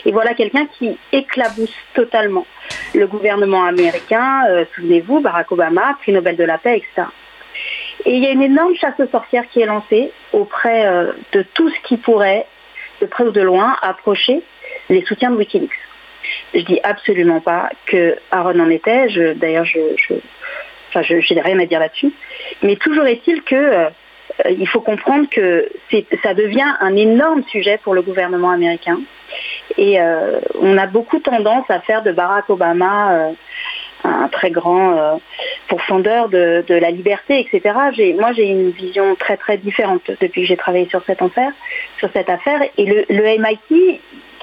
Et 0.04 0.10
voilà 0.10 0.34
quelqu'un 0.34 0.66
qui 0.66 0.98
éclabousse 1.12 1.74
totalement 1.94 2.46
le 2.92 3.06
gouvernement 3.06 3.64
américain. 3.64 4.42
Souvenez-vous, 4.74 5.20
Barack 5.20 5.52
Obama, 5.52 5.96
prix 6.00 6.12
Nobel 6.12 6.36
de 6.36 6.44
la 6.44 6.58
paix, 6.58 6.78
etc. 6.78 7.06
Et 8.06 8.16
il 8.16 8.22
y 8.22 8.26
a 8.26 8.30
une 8.30 8.42
énorme 8.42 8.74
chasse 8.76 8.98
aux 8.98 9.08
sorcières 9.08 9.48
qui 9.48 9.60
est 9.60 9.66
lancée 9.66 10.12
auprès 10.32 10.86
euh, 10.86 11.12
de 11.32 11.42
tout 11.54 11.68
ce 11.68 11.80
qui 11.82 11.96
pourrait, 11.96 12.46
de 13.00 13.06
près 13.06 13.24
ou 13.24 13.30
de 13.30 13.40
loin, 13.40 13.76
approcher 13.82 14.42
les 14.88 15.04
soutiens 15.04 15.30
de 15.30 15.36
Wikileaks. 15.36 15.70
Je 16.54 16.60
dis 16.60 16.80
absolument 16.82 17.40
pas 17.40 17.70
que 17.86 18.16
Aaron 18.30 18.60
en 18.60 18.70
était. 18.70 19.34
D'ailleurs, 19.36 19.64
je, 19.64 21.34
n'ai 21.34 21.40
rien 21.40 21.58
à 21.58 21.66
dire 21.66 21.80
là-dessus. 21.80 22.12
Mais 22.62 22.76
toujours 22.76 23.06
est-il 23.06 23.42
que 23.42 23.56
euh, 23.56 24.66
faut 24.66 24.80
comprendre 24.80 25.28
que 25.30 25.70
ça 26.22 26.34
devient 26.34 26.74
un 26.80 26.96
énorme 26.96 27.42
sujet 27.44 27.78
pour 27.82 27.94
le 27.94 28.02
gouvernement 28.02 28.50
américain. 28.50 29.00
Et 29.76 30.00
euh, 30.00 30.40
on 30.60 30.76
a 30.76 30.86
beaucoup 30.86 31.20
tendance 31.20 31.68
à 31.68 31.80
faire 31.80 32.02
de 32.02 32.12
Barack 32.12 32.50
Obama 32.50 33.30
un 34.04 34.28
très 34.28 34.50
grand 34.50 34.96
euh, 34.96 35.14
pourfendeur 35.68 36.28
de, 36.28 36.64
la 36.68 36.90
liberté, 36.90 37.40
etc. 37.40 37.74
Moi, 38.18 38.32
j'ai 38.32 38.48
une 38.48 38.70
vision 38.70 39.14
très 39.14 39.36
très 39.36 39.56
différente 39.56 40.02
depuis 40.20 40.42
que 40.42 40.48
j'ai 40.48 40.56
travaillé 40.56 40.88
sur 40.88 41.02
cette 41.04 41.22
affaire, 41.22 41.52
sur 41.98 42.10
cette 42.12 42.28
affaire. 42.28 42.60
Et 42.76 43.04
le, 43.08 43.38
MIT, 43.38 44.00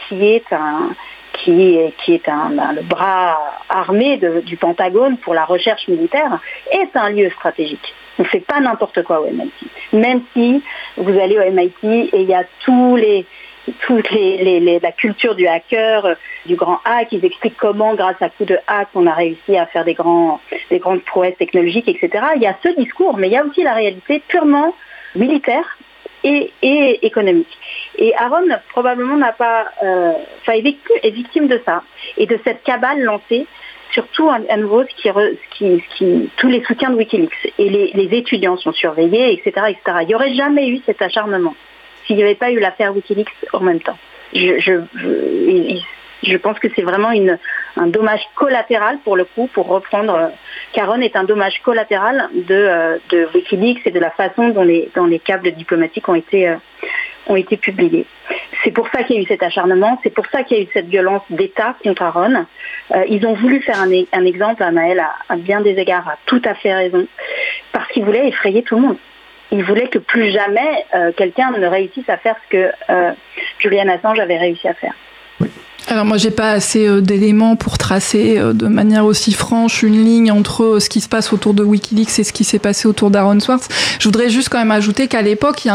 qui 0.07 0.25
est 0.25 0.51
un 0.51 0.91
qui 1.33 1.77
qui 2.03 2.13
est 2.13 2.27
un, 2.29 2.73
le 2.73 2.81
bras 2.81 3.37
armé 3.69 4.19
du 4.43 4.57
Pentagone 4.57 5.17
pour 5.17 5.33
la 5.33 5.45
recherche 5.45 5.87
militaire, 5.87 6.39
est 6.71 6.95
un 6.95 7.09
lieu 7.09 7.29
stratégique. 7.31 7.93
On 8.19 8.23
ne 8.23 8.27
fait 8.27 8.39
pas 8.39 8.59
n'importe 8.59 9.03
quoi 9.03 9.21
au 9.21 9.27
MIT. 9.27 9.51
Même 9.93 10.21
si 10.33 10.63
vous 10.97 11.19
allez 11.19 11.37
au 11.37 11.51
MIT 11.51 12.09
et 12.13 12.21
il 12.21 12.29
y 12.29 12.33
a 12.33 12.43
tous 12.61 12.95
les, 12.95 13.25
toute 13.85 14.09
la 14.11 14.91
culture 14.91 15.35
du 15.35 15.47
hacker, 15.47 16.05
euh, 16.05 16.15
du 16.45 16.55
grand 16.55 16.79
hack. 16.85 17.09
Ils 17.11 17.25
expliquent 17.25 17.57
comment, 17.57 17.95
grâce 17.95 18.21
à 18.21 18.29
coup 18.29 18.45
de 18.45 18.57
hack, 18.67 18.89
on 18.95 19.07
a 19.07 19.13
réussi 19.13 19.57
à 19.57 19.65
faire 19.65 19.85
des, 19.85 19.93
grandes 19.93 20.39
prouesses 21.05 21.37
technologiques, 21.37 21.87
etc. 21.87 22.25
Il 22.35 22.41
y 22.41 22.47
a 22.47 22.55
ce 22.63 22.69
discours, 22.79 23.17
mais 23.17 23.27
il 23.27 23.33
y 23.33 23.37
a 23.37 23.43
aussi 23.43 23.63
la 23.63 23.73
réalité 23.73 24.21
purement 24.27 24.73
militaire 25.15 25.77
et, 26.23 26.51
économique. 27.05 27.57
Et 27.97 28.15
Aaron 28.15 28.47
probablement 28.69 29.17
n'a 29.17 29.33
pas, 29.33 29.65
euh, 29.83 30.13
est, 30.47 31.09
victime, 31.11 31.47
de 31.47 31.61
ça 31.65 31.83
et 32.17 32.25
de 32.25 32.39
cette 32.43 32.63
cabale 32.63 33.01
lancée 33.01 33.47
surtout 33.91 34.29
à, 34.29 34.57
nouveau 34.57 34.83
qui, 34.83 35.09
qui, 35.97 36.29
tous 36.35 36.49
les 36.49 36.61
soutiens 36.65 36.89
de 36.89 36.95
Wikileaks 36.95 37.53
et 37.57 37.69
les, 37.69 37.91
les, 37.93 38.17
étudiants 38.17 38.57
sont 38.57 38.73
surveillés, 38.73 39.31
etc., 39.31 39.67
etc. 39.69 39.99
Il 40.01 40.07
n'y 40.07 40.15
aurait 40.15 40.33
jamais 40.33 40.67
eu 40.67 40.81
cet 40.85 41.01
acharnement 41.01 41.55
s'il 42.07 42.15
n'y 42.15 42.23
avait 42.23 42.35
pas 42.35 42.51
eu 42.51 42.59
l'affaire 42.59 42.95
Wikileaks 42.95 43.27
en 43.53 43.59
même 43.59 43.81
temps. 43.81 43.97
Je, 44.33 44.81
pense 46.37 46.59
que 46.59 46.67
c'est 46.75 46.81
vraiment 46.81 47.11
un 47.75 47.87
dommage 47.87 48.21
collatéral 48.35 48.97
pour 49.03 49.15
le 49.15 49.25
coup, 49.25 49.47
pour 49.53 49.67
reprendre. 49.67 50.15
Euh, 50.15 50.27
Caron 50.73 50.99
est 51.01 51.15
un 51.15 51.23
dommage 51.23 51.61
collatéral 51.63 52.29
euh, 52.49 52.97
de, 53.09 53.27
Wikileaks 53.33 53.85
et 53.85 53.91
de 53.91 53.99
la 53.99 54.11
façon 54.11 54.49
dont 54.49 54.63
les, 54.63 54.89
câbles 55.23 55.51
diplomatiques 55.51 56.09
ont 56.09 56.15
été, 56.15 56.49
euh, 56.49 56.55
publiés. 57.61 58.05
C'est 58.63 58.71
pour 58.71 58.87
ça 58.89 59.03
qu'il 59.03 59.17
y 59.17 59.19
a 59.19 59.21
eu 59.21 59.25
cet 59.25 59.43
acharnement, 59.43 59.99
c'est 60.03 60.13
pour 60.13 60.25
ça 60.27 60.43
qu'il 60.43 60.57
y 60.57 60.61
a 60.61 60.63
eu 60.63 60.67
cette 60.73 60.87
violence 60.87 61.21
d'État 61.29 61.75
contre 61.83 62.01
Aaron. 62.01 62.45
ils 63.07 63.25
ont 63.25 63.33
voulu 63.33 63.61
faire 63.61 63.79
un, 63.81 64.25
exemple, 64.25 64.63
Anaël 64.63 64.99
à, 64.99 65.13
à 65.29 65.35
bien 65.35 65.61
des 65.61 65.77
égards, 65.77 66.07
a 66.07 66.17
tout 66.25 66.41
à 66.45 66.55
fait 66.55 66.73
raison, 66.73 67.05
parce 67.73 67.87
qu'ils 67.89 68.05
voulaient 68.05 68.27
effrayer 68.27 68.63
tout 68.63 68.75
le 68.75 68.81
monde 68.81 68.97
il 69.51 69.63
voulait 69.63 69.87
que 69.87 69.99
plus 69.99 70.31
jamais 70.31 70.85
euh, 70.93 71.11
quelqu'un 71.15 71.51
ne 71.51 71.67
réussisse 71.67 72.09
à 72.09 72.17
faire 72.17 72.35
ce 72.45 72.49
que 72.49 72.71
euh, 72.89 73.11
Julian 73.59 73.87
Assange 73.87 74.19
avait 74.19 74.37
réussi 74.37 74.67
à 74.67 74.73
faire. 74.73 74.93
Alors 75.89 76.03
moi 76.03 76.17
j'ai 76.17 76.31
pas 76.31 76.51
assez 76.51 76.85
euh, 76.85 76.99
d'éléments 76.99 77.55
pour 77.55 77.77
tracer 77.77 78.37
euh, 78.37 78.51
de 78.51 78.67
manière 78.67 79.05
aussi 79.05 79.31
franche 79.31 79.83
une 79.83 80.03
ligne 80.03 80.33
entre 80.33 80.63
euh, 80.63 80.79
ce 80.81 80.89
qui 80.89 80.99
se 80.99 81.07
passe 81.07 81.31
autour 81.31 81.53
de 81.53 81.63
WikiLeaks 81.63 82.19
et 82.19 82.23
ce 82.25 82.33
qui 82.33 82.43
s'est 82.43 82.59
passé 82.59 82.89
autour 82.89 83.09
d'Aaron 83.09 83.39
Swartz. 83.39 83.69
Je 83.97 84.03
voudrais 84.03 84.29
juste 84.29 84.49
quand 84.49 84.57
même 84.57 84.71
ajouter 84.71 85.07
qu'à 85.07 85.21
l'époque 85.21 85.63
il 85.63 85.71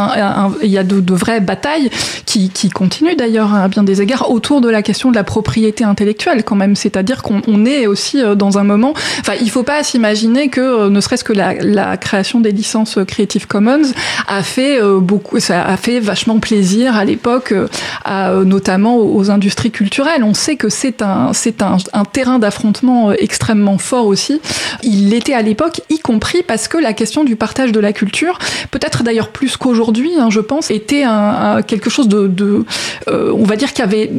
y 0.69 0.79
a, 0.79 0.85
de, 0.85 1.15
vraies 1.15 1.41
batailles 1.41 1.89
qui, 2.27 2.51
qui 2.51 2.69
continuent 2.69 3.17
d'ailleurs 3.17 3.55
à 3.55 3.69
bien 3.69 3.83
des 3.83 4.03
égards 4.03 4.31
autour 4.31 4.61
de 4.61 4.69
la 4.69 4.83
question 4.83 5.11
de 5.11 5.15
la 5.15 5.25
propriété 5.25 5.83
intellectuelle 5.83 6.45
quand 6.45 6.57
même. 6.57 6.77
C'est-à-dire 6.77 7.23
qu'on 7.23 7.65
est 7.65 7.87
aussi 7.87 8.23
dans 8.37 8.59
un 8.59 8.65
moment. 8.65 8.93
Enfin 9.21 9.33
il 9.41 9.51
faut 9.51 9.63
pas 9.63 9.83
s'imaginer 9.83 10.49
que 10.49 10.89
ne 10.89 11.01
serait-ce 11.01 11.25
que 11.25 11.33
la, 11.33 11.55
la, 11.55 11.97
création 11.97 12.41
des 12.41 12.53
licences 12.53 12.99
Creative 13.07 13.47
Commons 13.47 13.93
a 14.29 14.43
fait 14.43 14.79
beaucoup, 15.01 15.41
ça 15.41 15.65
a 15.65 15.77
fait 15.79 16.01
vachement 16.01 16.39
plaisir 16.39 16.97
à 16.97 17.05
l'époque, 17.05 17.55
notamment 18.45 18.99
aux 18.99 19.31
industries 19.31 19.71
culturelles 19.71 20.02
on 20.23 20.35
sait 20.35 20.57
que 20.57 20.69
c'est 20.69 21.03
un, 21.03 21.33
c'est 21.33 21.63
un, 21.63 22.05
terrain 22.13 22.39
d'affrontement 22.39 23.11
euh, 23.11 23.15
extrêmement 23.19 23.79
fort 23.79 24.07
aussi. 24.07 24.41
Il 24.83 25.11
l'était 25.11 25.35
à 25.35 25.43
l'époque, 25.43 25.81
y 25.91 25.99
compris 25.99 26.43
parce 26.43 26.69
que 26.69 26.79
la 26.79 26.93
question 26.93 27.25
du 27.25 27.37
partage 27.37 27.73
de 27.73 27.81
la 27.81 27.93
culture, 27.93 28.39
peut-être 28.71 29.03
d'ailleurs 29.03 29.31
plus 29.31 29.57
qu'aujourd'hui, 29.57 30.13
hein, 30.19 30.29
je 30.31 30.41
pense, 30.41 30.71
était 30.71 31.05
un, 31.05 31.63
quelque 31.63 31.91
chose 31.91 32.09
de, 32.09 32.65
euh, 33.09 33.33
on 33.35 33.45
va 33.45 33.57
dire, 33.57 33.73
qui 33.73 33.83
avait, 33.83 34.11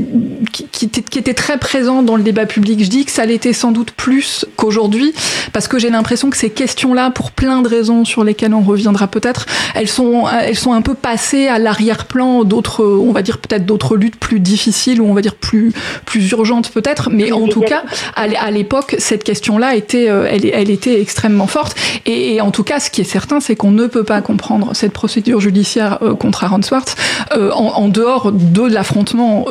qui, 0.52 0.86
était, 0.86 1.02
qui, 1.02 1.20
était, 1.20 1.34
très 1.34 1.58
présent 1.58 2.04
dans 2.04 2.16
le 2.16 2.24
débat 2.24 2.46
public. 2.46 2.84
Je 2.84 2.90
dis 2.90 3.06
que 3.06 3.12
ça 3.12 3.26
l'était 3.26 3.54
sans 3.54 3.72
doute 3.72 3.92
plus 3.92 4.46
qu'aujourd'hui, 4.56 5.14
parce 5.52 5.68
que 5.68 5.80
j'ai 5.80 5.90
l'impression 5.90 6.30
que 6.30 6.38
ces 6.38 6.50
questions-là, 6.50 7.12
pour 7.12 7.32
plein 7.32 7.62
de 7.62 7.68
raisons 7.68 8.06
sur 8.06 8.24
lesquelles 8.24 8.54
on 8.54 8.62
reviendra 8.62 9.08
peut-être, 9.08 9.46
elles 9.76 9.88
sont, 9.88 10.28
elles 10.28 10.58
sont 10.58 10.74
un 10.74 10.82
peu 10.82 10.94
passées 10.94 11.48
à 11.48 11.60
l'arrière-plan 11.60 12.44
d'autres, 12.44 12.84
on 12.84 13.12
va 13.12 13.22
dire 13.22 13.38
peut-être 13.40 13.66
d'autres 13.66 13.98
luttes 13.98 14.18
plus 14.18 14.40
difficiles 14.40 15.02
ou 15.02 15.06
on 15.06 15.14
va 15.14 15.22
dire 15.22 15.36
plus 15.36 15.73
plus 16.06 16.32
urgente 16.32 16.72
peut-être, 16.72 17.10
mais 17.12 17.32
en 17.32 17.48
tout 17.48 17.62
cas, 17.62 17.84
à 18.16 18.52
l'époque, 18.52 18.96
cette 19.00 19.24
question-là 19.24 19.76
était, 19.76 20.10
euh, 20.10 20.28
elle, 20.30 20.46
elle, 20.46 20.70
était 20.70 21.02
extrêmement 21.02 21.48
forte. 21.48 21.76
Et, 22.06 22.42
en 22.42 22.52
tout 22.52 22.64
cas, 22.64 22.80
ce 22.80 22.90
qui 22.90 23.02
est 23.02 23.06
certain, 23.06 23.40
c'est 23.40 23.56
qu'on 23.56 23.72
ne 23.72 23.88
peut 23.88 24.04
pas 24.04 24.22
comprendre 24.22 24.76
cette 24.76 24.94
procédure 24.94 25.40
judiciaire 25.40 26.00
euh, 26.02 26.16
contre 26.16 26.44
Aaron 26.44 26.62
Swartz 26.62 26.96
euh, 27.36 27.52
en, 27.52 27.88
dehors 27.88 28.32
de 28.32 28.64
l'affrontement 28.64 29.46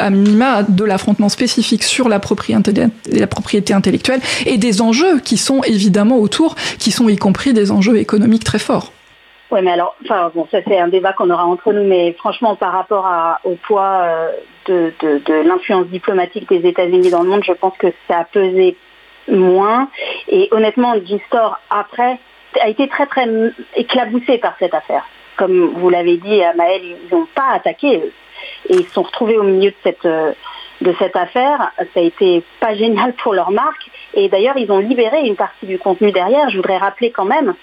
à 0.00 0.10
minima, 0.10 0.62
de 0.62 0.84
l'affrontement 0.84 1.28
spécifique 1.28 1.82
sur 1.82 2.08
la 2.08 2.18
propriété, 2.18 2.72
la 3.10 3.26
propriété 3.26 3.72
intellectuelle 3.72 4.20
et 4.44 4.58
des 4.58 4.82
enjeux 4.82 5.20
qui 5.20 5.36
sont 5.36 5.62
évidemment 5.62 6.18
autour, 6.18 6.56
qui 6.78 6.90
sont 6.90 7.08
y 7.08 7.16
compris 7.16 7.52
des 7.52 7.70
enjeux 7.70 7.98
économiques 7.98 8.44
très 8.44 8.58
forts. 8.58 8.92
Oui, 9.50 9.60
mais 9.62 9.70
alors, 9.70 9.94
enfin, 10.02 10.30
bon, 10.34 10.48
ça 10.50 10.58
c'est 10.66 10.78
un 10.78 10.88
débat 10.88 11.12
qu'on 11.12 11.30
aura 11.30 11.44
entre 11.44 11.72
nous, 11.72 11.84
mais 11.84 12.12
franchement, 12.14 12.56
par 12.56 12.72
rapport 12.72 13.08
au 13.44 13.54
poids 13.54 14.02
euh, 14.02 14.32
de, 14.66 15.42
l'influence 15.42 15.86
diplomatique 15.86 16.48
des 16.48 16.68
États-Unis 16.68 17.10
dans 17.10 17.22
le 17.22 17.28
monde, 17.28 17.44
je 17.44 17.52
pense 17.52 17.76
que 17.78 17.86
ça 18.08 18.18
a 18.18 18.24
pesé 18.24 18.76
moins. 19.28 19.88
Et 20.28 20.48
honnêtement, 20.50 20.94
G-Store, 20.94 21.60
après, 21.70 22.18
a 22.60 22.68
été 22.68 22.88
très, 22.88 23.06
très 23.06 23.28
éclaboussé 23.76 24.38
par 24.38 24.56
cette 24.58 24.74
affaire. 24.74 25.06
Comme 25.36 25.74
vous 25.76 25.90
l'avez 25.90 26.16
dit, 26.16 26.40
Maël, 26.56 26.82
ils 26.82 27.14
n'ont 27.14 27.26
pas 27.34 27.50
attaqué, 27.52 27.98
eux. 27.98 28.12
Et 28.68 28.74
ils 28.74 28.86
se 28.86 28.94
sont 28.94 29.02
retrouvés 29.02 29.38
au 29.38 29.44
milieu 29.44 29.70
de 29.70 29.76
cette, 29.84 30.06
euh, 30.06 30.32
de 30.80 30.94
cette 30.98 31.14
affaire. 31.14 31.70
Ça 31.78 32.00
a 32.00 32.02
été 32.02 32.42
pas 32.58 32.74
génial 32.74 33.12
pour 33.14 33.32
leur 33.32 33.50
marque. 33.50 33.90
Et 34.14 34.28
d'ailleurs, 34.28 34.56
ils 34.56 34.70
ont 34.72 34.78
libéré 34.78 35.20
une 35.20 35.36
partie 35.36 35.66
du 35.66 35.78
contenu 35.78 36.10
derrière. 36.10 36.48
Je 36.50 36.56
voudrais 36.56 36.78
rappeler 36.78 37.10
quand 37.10 37.24
même 37.24 37.54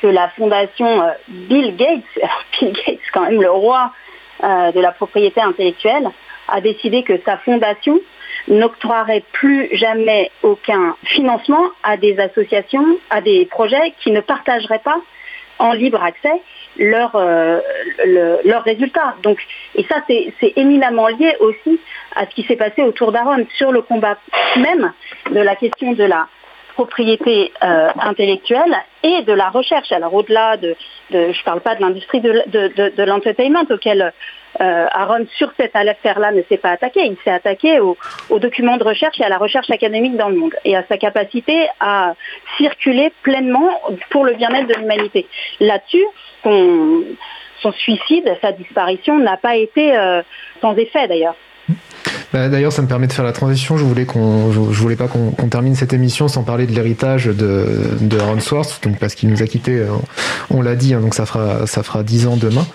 que 0.00 0.06
la 0.06 0.28
fondation 0.30 1.02
euh, 1.02 1.10
Bill 1.28 1.76
Gates, 1.76 2.02
Bill 2.60 2.72
Gates 2.72 3.00
quand 3.12 3.22
même 3.22 3.40
le 3.40 3.50
roi 3.50 3.92
euh, 4.42 4.72
de 4.72 4.80
la 4.80 4.92
propriété 4.92 5.40
intellectuelle, 5.40 6.08
a 6.48 6.60
décidé 6.60 7.02
que 7.02 7.20
sa 7.24 7.36
fondation 7.38 8.00
n'octroierait 8.46 9.24
plus 9.32 9.68
jamais 9.72 10.30
aucun 10.42 10.96
financement 11.04 11.70
à 11.82 11.96
des 11.96 12.18
associations, 12.18 12.98
à 13.10 13.20
des 13.20 13.46
projets 13.46 13.94
qui 14.00 14.10
ne 14.10 14.20
partageraient 14.20 14.78
pas 14.78 14.98
en 15.58 15.72
libre 15.72 16.02
accès 16.02 16.40
leurs 16.78 17.16
euh, 17.16 17.60
résultats. 18.64 19.16
Et 19.74 19.84
ça, 19.84 19.96
c'est 20.06 20.52
éminemment 20.56 21.08
lié 21.08 21.34
aussi 21.40 21.80
à 22.14 22.26
ce 22.26 22.30
qui 22.30 22.44
s'est 22.44 22.56
passé 22.56 22.82
autour 22.82 23.12
d'Aaron 23.12 23.44
sur 23.56 23.72
le 23.72 23.82
combat 23.82 24.16
même 24.56 24.92
de 25.30 25.40
la 25.40 25.56
question 25.56 25.92
de 25.92 26.04
la 26.04 26.28
propriété 26.78 27.52
euh, 27.64 27.88
intellectuelle 27.98 28.76
et 29.02 29.22
de 29.22 29.32
la 29.32 29.48
recherche. 29.48 29.90
Alors 29.90 30.14
au-delà 30.14 30.56
de, 30.56 30.76
je 31.10 31.16
ne 31.16 31.44
parle 31.44 31.60
pas 31.60 31.74
de 31.74 31.80
l'industrie 31.80 32.20
de, 32.20 32.30
de, 32.46 33.02
l'entertainment 33.02 33.64
auquel 33.68 34.12
euh, 34.60 34.86
Aaron 34.92 35.26
sur 35.38 35.50
cette 35.58 35.74
affaire-là 35.74 36.30
ne 36.30 36.42
s'est 36.48 36.56
pas 36.56 36.70
attaqué. 36.70 37.00
Il 37.04 37.16
s'est 37.24 37.32
attaqué 37.32 37.80
aux, 37.80 37.96
documents 38.38 38.76
de 38.76 38.84
recherche 38.84 39.18
et 39.20 39.24
à 39.24 39.28
la 39.28 39.38
recherche 39.38 39.68
académique 39.70 40.16
dans 40.16 40.28
le 40.28 40.36
monde 40.36 40.54
et 40.64 40.76
à 40.76 40.84
sa 40.88 40.98
capacité 40.98 41.66
à 41.80 42.14
circuler 42.58 43.12
pleinement 43.24 43.70
pour 44.10 44.24
le 44.24 44.34
bien-être 44.34 44.68
de 44.68 44.74
l'humanité. 44.74 45.26
Là-dessus, 45.58 46.06
son, 46.44 47.72
suicide, 47.72 48.36
sa 48.40 48.52
disparition 48.52 49.18
n'a 49.18 49.36
pas 49.36 49.56
été 49.56 49.96
euh, 49.96 50.22
sans 50.60 50.76
effet 50.76 51.08
d'ailleurs. 51.08 51.34
Bah, 52.32 52.48
d'ailleurs, 52.48 52.72
ça 52.72 52.82
me 52.82 52.88
permet 52.88 53.06
de 53.06 53.12
faire 53.12 53.24
la 53.24 53.32
transition. 53.32 53.78
Je 53.78 53.84
voulais 53.84 54.06
voulais 54.06 54.96
pas 54.96 55.08
qu'on, 55.08 55.30
termine 55.48 55.74
cette 55.74 55.94
émission 55.94 56.28
sans 56.28 56.42
parler 56.42 56.66
de 56.66 56.72
l'héritage 56.72 57.26
de, 57.26 57.66
de 58.00 58.18
Aaron 58.18 58.40
Swartz, 58.40 58.80
parce 59.00 59.14
qu'il 59.14 59.30
nous 59.30 59.42
a 59.42 59.46
quittés, 59.46 59.78
euh, 59.78 59.86
on 60.50 60.60
l'a 60.60 60.76
dit, 60.76 60.92
hein, 60.92 61.00
donc 61.00 61.14
ça 61.14 61.24
fera 61.24 61.66
ça 61.66 61.82
fera 61.82 62.02
dix 62.02 62.26
ans 62.26 62.36
demain. 62.36 62.66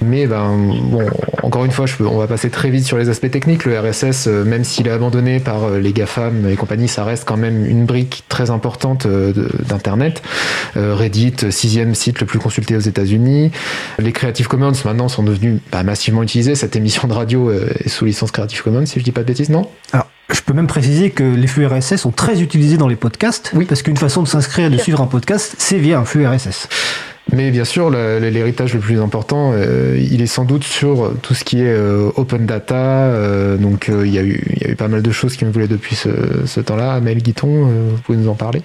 Mais 0.00 0.26
ben 0.26 0.56
bon, 0.84 1.06
encore 1.42 1.66
une 1.66 1.70
fois, 1.70 1.84
on 2.00 2.16
va 2.16 2.26
passer 2.26 2.48
très 2.48 2.70
vite 2.70 2.86
sur 2.86 2.96
les 2.96 3.10
aspects 3.10 3.30
techniques. 3.30 3.66
Le 3.66 3.78
RSS, 3.78 4.26
euh, 4.26 4.44
même 4.44 4.64
s'il 4.64 4.88
est 4.88 4.90
abandonné 4.90 5.38
par 5.38 5.64
euh, 5.64 5.78
les 5.78 5.92
GAFAM 5.92 6.48
et 6.48 6.56
compagnie, 6.56 6.88
ça 6.88 7.04
reste 7.04 7.26
quand 7.26 7.36
même 7.36 7.66
une 7.66 7.84
brique 7.84 8.24
très 8.28 8.50
importante 8.50 9.06
d'internet. 9.06 10.22
Reddit, 10.76 11.34
sixième 11.50 11.94
site 11.94 12.20
le 12.20 12.26
plus 12.26 12.38
consulté 12.38 12.76
aux 12.76 12.80
États-Unis. 12.80 13.52
Les 13.98 14.12
Creative 14.12 14.48
Commons 14.48 14.72
maintenant 14.84 15.08
sont 15.08 15.22
devenus 15.22 15.60
bah, 15.70 15.82
massivement 15.82 16.22
utilisés. 16.22 16.54
Cette 16.54 16.74
émission 16.74 17.06
de 17.06 17.12
radio 17.12 17.50
est 17.52 17.88
sous 17.88 18.04
licence 18.04 18.30
Creative 18.30 18.62
Commons 18.62 18.84
si 18.94 19.00
je 19.00 19.04
dis 19.04 19.12
pas 19.12 19.22
de 19.22 19.26
bêtises, 19.26 19.50
non 19.50 19.68
Alors, 19.92 20.06
je 20.30 20.40
peux 20.40 20.52
même 20.52 20.68
préciser 20.68 21.10
que 21.10 21.24
les 21.24 21.48
flux 21.48 21.66
RSS 21.66 21.96
sont 21.96 22.12
très 22.12 22.40
utilisés 22.42 22.76
dans 22.76 22.86
les 22.86 22.94
podcasts. 22.94 23.50
Oui. 23.54 23.64
Parce 23.64 23.82
qu'une 23.82 23.96
façon 23.96 24.22
de 24.22 24.28
s'inscrire 24.28 24.66
et 24.66 24.70
de 24.70 24.78
suivre 24.78 25.00
un 25.00 25.06
podcast, 25.06 25.56
c'est 25.58 25.78
via 25.78 25.98
un 25.98 26.04
flux 26.04 26.24
RSS. 26.24 26.68
Mais 27.32 27.50
bien 27.50 27.64
sûr, 27.64 27.90
l'héritage 27.90 28.74
le 28.74 28.80
plus 28.80 29.00
important, 29.00 29.50
euh, 29.52 29.98
il 29.98 30.22
est 30.22 30.26
sans 30.26 30.44
doute 30.44 30.62
sur 30.62 31.12
tout 31.22 31.34
ce 31.34 31.42
qui 31.42 31.60
est 31.60 31.74
euh, 31.74 32.10
open 32.14 32.46
data. 32.46 32.76
Euh, 32.76 33.56
donc, 33.56 33.88
il 33.88 34.14
y, 34.14 34.18
a 34.18 34.22
eu, 34.22 34.40
y 34.60 34.64
a 34.64 34.70
eu 34.70 34.76
pas 34.76 34.88
mal 34.88 35.02
de 35.02 35.10
choses 35.10 35.36
qui 35.36 35.44
me 35.44 35.50
voulaient 35.50 35.66
depuis 35.66 35.96
ce, 35.96 36.10
ce 36.46 36.60
temps-là. 36.60 36.92
Amel 36.92 37.20
Guiton, 37.20 37.66
vous 37.66 38.00
pouvez 38.04 38.18
nous 38.18 38.28
en 38.28 38.34
parler? 38.34 38.62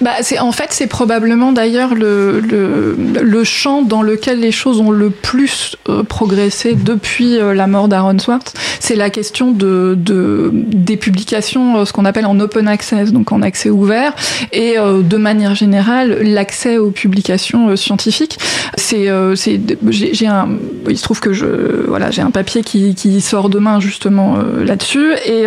Bah, 0.00 0.10
c'est 0.22 0.38
en 0.38 0.52
fait 0.52 0.68
c'est 0.70 0.86
probablement 0.86 1.52
d'ailleurs 1.52 1.94
le, 1.94 2.40
le, 2.40 2.96
le, 2.96 3.44
champ 3.44 3.82
dans 3.82 4.02
lequel 4.02 4.40
les 4.40 4.52
choses 4.52 4.80
ont 4.80 4.90
le 4.90 5.10
plus 5.10 5.76
euh, 5.88 6.02
progressé 6.02 6.74
depuis 6.74 7.38
euh, 7.38 7.54
la 7.54 7.66
mort 7.66 7.88
d'Aaron 7.88 8.18
Swartz. 8.18 8.52
C'est 8.80 8.96
la 8.96 9.10
question 9.10 9.52
de, 9.52 9.94
de 9.98 10.50
des 10.52 10.96
publications, 10.96 11.78
euh, 11.78 11.84
ce 11.84 11.92
qu'on 11.92 12.04
appelle 12.04 12.26
en 12.26 12.38
open 12.40 12.68
access, 12.68 13.12
donc 13.12 13.32
en 13.32 13.42
accès 13.42 13.70
ouvert, 13.70 14.14
et 14.52 14.76
de 14.76 15.16
manière 15.16 15.54
générale 15.54 16.18
l'accès 16.22 16.78
aux 16.78 16.90
publications 16.90 17.76
scientifiques. 17.76 18.38
C'est 18.76 19.08
c'est 19.36 19.60
j'ai 19.88 20.26
un 20.26 20.48
il 20.88 20.96
se 20.96 21.02
trouve 21.02 21.20
que 21.20 21.32
je 21.32 21.46
voilà 21.86 22.10
j'ai 22.10 22.22
un 22.22 22.30
papier 22.30 22.62
qui, 22.62 22.94
qui 22.94 23.20
sort 23.20 23.48
demain 23.48 23.80
justement 23.80 24.38
là-dessus 24.64 25.12
et 25.26 25.44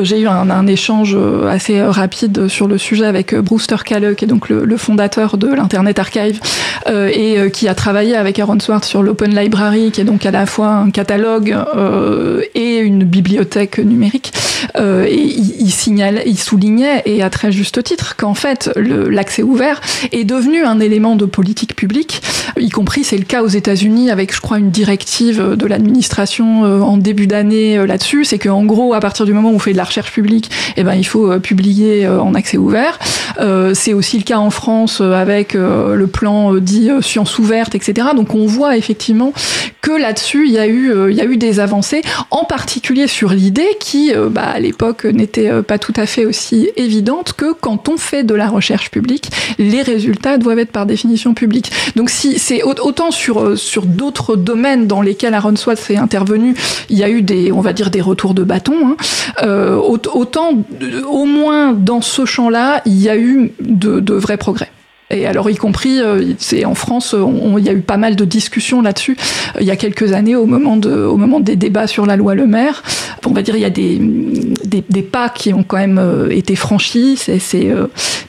j'ai 0.00 0.20
eu 0.20 0.26
un, 0.26 0.50
un 0.50 0.66
échange 0.66 1.16
assez 1.48 1.82
rapide 1.82 2.48
sur 2.48 2.66
le 2.66 2.78
sujet 2.78 3.06
avec 3.06 3.33
Brewster 3.40 3.76
Kalle, 3.84 4.14
qui 4.14 4.24
est 4.24 4.28
donc 4.28 4.48
le, 4.48 4.76
fondateur 4.76 5.36
de 5.36 5.48
l'Internet 5.48 5.98
Archive, 5.98 6.40
euh, 6.86 7.08
et 7.12 7.38
euh, 7.38 7.48
qui 7.48 7.68
a 7.68 7.74
travaillé 7.74 8.16
avec 8.16 8.38
Aaron 8.38 8.60
Swartz 8.60 8.86
sur 8.86 9.02
l'Open 9.02 9.34
Library, 9.34 9.90
qui 9.90 10.00
est 10.00 10.04
donc 10.04 10.26
à 10.26 10.30
la 10.30 10.46
fois 10.46 10.68
un 10.68 10.90
catalogue 10.90 11.56
euh, 11.76 12.42
et 12.54 12.78
une 12.78 13.04
bibliothèque 13.04 13.78
numérique. 13.78 14.32
et 14.78 15.14
il, 15.14 15.70
signale, 15.70 16.22
il 16.26 16.38
soulignait, 16.38 17.02
et 17.06 17.22
à 17.22 17.30
très 17.30 17.52
juste 17.52 17.82
titre, 17.82 18.16
qu'en 18.16 18.34
fait, 18.34 18.70
l'accès 18.76 19.42
ouvert 19.42 19.80
est 20.12 20.24
devenu 20.24 20.64
un 20.64 20.80
élément 20.80 21.16
de 21.16 21.24
politique 21.24 21.76
publique, 21.76 22.22
y 22.58 22.70
compris, 22.70 23.04
c'est 23.04 23.16
le 23.16 23.24
cas 23.24 23.42
aux 23.42 23.48
États-Unis, 23.48 24.10
avec, 24.10 24.34
je 24.34 24.40
crois, 24.40 24.58
une 24.58 24.70
directive 24.70 25.54
de 25.56 25.66
l'administration 25.66 26.62
en 26.62 26.96
début 26.96 27.26
d'année 27.26 27.84
là-dessus, 27.86 28.24
c'est 28.24 28.38
qu'en 28.38 28.64
gros, 28.64 28.94
à 28.94 29.00
partir 29.00 29.26
du 29.26 29.32
moment 29.32 29.50
où 29.50 29.54
on 29.54 29.58
fait 29.58 29.72
de 29.72 29.76
la 29.76 29.84
recherche 29.84 30.12
publique, 30.12 30.50
eh 30.76 30.82
ben, 30.82 30.94
il 30.94 31.06
faut 31.06 31.38
publier 31.40 32.06
en 32.08 32.34
accès 32.34 32.56
ouvert. 32.56 32.98
Euh, 33.38 33.72
c'est 33.74 33.92
aussi 33.92 34.18
le 34.18 34.24
cas 34.24 34.38
en 34.38 34.50
France 34.50 35.00
euh, 35.00 35.12
avec 35.12 35.54
euh, 35.54 35.94
le 35.94 36.06
plan 36.06 36.54
dit 36.54 36.90
sciences 37.00 37.38
ouvertes, 37.38 37.74
etc. 37.74 38.08
Donc 38.14 38.34
on 38.34 38.46
voit 38.46 38.76
effectivement 38.76 39.32
que 39.80 39.92
là-dessus, 39.92 40.46
il 40.46 40.52
y, 40.52 40.58
a 40.58 40.66
eu, 40.66 40.92
il 41.10 41.14
y 41.14 41.20
a 41.20 41.26
eu 41.26 41.36
des 41.36 41.60
avancées, 41.60 42.00
en 42.30 42.44
particulier 42.44 43.06
sur 43.06 43.30
l'idée 43.30 43.68
qui, 43.78 44.12
bah, 44.30 44.44
à 44.54 44.58
l'époque, 44.58 45.04
n'était 45.04 45.62
pas 45.62 45.76
tout 45.76 45.92
à 45.96 46.06
fait 46.06 46.24
aussi 46.24 46.70
évidente 46.76 47.34
que 47.34 47.52
quand 47.52 47.90
on 47.90 47.98
fait 47.98 48.24
de 48.24 48.34
la 48.34 48.48
recherche 48.48 48.90
publique, 48.90 49.30
les 49.58 49.82
résultats 49.82 50.38
doivent 50.38 50.60
être 50.60 50.72
par 50.72 50.86
définition 50.86 51.34
publics. 51.34 51.70
Donc 51.96 52.08
si 52.08 52.38
c'est 52.38 52.62
autant 52.62 53.10
sur, 53.10 53.58
sur 53.58 53.84
d'autres 53.84 54.36
domaines 54.36 54.86
dans 54.86 55.02
lesquels 55.02 55.34
Aaron 55.34 55.56
Swartz 55.56 55.90
est 55.90 55.98
intervenu, 55.98 56.54
il 56.88 56.96
y 56.96 57.04
a 57.04 57.10
eu 57.10 57.20
des, 57.20 57.52
on 57.52 57.60
va 57.60 57.74
dire, 57.74 57.90
des 57.90 58.00
retours 58.00 58.32
de 58.32 58.42
bâton, 58.42 58.96
hein, 59.42 59.76
autant, 60.14 60.64
au 61.06 61.26
moins 61.26 61.74
dans 61.74 62.00
ce 62.00 62.24
champ-là, 62.24 62.80
il 62.86 63.00
y 63.00 63.08
a 63.08 63.13
eu 63.16 63.52
de, 63.60 64.14
vrais 64.14 64.36
progrès. 64.36 64.70
Et 65.10 65.26
alors, 65.26 65.50
y 65.50 65.54
compris, 65.54 66.00
euh, 66.00 66.32
c'est 66.38 66.64
en 66.64 66.74
France, 66.74 67.14
il 67.58 67.64
y 67.64 67.68
a 67.68 67.72
eu 67.72 67.82
pas 67.82 67.98
mal 67.98 68.16
de 68.16 68.24
discussions 68.24 68.80
là-dessus. 68.80 69.16
Euh, 69.54 69.58
il 69.60 69.66
y 69.66 69.70
a 69.70 69.76
quelques 69.76 70.12
années, 70.14 70.34
au 70.34 70.46
moment, 70.46 71.40
des 71.40 71.56
débats 71.56 71.86
sur 71.86 72.06
la 72.06 72.16
loi 72.16 72.34
Le 72.34 72.46
Maire, 72.46 72.82
on 73.26 73.32
va 73.32 73.42
dire, 73.42 73.54
il 73.54 73.60
y 73.60 73.66
a 73.66 73.70
des, 73.70 75.02
pas 75.02 75.28
qui 75.28 75.52
ont 75.52 75.62
quand 75.62 75.76
même 75.76 75.98
euh, 75.98 76.30
été 76.30 76.56
franchis. 76.56 77.16
C'est 77.18 77.72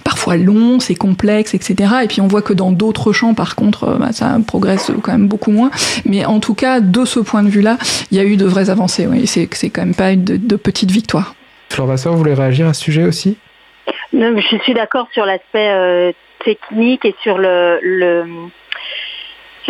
parfois 0.03 0.35
long, 0.35 0.79
c'est 0.79 0.95
complexe, 0.95 1.53
etc. 1.53 1.93
Et 2.03 2.07
puis 2.07 2.19
on 2.19 2.27
voit 2.27 2.41
que 2.41 2.53
dans 2.53 2.71
d'autres 2.71 3.13
champs, 3.13 3.33
par 3.33 3.55
contre, 3.55 3.97
bah, 3.97 4.11
ça 4.11 4.37
progresse 4.45 4.91
quand 5.01 5.13
même 5.13 5.27
beaucoup 5.27 5.51
moins. 5.51 5.71
Mais 6.05 6.25
en 6.25 6.39
tout 6.39 6.55
cas, 6.55 6.81
de 6.81 7.05
ce 7.05 7.19
point 7.19 7.41
de 7.41 7.49
vue-là, 7.49 7.77
il 8.11 8.17
y 8.17 8.19
a 8.19 8.25
eu 8.25 8.35
de 8.35 8.45
vraies 8.45 8.69
avancées. 8.69 9.07
Oui. 9.07 9.25
C'est 9.27 9.47
quand 9.47 9.81
même 9.81 9.95
pas 9.95 10.15
de, 10.15 10.35
de 10.35 10.55
petites 10.57 10.91
victoires. 10.91 11.35
Flore 11.69 11.87
Vasseur, 11.87 12.15
voulez 12.15 12.33
réagir 12.33 12.67
à 12.67 12.73
ce 12.73 12.81
sujet 12.81 13.03
aussi? 13.03 13.37
Je 14.15 14.57
suis 14.63 14.73
d'accord 14.73 15.07
sur 15.11 15.25
l'aspect 15.25 15.69
euh, 15.69 16.11
technique 16.43 17.05
et 17.05 17.15
sur 17.21 17.37
le, 17.37 17.79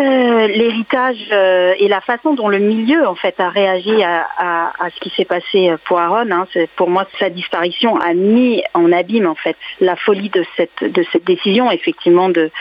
l'héritage 0.01 1.17
euh, 1.31 1.73
et 1.77 1.87
la 1.87 2.01
façon 2.01 2.33
dont 2.33 2.47
le 2.47 2.59
milieu 2.59 3.07
en 3.07 3.15
fait 3.15 3.39
a 3.39 3.49
réagi 3.49 4.03
à, 4.03 4.89
ce 4.93 4.99
qui 4.99 5.09
s'est 5.15 5.25
passé 5.25 5.73
pour 5.85 5.99
Aaron. 5.99 6.29
Hein. 6.31 6.47
pour 6.75 6.89
moi, 6.89 7.07
sa 7.19 7.29
disparition 7.29 7.97
a 7.97 8.13
mis 8.13 8.63
en 8.73 8.91
abîme 8.91 9.27
en 9.27 9.35
fait 9.35 9.55
la 9.79 9.95
folie 9.95 10.29
de 10.29 10.43
cette 10.55 11.23
décision, 11.25 11.71
effectivement, 11.71 12.29
de 12.29 12.51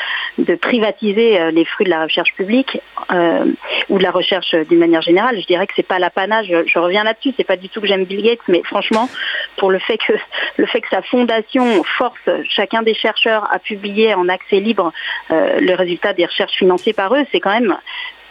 privatiser 0.60 1.40
euh, 1.40 1.50
les 1.50 1.64
fruits 1.64 1.84
de 1.84 1.90
la 1.90 2.04
recherche 2.04 2.34
publique 2.34 2.80
ou 3.88 3.98
de 3.98 4.02
la 4.02 4.10
recherche 4.10 4.54
d'une 4.54 4.78
manière 4.78 5.02
générale. 5.02 5.40
Je 5.40 5.46
dirais 5.46 5.66
que 5.66 5.72
c'est 5.76 5.86
pas 5.86 5.98
l'apanage. 5.98 6.46
Je, 6.66 6.78
reviens 6.78 7.04
là-dessus. 7.04 7.32
C'est 7.36 7.46
pas 7.46 7.56
du 7.56 7.68
tout 7.68 7.80
que 7.80 7.86
j'aime 7.86 8.04
Bill 8.04 8.22
Gates, 8.22 8.48
mais 8.48 8.62
franchement, 8.64 9.08
pour 9.56 9.70
le 9.70 9.78
fait 9.78 9.98
que 9.98 10.12
le 10.56 10.66
fait 10.66 10.80
que 10.80 10.88
sa 10.88 11.02
fondation 11.02 11.82
force 11.84 12.18
chacun 12.48 12.82
des 12.82 12.94
chercheurs 12.94 13.46
à 13.52 13.58
publier 13.58 14.14
en 14.14 14.28
accès 14.28 14.60
libre 14.60 14.92
le 15.30 15.74
résultat 15.74 16.12
des 16.12 16.26
recherches 16.26 16.56
financées 16.56 16.92
par 16.92 17.14
eux, 17.14 17.23
c'est 17.32 17.40
quand 17.40 17.52
même 17.52 17.76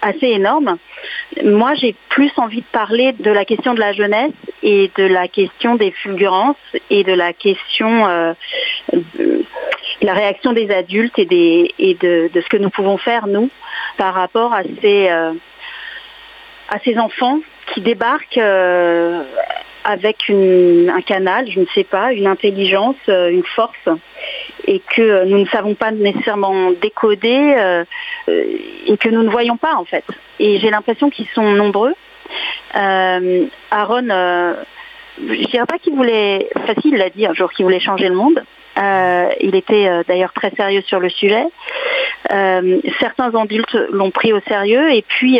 assez 0.01 0.27
énorme. 0.27 0.77
Moi, 1.43 1.73
j'ai 1.75 1.95
plus 2.09 2.31
envie 2.37 2.61
de 2.61 2.67
parler 2.71 3.13
de 3.13 3.31
la 3.31 3.45
question 3.45 3.73
de 3.73 3.79
la 3.79 3.93
jeunesse 3.93 4.33
et 4.61 4.91
de 4.97 5.03
la 5.05 5.27
question 5.27 5.75
des 5.75 5.91
fulgurances 5.91 6.57
et 6.89 7.03
de 7.03 7.13
la 7.13 7.33
question 7.33 8.07
euh, 8.07 8.33
de 8.91 9.45
la 10.01 10.13
réaction 10.13 10.53
des 10.53 10.69
adultes 10.71 11.17
et, 11.17 11.97
de, 11.99 12.29
ce 12.33 12.49
que 12.49 12.57
nous 12.57 12.69
pouvons 12.69 12.97
faire, 12.97 13.27
nous, 13.27 13.49
par 13.97 14.13
rapport 14.13 14.53
à 14.53 14.63
ces, 14.81 15.09
euh, 15.09 15.33
enfants 16.97 17.39
qui 17.73 17.81
débarquent 17.81 18.37
euh, 18.37 19.23
avec 19.83 20.29
un 20.29 21.01
canal, 21.01 21.49
je 21.49 21.59
ne 21.59 21.65
sais 21.73 21.83
pas, 21.83 22.13
une 22.13 22.27
intelligence, 22.27 22.95
une 23.07 23.43
force 23.55 23.89
et 24.65 24.79
que 24.95 25.25
nous 25.25 25.39
ne 25.39 25.45
savons 25.47 25.75
pas 25.75 25.91
nécessairement 25.91 26.71
décoder 26.71 27.55
euh, 27.57 27.83
et 28.27 28.97
que 28.97 29.09
nous 29.09 29.23
ne 29.23 29.29
voyons 29.29 29.57
pas 29.57 29.75
en 29.75 29.85
fait. 29.85 30.05
Et 30.39 30.59
j'ai 30.59 30.69
l'impression 30.69 31.09
qu'ils 31.09 31.27
sont 31.33 31.51
nombreux. 31.51 31.93
Euh, 32.75 33.45
Aaron, 33.71 34.09
euh, 34.09 34.53
je 35.17 35.45
dirais 35.47 35.65
pas 35.65 35.77
qu'il 35.79 35.93
voulait, 35.95 36.49
facile 36.65 36.95
l'a 36.95 37.09
dit 37.09 37.25
un 37.25 37.33
jour, 37.33 37.51
qu'il 37.51 37.65
voulait 37.65 37.79
changer 37.79 38.09
le 38.09 38.15
monde. 38.15 38.43
il 39.41 39.55
était 39.55 40.03
d'ailleurs 40.07 40.33
très 40.33 40.51
sérieux 40.51 40.81
sur 40.81 40.99
le 40.99 41.09
sujet. 41.09 41.45
certains 42.99 43.35
adultes 43.35 43.77
l'ont 43.91 44.11
pris 44.11 44.33
au 44.33 44.39
sérieux 44.47 44.91
et 44.91 45.03
puis 45.03 45.39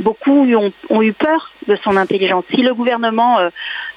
beaucoup 0.00 0.46
ont, 0.90 1.02
eu 1.02 1.12
peur 1.12 1.52
de 1.66 1.76
son 1.76 1.96
intelligence. 1.96 2.44
Si 2.50 2.62
le 2.62 2.74
gouvernement 2.74 3.38
euh, 3.38 3.50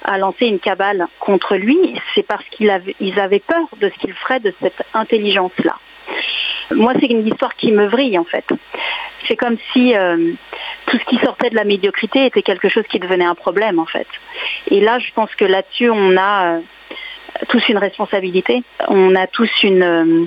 a 0.04 0.18
lancé 0.18 0.46
une 0.46 0.58
cabale 0.58 1.06
contre 1.18 1.56
lui, 1.56 1.78
c'est 2.14 2.26
parce 2.26 2.44
qu'ils 2.50 2.70
avaient 2.70 3.40
peur 3.40 3.66
de 3.80 3.88
ce 3.88 3.98
qu'il 3.98 4.12
ferait 4.14 4.40
de 4.40 4.54
cette 4.60 4.82
intelligence-là. 4.94 5.76
Moi, 6.72 6.92
c'est 7.00 7.06
une 7.06 7.26
histoire 7.26 7.54
qui 7.56 7.72
me 7.72 7.86
vrille, 7.86 8.18
en 8.18 8.24
fait. 8.24 8.44
C'est 9.26 9.36
comme 9.36 9.56
si 9.72 9.94
euh, 9.96 10.32
tout 10.86 10.98
ce 10.98 11.04
qui 11.04 11.18
sortait 11.18 11.50
de 11.50 11.56
la 11.56 11.64
médiocrité 11.64 12.26
était 12.26 12.42
quelque 12.42 12.68
chose 12.68 12.84
qui 12.88 12.98
devenait 12.98 13.24
un 13.24 13.34
problème, 13.34 13.78
en 13.78 13.86
fait. 13.86 14.06
Et 14.68 14.80
là, 14.80 14.98
je 14.98 15.10
pense 15.12 15.34
que 15.34 15.44
là-dessus, 15.44 15.90
on 15.90 16.16
a... 16.16 16.60
tous 17.48 17.68
une 17.68 17.78
responsabilité. 17.78 18.62
On 18.88 19.14
a 19.14 19.26
tous 19.26 19.50
une 19.62 19.82
euh, 19.82 20.26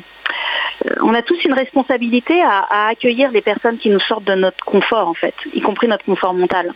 on 1.02 1.14
a 1.14 1.22
tous 1.22 1.44
une 1.46 1.54
responsabilité 1.54 2.42
à, 2.42 2.88
accueillir 2.88 3.32
les 3.32 3.42
personnes 3.42 3.78
qui 3.78 3.90
nous 3.90 4.00
sortent 4.00 4.24
de 4.26 4.36
notre 4.36 4.64
confort, 4.66 5.08
en 5.08 5.14
fait, 5.14 5.36
y 5.54 5.62
compris 5.62 5.88
notre 5.88 6.06
confort 6.06 6.34
mental. 6.34 6.74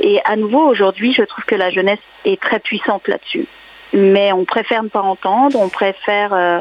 Et 0.00 0.20
à 0.24 0.36
nouveau, 0.36 0.66
aujourd'hui, 0.66 1.12
je 1.12 1.22
trouve 1.22 1.44
que 1.44 1.54
la 1.54 1.70
jeunesse 1.70 2.00
est 2.24 2.40
très 2.40 2.60
puissante 2.60 3.06
là-dessus. 3.08 3.46
Mais 3.92 4.32
on 4.32 4.44
préfère 4.44 4.82
ne 4.82 4.88
pas 4.88 5.02
entendre, 5.02 5.58
on 5.60 5.68
préfère 5.68 6.32
euh, 6.32 6.60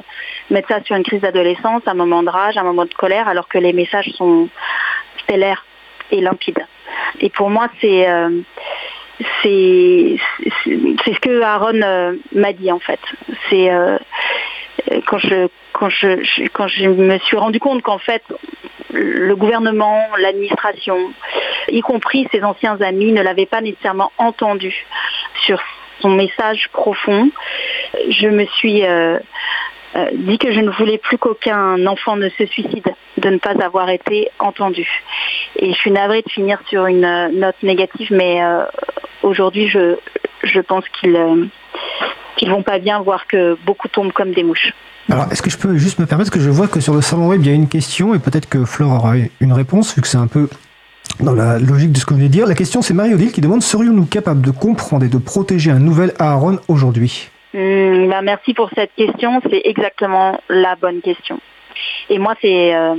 mettre 0.51 0.67
ça 0.67 0.83
sur 0.83 0.95
une 0.95 1.03
crise 1.03 1.21
d'adolescence, 1.21 1.81
un 1.87 1.95
moment 1.95 2.21
de 2.21 2.29
rage, 2.29 2.57
un 2.57 2.63
moment 2.63 2.85
de 2.85 2.93
colère, 2.93 3.27
alors 3.27 3.47
que 3.47 3.57
les 3.57 3.73
messages 3.73 4.09
sont 4.15 4.49
stellaires 5.23 5.65
et 6.11 6.21
limpides. 6.21 6.65
Et 7.21 7.29
pour 7.29 7.49
moi, 7.49 7.69
c'est 7.81 8.07
euh, 8.07 8.29
ce 9.43 11.19
que 11.21 11.41
Aaron 11.41 11.81
euh, 11.81 12.13
m'a 12.35 12.53
dit 12.53 12.71
en 12.71 12.79
fait. 12.79 12.99
C'est 13.49 13.71
quand 15.07 15.17
je 15.17 15.47
quand 15.73 15.89
je, 15.89 16.47
quand 16.53 16.67
je 16.67 16.87
me 16.87 17.17
suis 17.19 17.37
rendu 17.37 17.59
compte 17.59 17.81
qu'en 17.81 17.97
fait, 17.97 18.23
le 18.91 19.35
gouvernement, 19.35 20.01
l'administration, 20.19 21.13
y 21.67 21.81
compris 21.81 22.27
ses 22.31 22.43
anciens 22.43 22.79
amis, 22.81 23.11
ne 23.11 23.21
l'avaient 23.21 23.47
pas 23.47 23.61
nécessairement 23.61 24.11
entendu 24.17 24.73
sur 25.45 25.59
son 25.99 26.11
message 26.11 26.69
profond, 26.71 27.29
je 28.09 28.27
me 28.27 28.45
suis 28.45 28.85
euh, 28.85 29.19
euh, 29.95 30.09
dit 30.13 30.37
que 30.37 30.51
je 30.51 30.59
ne 30.59 30.69
voulais 30.69 30.97
plus 30.97 31.17
qu'aucun 31.17 31.85
enfant 31.87 32.15
ne 32.15 32.29
se 32.29 32.45
suicide 32.45 32.93
de 33.17 33.29
ne 33.29 33.37
pas 33.37 33.53
avoir 33.63 33.89
été 33.89 34.29
entendu. 34.39 34.87
Et 35.55 35.71
je 35.71 35.77
suis 35.77 35.91
navrée 35.91 36.21
de 36.21 36.29
finir 36.29 36.59
sur 36.67 36.85
une 36.85 37.05
euh, 37.05 37.29
note 37.29 37.61
négative, 37.63 38.09
mais 38.11 38.41
aujourd'hui, 39.21 39.69
je, 39.69 39.95
je 40.43 40.59
pense 40.59 40.87
qu'ils 40.89 41.49
qu'ils 42.35 42.49
vont 42.49 42.63
pas 42.63 42.79
bien, 42.79 42.99
voir 43.01 43.27
que 43.27 43.55
beaucoup 43.65 43.87
tombent 43.87 44.11
comme 44.11 44.31
des 44.31 44.43
mouches. 44.43 44.73
Alors, 45.09 45.31
est-ce 45.31 45.41
que 45.41 45.49
je 45.49 45.57
peux 45.57 45.77
juste 45.77 45.99
me 45.99 46.05
permettre, 46.05 46.31
que 46.31 46.39
je 46.39 46.49
vois 46.49 46.67
que 46.67 46.79
sur 46.79 46.93
le 46.93 47.01
salon 47.01 47.27
web, 47.27 47.41
il 47.41 47.47
y 47.47 47.51
a 47.51 47.53
une 47.53 47.67
question, 47.67 48.13
et 48.15 48.19
peut-être 48.19 48.47
que 48.47 48.65
Flore 48.65 48.93
aura 48.93 49.15
une 49.41 49.53
réponse, 49.53 49.95
vu 49.95 50.01
que 50.01 50.07
c'est 50.07 50.17
un 50.17 50.27
peu 50.27 50.49
dans 51.19 51.33
la 51.33 51.59
logique 51.59 51.91
de 51.91 51.97
ce 51.97 52.05
que 52.05 52.11
vous 52.11 52.17
venez 52.17 52.29
de 52.29 52.33
dire. 52.33 52.47
La 52.47 52.55
question, 52.55 52.81
c'est 52.81 52.93
Marie-Odile 52.93 53.31
qui 53.31 53.41
demande, 53.41 53.61
serions-nous 53.61 54.05
capables 54.05 54.41
de 54.41 54.51
comprendre 54.51 55.05
et 55.05 55.09
de 55.09 55.17
protéger 55.17 55.71
un 55.71 55.79
nouvel 55.79 56.13
Aaron 56.19 56.59
aujourd'hui? 56.67 57.29
Hmm, 57.53 58.09
bah, 58.09 58.21
Merci 58.21 58.53
pour 58.53 58.69
cette 58.73 58.93
question, 58.95 59.41
c'est 59.49 59.61
exactement 59.65 60.39
la 60.49 60.75
bonne 60.75 61.01
question. 61.01 61.39
Et 62.09 62.17
moi, 62.17 62.35
c'est 62.41 62.73
euh, 62.73 62.95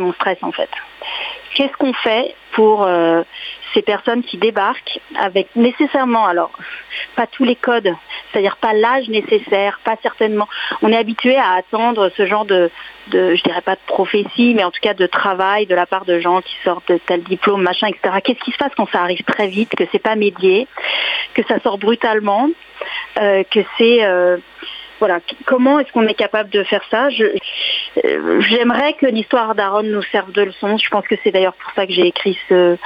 mon 0.00 0.12
stress, 0.14 0.38
en 0.42 0.52
fait. 0.52 0.70
Qu'est-ce 1.54 1.76
qu'on 1.78 1.92
fait 1.92 2.34
pour 2.52 2.82
euh, 2.82 3.22
ces 3.74 3.82
personnes 3.82 4.22
qui 4.22 4.38
débarquent 4.38 5.00
avec 5.18 5.48
nécessairement, 5.56 6.26
alors 6.26 6.52
pas 7.16 7.26
tous 7.26 7.44
les 7.44 7.56
codes, 7.56 7.92
c'est-à-dire 8.30 8.56
pas 8.56 8.72
l'âge 8.72 9.08
nécessaire, 9.08 9.80
pas 9.84 9.96
certainement. 10.02 10.48
On 10.82 10.90
est 10.90 10.96
habitué 10.96 11.36
à 11.36 11.52
attendre 11.52 12.10
ce 12.16 12.26
genre 12.26 12.44
de, 12.44 12.70
de, 13.08 13.34
je 13.34 13.42
dirais 13.42 13.60
pas 13.60 13.74
de 13.74 13.80
prophétie, 13.86 14.54
mais 14.54 14.64
en 14.64 14.70
tout 14.70 14.80
cas 14.80 14.94
de 14.94 15.06
travail 15.06 15.66
de 15.66 15.74
la 15.74 15.86
part 15.86 16.04
de 16.04 16.18
gens 16.20 16.40
qui 16.40 16.54
sortent 16.64 16.90
de 16.92 16.98
tel 16.98 17.22
diplôme, 17.22 17.62
machin, 17.62 17.88
etc. 17.88 18.16
Qu'est-ce 18.24 18.40
qui 18.40 18.52
se 18.52 18.58
passe 18.58 18.72
quand 18.76 18.88
ça 18.90 19.02
arrive 19.02 19.22
très 19.24 19.48
vite, 19.48 19.74
que 19.76 19.84
c'est 19.92 19.98
pas 19.98 20.16
médié, 20.16 20.66
que 21.34 21.42
ça 21.44 21.58
sort 21.60 21.78
brutalement, 21.78 22.48
euh, 23.18 23.42
que 23.50 23.60
c'est 23.78 24.04
euh, 24.04 24.36
voilà, 25.02 25.18
comment 25.46 25.80
est-ce 25.80 25.90
qu'on 25.90 26.06
est 26.06 26.14
capable 26.14 26.48
de 26.50 26.62
faire 26.62 26.84
ça? 26.88 27.08
Euh, 27.08 28.40
J'aimerais 28.40 28.92
que 28.92 29.06
l'histoire 29.06 29.56
d'Aaron 29.56 29.82
nous 29.82 30.02
serve 30.12 30.30
de 30.30 30.42
leçon. 30.42 30.78
Je 30.78 30.88
pense 30.90 31.04
que 31.08 31.16
c'est 31.24 31.32
d'ailleurs 31.32 31.54
pour 31.54 31.72
ça 31.72 31.88
que 31.88 31.92
j'ai 31.92 32.06
écrit 32.06 32.38
ce, 32.48 32.76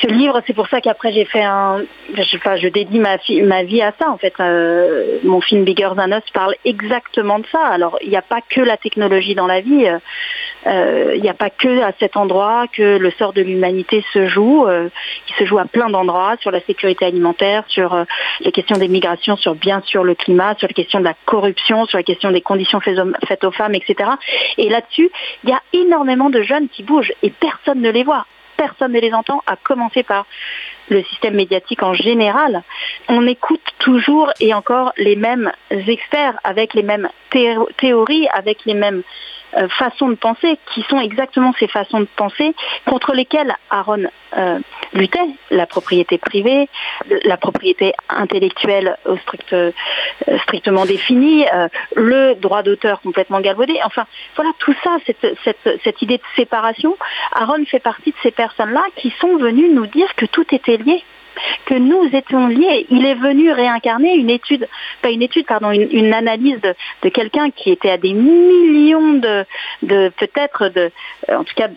ce 0.00 0.06
livre, 0.08 0.40
c'est 0.46 0.52
pour 0.52 0.68
ça 0.68 0.80
qu'après 0.80 1.12
j'ai 1.12 1.24
fait 1.24 1.42
un, 1.42 1.84
je, 2.14 2.68
dédie 2.68 2.98
ma, 2.98 3.16
vie 3.62 3.82
à 3.82 3.92
ça 3.98 4.10
en 4.10 4.18
fait. 4.18 4.34
Euh, 4.40 5.18
mon 5.24 5.40
film 5.40 5.64
Bigger 5.64 5.90
Than 5.96 6.10
Us 6.10 6.24
parle 6.32 6.54
exactement 6.64 7.38
de 7.38 7.46
ça. 7.46 7.60
Alors 7.60 7.98
il 8.02 8.08
n'y 8.08 8.16
a 8.16 8.22
pas 8.22 8.40
que 8.48 8.60
la 8.60 8.76
technologie 8.76 9.34
dans 9.34 9.46
la 9.46 9.60
vie, 9.60 9.86
euh, 10.66 11.12
il 11.14 11.22
n'y 11.22 11.28
a 11.28 11.34
pas 11.34 11.50
que 11.50 11.82
à 11.82 11.92
cet 11.98 12.16
endroit 12.16 12.66
que 12.72 12.98
le 12.98 13.10
sort 13.12 13.32
de 13.32 13.42
l'humanité 13.42 14.04
se 14.12 14.26
joue. 14.26 14.66
Euh, 14.66 14.88
il 15.28 15.34
se 15.34 15.44
joue 15.44 15.58
à 15.58 15.64
plein 15.64 15.88
d'endroits 15.88 16.36
sur 16.40 16.50
la 16.50 16.60
sécurité 16.60 17.04
alimentaire, 17.04 17.64
sur 17.68 18.04
les 18.40 18.52
questions 18.52 18.76
des 18.76 18.88
migrations, 18.88 19.36
sur 19.36 19.54
bien 19.54 19.82
sûr 19.84 20.04
le 20.04 20.14
climat, 20.14 20.54
sur 20.58 20.68
les 20.68 20.74
questions 20.74 21.00
de 21.00 21.04
la 21.04 21.14
corruption, 21.24 21.86
sur 21.86 21.98
les 21.98 22.04
questions 22.04 22.30
des 22.30 22.40
conditions 22.40 22.80
faites 22.80 23.44
aux 23.44 23.52
femmes, 23.52 23.74
etc. 23.74 24.10
Et 24.58 24.68
là-dessus, 24.68 25.10
il 25.44 25.50
y 25.50 25.52
a 25.52 25.62
énormément 25.72 26.30
de 26.30 26.42
jeunes 26.42 26.68
qui 26.68 26.82
bougent 26.82 27.12
et 27.22 27.30
personne 27.30 27.80
ne 27.80 27.90
les 27.90 28.04
voit 28.04 28.26
personne 28.56 28.92
ne 28.92 29.00
les 29.00 29.12
entend, 29.12 29.42
à 29.46 29.56
commencer 29.56 30.02
par 30.02 30.26
le 30.88 31.02
système 31.04 31.34
médiatique 31.34 31.82
en 31.82 31.94
général. 31.94 32.62
On 33.08 33.26
écoute 33.26 33.62
toujours 33.78 34.30
et 34.40 34.54
encore 34.54 34.92
les 34.96 35.16
mêmes 35.16 35.50
experts 35.70 36.38
avec 36.44 36.74
les 36.74 36.82
mêmes 36.82 37.08
théories, 37.76 38.28
avec 38.32 38.64
les 38.64 38.74
mêmes 38.74 39.02
euh, 39.56 39.68
façons 39.68 40.08
de 40.08 40.14
penser, 40.14 40.58
qui 40.74 40.82
sont 40.82 41.00
exactement 41.00 41.54
ces 41.58 41.66
façons 41.66 42.00
de 42.00 42.08
penser 42.16 42.54
contre 42.84 43.14
lesquelles 43.14 43.54
Aaron 43.70 44.04
euh, 44.36 44.58
luttait, 44.92 45.28
la 45.50 45.66
propriété 45.66 46.18
privée, 46.18 46.68
la 47.24 47.36
propriété 47.36 47.92
intellectuelle 48.08 48.96
euh, 49.52 49.72
strictement 50.42 50.84
définie, 50.84 51.46
le 51.94 52.34
droit 52.34 52.62
d'auteur 52.62 53.00
complètement 53.00 53.40
galvaudé. 53.40 53.78
Enfin, 53.84 54.06
voilà, 54.34 54.50
tout 54.58 54.74
ça, 54.84 54.96
cette, 55.44 56.02
idée 56.02 56.18
de 56.18 56.22
séparation, 56.34 56.96
Aaron 57.32 57.64
fait 57.66 57.78
partie 57.78 58.10
de 58.10 58.16
ces 58.22 58.30
personnes-là 58.30 58.82
qui 58.96 59.12
sont 59.20 59.36
venues 59.36 59.70
nous 59.70 59.86
dire 59.86 60.14
que 60.16 60.26
tout 60.26 60.46
était 60.54 60.76
lié 60.76 61.02
que 61.66 61.74
nous 61.74 62.08
étions 62.12 62.48
liés. 62.48 62.86
Il 62.90 63.04
est 63.04 63.14
venu 63.14 63.52
réincarner 63.52 64.14
une 64.14 64.30
étude, 64.30 64.68
pas 65.02 65.10
une 65.10 65.22
étude, 65.22 65.46
pardon, 65.46 65.70
une, 65.70 66.12
analyse 66.12 66.60
de, 66.60 67.08
quelqu'un 67.08 67.50
qui 67.50 67.70
était 67.70 67.90
à 67.90 67.98
des 67.98 68.12
millions 68.12 69.14
de, 69.14 69.44
peut-être 70.10 70.68
de, 70.68 70.90
en 71.28 71.44
tout 71.44 71.54
cas, 71.54 71.68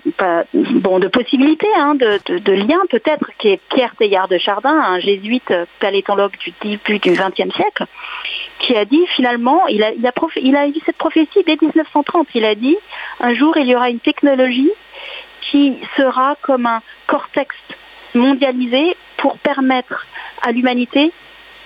bon, 0.53 0.99
de 0.99 1.07
possibilités, 1.07 1.67
hein, 1.77 1.95
de, 1.95 2.51
liens 2.51 2.85
peut-être, 2.89 3.31
qui 3.37 3.49
est 3.49 3.61
Pierre 3.73 3.95
Teilhard 3.97 4.27
de 4.27 4.37
Chardin, 4.37 4.71
un 4.71 4.99
jésuite 4.99 5.53
palétologue 5.79 6.35
du 6.37 6.53
début 6.61 6.99
du 6.99 7.11
XXe 7.11 7.55
siècle, 7.55 7.85
qui 8.59 8.75
a 8.75 8.85
dit 8.85 9.05
finalement, 9.15 9.67
il 9.67 9.83
a, 9.83 9.91
il 9.91 10.05
a, 10.05 10.11
il 10.41 10.55
a 10.55 10.67
eu 10.67 10.73
cette 10.85 10.97
prophétie 10.97 11.43
dès 11.45 11.57
1930. 11.59 12.27
Il 12.35 12.45
a 12.45 12.55
dit 12.55 12.77
un 13.19 13.33
jour 13.33 13.57
il 13.57 13.67
y 13.67 13.75
aura 13.75 13.89
une 13.89 13.99
technologie 13.99 14.71
qui 15.41 15.77
sera 15.97 16.35
comme 16.41 16.65
un 16.65 16.81
cortex 17.07 17.55
mondialisé 18.19 18.95
pour 19.17 19.37
permettre 19.39 20.05
à 20.41 20.51
l'humanité 20.51 21.11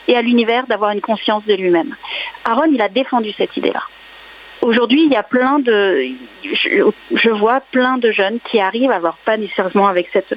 et 0.07 0.15
à 0.15 0.21
l'univers 0.21 0.67
d'avoir 0.67 0.91
une 0.91 1.01
conscience 1.01 1.45
de 1.45 1.53
lui-même. 1.53 1.95
Aaron, 2.45 2.69
il 2.71 2.81
a 2.81 2.89
défendu 2.89 3.31
cette 3.37 3.55
idée-là. 3.57 3.83
Aujourd'hui, 4.61 5.03
il 5.03 5.11
y 5.11 5.17
a 5.17 5.23
plein 5.23 5.59
de, 5.59 6.05
je, 6.43 7.29
vois 7.29 7.59
plein 7.71 7.97
de 7.97 8.11
jeunes 8.11 8.39
qui 8.49 8.61
arrivent, 8.61 8.91
alors 8.91 9.17
pas 9.25 9.35
nécessairement 9.35 9.87
avec 9.87 10.07
cette 10.13 10.33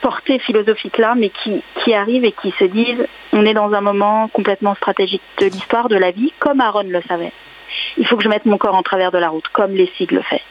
portée 0.00 0.38
philosophique-là, 0.38 1.14
mais 1.14 1.28
qui, 1.28 1.62
qui 1.84 1.92
arrivent 1.92 2.24
et 2.24 2.32
qui 2.32 2.52
se 2.58 2.64
disent, 2.64 3.06
on 3.34 3.44
est 3.44 3.52
dans 3.52 3.72
un 3.74 3.82
moment 3.82 4.28
complètement 4.28 4.74
stratégique 4.76 5.22
de 5.40 5.46
l'histoire, 5.46 5.88
de 5.88 5.96
la 5.96 6.10
vie, 6.10 6.32
comme 6.38 6.62
Aaron 6.62 6.84
le 6.84 7.02
savait. 7.02 7.32
Il 7.98 8.06
faut 8.06 8.16
que 8.16 8.24
je 8.24 8.30
mette 8.30 8.46
mon 8.46 8.56
corps 8.56 8.74
en 8.74 8.82
travers 8.82 9.12
de 9.12 9.18
la 9.18 9.28
route, 9.28 9.48
comme 9.48 9.74
Lessig 9.74 10.10
le 10.10 10.22
fait 10.22 10.42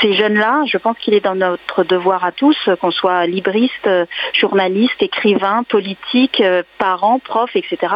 ces 0.00 0.14
jeunes-là, 0.14 0.62
je 0.66 0.78
pense 0.78 0.96
qu'il 0.98 1.14
est 1.14 1.24
dans 1.24 1.34
notre 1.34 1.84
devoir 1.84 2.24
à 2.24 2.32
tous, 2.32 2.56
qu'on 2.80 2.90
soit 2.90 3.26
libriste, 3.26 3.88
journaliste, 4.32 5.00
écrivain, 5.00 5.64
politique, 5.68 6.40
euh, 6.40 6.62
parents, 6.78 7.18
profs, 7.18 7.56
etc., 7.56 7.94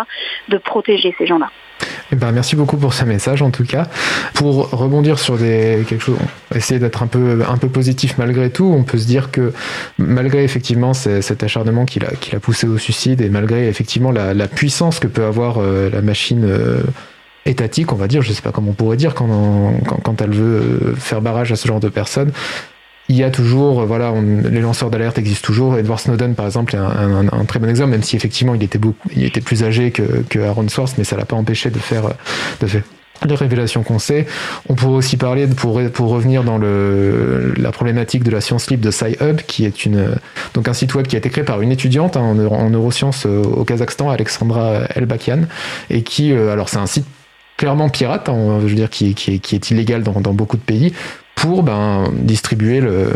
de 0.49 0.59
protéger 0.59 1.15
ces 1.19 1.27
gens-là. 1.27 1.51
Eh 2.13 2.17
ben, 2.17 2.33
merci 2.33 2.55
beaucoup 2.55 2.77
pour 2.77 2.95
ce 2.95 3.05
message 3.05 3.43
en 3.43 3.51
tout 3.51 3.65
cas. 3.65 3.89
Pour 4.35 4.71
rebondir 4.71 5.19
sur 5.19 5.37
des, 5.37 5.85
quelque 5.89 6.03
chose, 6.03 6.19
essayer 6.55 6.79
d'être 6.79 7.03
un 7.03 7.07
peu, 7.07 7.43
un 7.49 7.57
peu 7.57 7.69
positif 7.69 8.17
malgré 8.19 8.51
tout, 8.51 8.73
on 8.77 8.85
peut 8.85 8.99
se 8.99 9.07
dire 9.07 9.31
que 9.31 9.53
malgré 9.99 10.45
effectivement 10.45 10.95
cet 10.95 11.43
acharnement 11.43 11.85
qui 11.85 12.01
l'a, 12.01 12.11
poussé 12.41 12.67
au 12.67 12.79
suicide 12.79 13.21
et 13.21 13.29
malgré 13.29 13.69
effectivement 13.69 14.13
la, 14.13 14.49
puissance 14.49 15.01
que 15.01 15.09
peut 15.09 15.25
avoir 15.25 15.59
euh, 15.59 15.91
la 15.91 16.03
machine 16.03 16.45
euh, 16.45 16.83
étatique, 17.47 17.93
on 17.93 17.97
va 17.97 18.09
dire, 18.09 18.23
je 18.23 18.33
sais 18.33 18.43
pas 18.43 18.53
comment 18.53 18.71
on 18.71 18.75
pourrait 18.75 18.97
dire, 18.97 19.15
quand, 19.15 19.29
quand, 20.03 20.21
elle 20.21 20.31
veut 20.31 20.95
faire 20.97 21.21
barrage 21.21 21.53
à 21.53 21.57
ce 21.57 21.69
genre 21.69 21.81
de 21.81 21.89
personnes, 21.89 22.33
il 23.09 23.17
y 23.17 23.23
a 23.23 23.31
toujours, 23.31 23.85
voilà, 23.85 24.15
les 24.21 24.61
lanceurs 24.61 24.91
d'alerte 24.91 25.19
existent 25.19 25.47
toujours. 25.47 25.77
Edward 25.77 26.01
Snowden, 26.01 26.35
par 26.35 26.47
exemple, 26.47 26.75
est 26.75 26.79
un, 26.79 27.45
très 27.45 27.59
bon 27.59 27.69
exemple, 27.69 27.91
même 27.91 28.03
si 28.03 28.17
effectivement 28.17 28.55
il 28.55 28.63
était, 28.63 28.79
beaucoup, 28.79 29.09
il 29.15 29.25
était 29.25 29.43
plus 29.43 29.63
âgé 29.63 29.91
que, 29.91 30.03
que 30.29 30.39
Aaron 30.39 30.69
Swartz, 30.69 30.95
mais 30.97 31.05
ça 31.05 31.17
l'a 31.17 31.27
pas 31.27 31.37
empêché 31.37 31.69
de 31.69 31.79
faire, 31.79 32.05
de 32.61 32.67
faire 32.67 32.83
les 33.27 33.35
révélations 33.35 33.83
qu'on 33.83 33.99
sait. 33.99 34.27
On 34.71 34.75
pourrait 34.75 34.97
aussi 34.97 35.19
parler, 35.19 35.47
pour, 35.47 35.83
pour 35.93 36.09
revenir 36.09 36.45
dans 36.45 36.57
le, 36.57 37.53
la 37.59 37.73
problématique 37.73 38.25
de 38.25 38.31
la 38.31 38.41
science 38.41 38.71
libre 38.71 38.85
de 38.85 38.91
SciHub, 38.91 39.37
qui 39.47 39.67
est 39.67 39.85
une, 39.85 40.15
donc 40.55 40.69
un 40.69 40.75
site 40.75 40.95
web 40.95 41.07
qui 41.07 41.17
a 41.17 41.19
été 41.19 41.29
créé 41.29 41.45
par 41.45 41.61
une 41.61 41.73
étudiante 41.73 42.17
en, 42.17 42.39
en 42.39 42.71
neurosciences 42.71 43.27
au 43.27 43.65
Kazakhstan, 43.65 44.09
Alexandra 44.09 44.81
Elbakian, 44.95 45.43
et 45.91 46.03
qui, 46.03 46.33
euh, 46.33 46.53
alors 46.53 46.71
c'est 46.71 46.79
un 46.79 46.87
site 46.87 47.07
clairement 47.65 47.89
pirate, 47.89 48.29
hein, 48.29 48.59
je 48.61 48.67
veux 48.67 48.75
dire, 48.75 48.91
qui, 48.91 49.07
est 49.07 49.71
illégal 49.71 50.03
dans, 50.03 50.35
beaucoup 50.35 50.59
de 50.59 50.63
pays, 50.63 50.93
pour 51.35 51.63
ben, 51.63 52.13
distribuer 52.13 52.79
le, 52.83 53.11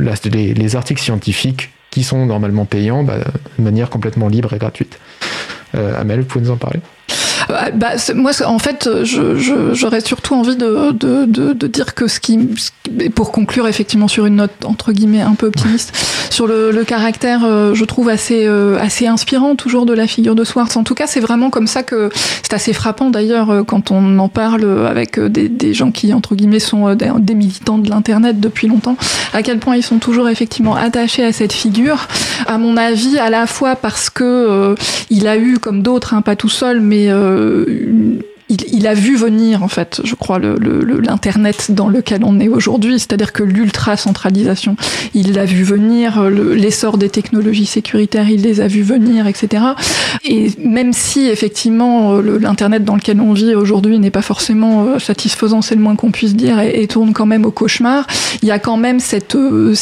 les, 0.00 0.74
articles 0.74 1.00
scientifiques 1.00 1.70
qui 1.92 2.02
sont 2.02 2.26
normalement 2.26 2.64
payants 2.64 3.04
ben, 3.04 3.20
de 3.56 3.62
manière 3.62 3.88
complètement 3.88 4.26
libre 4.26 4.52
et 4.52 4.58
gratuite. 4.58 4.98
Euh, 5.76 6.00
Amel, 6.00 6.22
vous 6.22 6.26
pouvez 6.26 6.44
nous 6.44 6.50
en 6.50 6.56
parler? 6.56 6.80
Bah, 7.48 7.70
bah 7.74 7.90
Moi, 8.14 8.32
en 8.44 8.58
fait, 8.58 8.88
j'aurais 9.72 10.00
surtout 10.00 10.34
envie 10.34 10.56
de, 10.56 10.92
de, 10.92 11.24
de, 11.24 11.52
de, 11.52 11.66
dire 11.66 11.94
que 11.94 12.06
ce 12.06 12.20
qui, 12.20 12.38
pour 13.14 13.32
conclure 13.32 13.66
effectivement 13.68 14.08
sur 14.08 14.26
une 14.26 14.36
note 14.36 14.64
entre 14.64 14.92
guillemets 14.92 15.20
un 15.20 15.34
peu 15.34 15.46
optimiste, 15.46 15.96
sur 16.30 16.46
le, 16.46 16.70
le 16.70 16.84
caractère, 16.84 17.44
euh, 17.44 17.74
je 17.74 17.84
trouve 17.84 18.08
assez, 18.08 18.46
euh, 18.46 18.78
assez 18.80 19.06
inspirant 19.06 19.56
toujours 19.56 19.86
de 19.86 19.92
la 19.92 20.06
figure 20.06 20.34
de 20.34 20.44
Swartz. 20.44 20.76
En 20.76 20.84
tout 20.84 20.94
cas, 20.94 21.06
c'est 21.06 21.20
vraiment 21.20 21.50
comme 21.50 21.66
ça 21.66 21.82
que 21.82 22.10
c'est 22.42 22.54
assez 22.54 22.72
frappant 22.72 23.10
d'ailleurs 23.10 23.50
euh, 23.50 23.62
quand 23.62 23.90
on 23.90 24.18
en 24.18 24.28
parle 24.28 24.86
avec 24.86 25.18
des, 25.18 25.48
des 25.48 25.74
gens 25.74 25.90
qui, 25.90 26.12
entre 26.12 26.34
guillemets, 26.34 26.58
sont 26.58 26.94
des, 26.94 27.34
militants 27.34 27.78
de 27.78 27.90
l'Internet 27.90 28.40
depuis 28.40 28.68
longtemps, 28.68 28.96
à 29.32 29.42
quel 29.42 29.58
point 29.58 29.76
ils 29.76 29.82
sont 29.82 29.98
toujours 29.98 30.28
effectivement 30.28 30.74
attachés 30.74 31.24
à 31.24 31.32
cette 31.32 31.52
figure. 31.52 32.08
À 32.46 32.58
mon 32.58 32.76
avis, 32.76 33.18
à 33.18 33.30
la 33.30 33.46
fois 33.46 33.76
parce 33.76 34.10
que 34.10 34.74
il 35.10 35.26
a 35.26 35.36
eu, 35.36 35.58
comme 35.58 35.82
d'autres, 35.82 36.14
hein, 36.14 36.22
pas 36.22 36.36
tout 36.36 36.48
seul, 36.48 36.80
mais 36.80 37.08
il, 38.48 38.86
a 38.86 38.94
vu 38.94 39.16
venir, 39.16 39.62
en 39.64 39.68
fait, 39.68 40.00
je 40.04 40.14
crois, 40.14 40.38
l'Internet 40.38 41.72
dans 41.72 41.88
lequel 41.88 42.22
on 42.24 42.38
est 42.38 42.48
aujourd'hui, 42.48 42.98
c'est-à-dire 42.98 43.32
que 43.32 43.42
l'ultra-centralisation, 43.42 44.76
il 45.14 45.32
l'a 45.32 45.44
vu 45.44 45.64
venir, 45.64 46.22
l'essor 46.30 46.96
des 46.96 47.08
technologies 47.08 47.66
sécuritaires, 47.66 48.30
il 48.30 48.42
les 48.42 48.60
a 48.60 48.68
vu 48.68 48.82
venir, 48.82 49.26
etc. 49.26 49.64
Et 50.24 50.50
même 50.58 50.92
si, 50.92 51.26
effectivement, 51.26 52.18
l'Internet 52.18 52.84
dans 52.84 52.94
lequel 52.94 53.20
on 53.20 53.32
vit 53.32 53.54
aujourd'hui 53.54 53.98
n'est 53.98 54.10
pas 54.10 54.22
forcément 54.22 54.84
euh, 54.84 54.98
satisfaisant, 54.98 55.62
c'est 55.62 55.74
le 55.74 55.80
moins 55.80 55.96
qu'on 55.96 56.10
puisse 56.10 56.36
dire, 56.36 56.60
et, 56.60 56.86
tourne 56.86 57.12
quand 57.12 57.26
même 57.26 57.44
au 57.44 57.50
cauchemar, 57.50 58.06
il 58.42 58.48
y 58.48 58.52
a 58.52 58.58
quand 58.58 58.76
même 58.76 59.00
cette, 59.00 59.34
euh, 59.34 59.74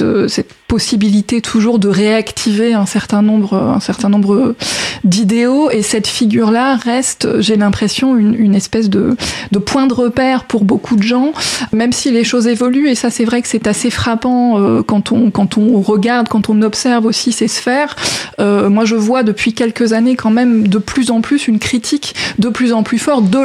euh, 0.00 0.28
possibilité 0.70 1.40
toujours 1.40 1.80
de 1.80 1.88
réactiver 1.88 2.74
un 2.74 2.86
certain 2.86 3.22
nombre, 3.22 3.56
un 3.56 3.80
certain 3.80 4.08
nombre 4.08 4.54
d'idéaux. 5.02 5.68
Et 5.68 5.82
cette 5.82 6.06
figure-là 6.06 6.76
reste, 6.76 7.40
j'ai 7.40 7.56
l'impression, 7.56 8.16
une, 8.16 8.36
une, 8.36 8.54
espèce 8.54 8.88
de, 8.88 9.16
de 9.50 9.58
point 9.58 9.88
de 9.88 9.94
repère 9.94 10.44
pour 10.44 10.62
beaucoup 10.62 10.94
de 10.94 11.02
gens, 11.02 11.32
même 11.72 11.92
si 11.92 12.12
les 12.12 12.22
choses 12.22 12.46
évoluent. 12.46 12.88
Et 12.88 12.94
ça, 12.94 13.10
c'est 13.10 13.24
vrai 13.24 13.42
que 13.42 13.48
c'est 13.48 13.66
assez 13.66 13.90
frappant 13.90 14.60
euh, 14.60 14.84
quand 14.84 15.10
on 15.10 15.32
quand 15.32 15.58
on 15.58 15.80
regarde, 15.80 16.28
quand 16.28 16.48
on 16.48 16.62
observe 16.62 17.04
aussi 17.04 17.32
ces 17.32 17.48
sphères. 17.48 17.96
Euh, 18.38 18.70
moi, 18.70 18.84
je 18.84 18.94
vois 18.94 19.24
depuis 19.24 19.54
quelques 19.54 19.92
années 19.92 20.14
quand 20.14 20.30
même 20.30 20.68
de 20.68 20.78
plus 20.78 21.10
en 21.10 21.20
plus 21.20 21.48
une 21.48 21.58
critique 21.58 22.14
de 22.38 22.48
plus 22.48 22.72
en 22.72 22.84
plus 22.84 22.98
forte 22.98 23.28
de 23.28 23.40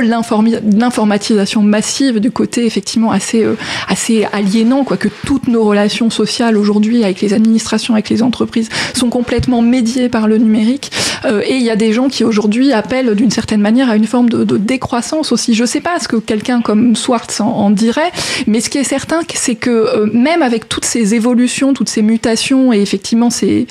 l'informatisation 0.78 1.64
massive 1.64 2.20
du 2.20 2.30
côté 2.30 2.68
effectivement 2.68 3.12
assez 3.12 3.44
euh, 3.44 3.56
assez 3.88 4.28
aliénant, 4.32 4.84
quoi, 4.84 4.98
que 4.98 5.10
toutes 5.26 5.48
nos 5.48 5.64
relations 5.64 6.12
sociales 6.12 6.56
aujourd'hui 6.56 7.04
avec 7.04 7.14
les 7.22 7.34
administrations, 7.34 7.93
avec 7.93 8.09
les 8.09 8.24
entreprises, 8.24 8.70
sont 8.93 9.09
complètement 9.09 9.61
médiées 9.61 10.09
par 10.09 10.28
le 10.28 10.38
numérique. 10.38 10.91
Euh, 11.26 11.41
et 11.45 11.55
il 11.55 11.63
y 11.63 11.70
a 11.70 11.76
des 11.76 11.93
gens 11.93 12.07
qui 12.07 12.24
aujourd'hui 12.24 12.74
appellent 12.74 13.16
d'une 13.16 13.32
certaine 13.32 13.61
manière 13.61 13.89
à 13.89 13.95
une 13.95 14.05
forme 14.05 14.30
de, 14.30 14.57
décroissance 14.57 15.32
aussi. 15.32 15.53
Je 15.53 15.63
ne 15.63 15.68
sais 15.68 15.82
pas 15.82 15.99
ce 15.99 16.07
que 16.07 16.18
quelqu'un 16.18 16.61
comme 16.61 16.95
Swartz 16.95 17.41
en, 17.41 17.70
dirait, 17.70 18.11
mais 18.47 18.61
ce 18.61 18.70
qui 18.70 18.78
est 18.78 18.84
certain, 18.84 19.22
c'est 19.34 19.55
que 19.55 19.70
euh, 19.70 20.09
même 20.13 20.41
avec 20.41 20.70
toutes 20.70 20.86
ces 20.86 21.16
évolutions, 21.16 21.74
toutes 21.74 21.89
ces 21.89 22.01
mutations 22.01 22.72
et 22.72 22.82
effectivement 22.82 23.30
ces, 23.30 23.68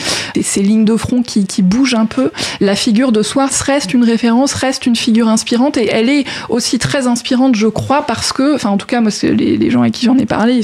lignes 0.56 0.84
de 0.84 0.96
front 0.96 1.22
qui, 1.22 1.62
bougent 1.62 1.94
un 1.94 2.06
peu, 2.06 2.30
la 2.60 2.74
figure 2.74 3.12
de 3.12 3.22
Swartz 3.22 3.60
reste 3.62 3.94
une 3.94 4.04
référence, 4.04 4.54
reste 4.54 4.86
une 4.86 4.96
figure 4.96 5.28
inspirante 5.28 5.76
et 5.76 5.88
elle 5.90 6.10
est 6.10 6.24
aussi 6.48 6.78
très 6.78 7.06
inspirante, 7.06 7.54
je 7.54 7.66
crois, 7.66 8.02
parce 8.06 8.32
que, 8.32 8.54
enfin 8.54 8.70
en 8.70 8.76
tout 8.76 8.86
cas, 8.86 9.00
moi, 9.00 9.10
les, 9.22 9.56
les 9.56 9.70
gens 9.70 9.82
avec 9.82 9.94
qui 9.94 10.06
j'en 10.06 10.18
ai 10.18 10.26
parlé, 10.26 10.62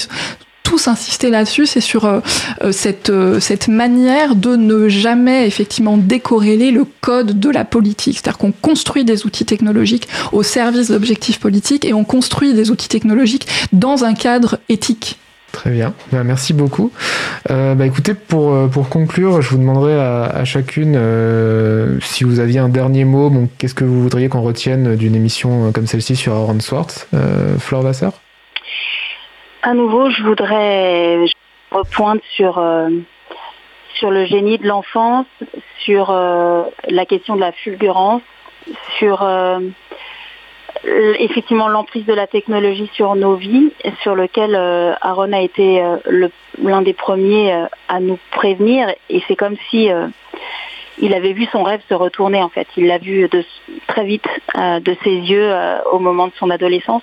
tous 0.71 0.87
insisté 0.87 1.31
là-dessus, 1.31 1.67
c'est 1.67 1.81
sur 1.81 2.05
euh, 2.05 2.21
euh, 2.63 2.71
cette, 2.71 3.11
euh, 3.11 3.41
cette 3.41 3.67
manière 3.67 4.37
de 4.37 4.55
ne 4.55 4.89
jamais 4.89 5.45
effectivement 5.49 5.97
décorréler 5.97 6.71
le 6.71 6.87
code 7.01 7.41
de 7.41 7.51
la 7.51 7.65
politique. 7.65 8.19
C'est-à-dire 8.19 8.39
qu'on 8.39 8.53
construit 8.53 9.05
des 9.05 9.27
outils 9.27 9.45
technologiques 9.45 10.07
au 10.31 10.45
service 10.45 10.93
d'objectifs 10.93 11.41
politiques 11.41 11.85
et 11.85 11.93
on 11.93 12.05
construit 12.05 12.55
des 12.55 12.71
outils 12.71 12.89
technologiques 12.89 13.49
dans 13.73 14.05
un 14.05 14.15
cadre 14.15 14.61
éthique. 14.69 15.19
Très 15.51 15.71
bien, 15.71 15.93
bah, 16.13 16.23
merci 16.23 16.53
beaucoup. 16.53 16.93
bah, 17.49 17.85
écoutez, 17.85 18.15
pour, 18.15 18.71
pour 18.71 18.89
conclure, 18.89 19.43
je 19.43 19.51
vous 19.51 19.59
demanderai 19.59 19.99
à, 19.99 20.45
chacune 20.45 20.97
si 22.01 22.23
vous 22.23 22.39
aviez 22.39 22.61
un 22.61 22.69
dernier 22.69 23.05
mot, 23.05 23.33
qu'est-ce 23.59 23.75
que 23.75 23.83
vous 23.83 24.01
voudriez 24.01 24.29
qu'on 24.29 24.43
retienne 24.43 24.95
d'une 24.95 25.17
émission 25.17 25.73
comme 25.73 25.89
celle-ci 25.89 26.15
sur 26.15 26.33
Aaron 26.35 26.61
Swartz 26.61 27.09
Flore 27.59 27.83
Vasseur 27.83 28.13
à 29.63 29.75
nouveau, 29.75 30.11
je 30.11 30.23
voudrais 30.23 31.25
repoindre 31.71 32.23
sur, 32.35 32.59
euh, 32.59 32.89
sur 33.95 34.11
le 34.11 34.25
génie 34.25 34.59
de 34.59 34.67
l'enfance, 34.67 35.27
sur 35.79 36.11
euh, 36.11 36.65
la 36.89 37.05
question 37.05 37.37
de 37.37 37.41
la 37.41 37.53
fulgurance, 37.53 38.23
sur 38.99 39.23
euh, 39.23 39.61
effectivement 40.85 41.69
l'emprise 41.69 42.07
de 42.07 42.15
la 42.15 42.27
technologie 42.27 42.91
sur 42.95 43.15
nos 43.15 43.35
vies, 43.35 43.73
sur 44.03 44.15
lequel 44.15 44.55
Aaron 44.55 45.33
a 45.33 45.41
été 45.41 45.83
l'un 46.63 46.83
des 46.83 46.95
premiers 46.95 47.67
à 47.89 48.01
nous 48.01 48.19
prévenir. 48.31 48.89
Et 49.11 49.23
c'est 49.29 49.37
comme 49.37 49.57
si 49.69 49.91
il 51.01 51.15
avait 51.15 51.33
vu 51.33 51.47
son 51.53 51.63
rêve 51.63 51.81
se 51.89 51.95
retourner 51.95 52.43
en 52.43 52.49
fait. 52.49 52.69
Il 52.77 52.87
l'a 52.87 52.99
vu 52.99 53.29
de, 53.29 53.45
très 53.87 54.05
vite 54.05 54.29
de 54.57 54.97
ses 55.03 55.17
yeux 55.17 55.53
au 55.93 55.99
moment 55.99 56.29
de 56.29 56.33
son 56.39 56.51
adolescence. 56.51 57.03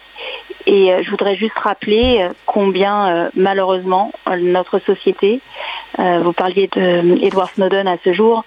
Et 0.67 0.91
euh, 0.91 1.01
je 1.01 1.09
voudrais 1.09 1.37
juste 1.37 1.57
rappeler 1.57 2.19
euh, 2.21 2.33
combien, 2.45 3.07
euh, 3.07 3.29
malheureusement, 3.35 4.11
notre 4.39 4.79
société, 4.79 5.41
vous 5.97 6.33
parliez 6.33 6.67
d'Edward 6.67 7.49
Snowden 7.55 7.87
à 7.87 7.97
ce 8.03 8.13
jour, 8.13 8.43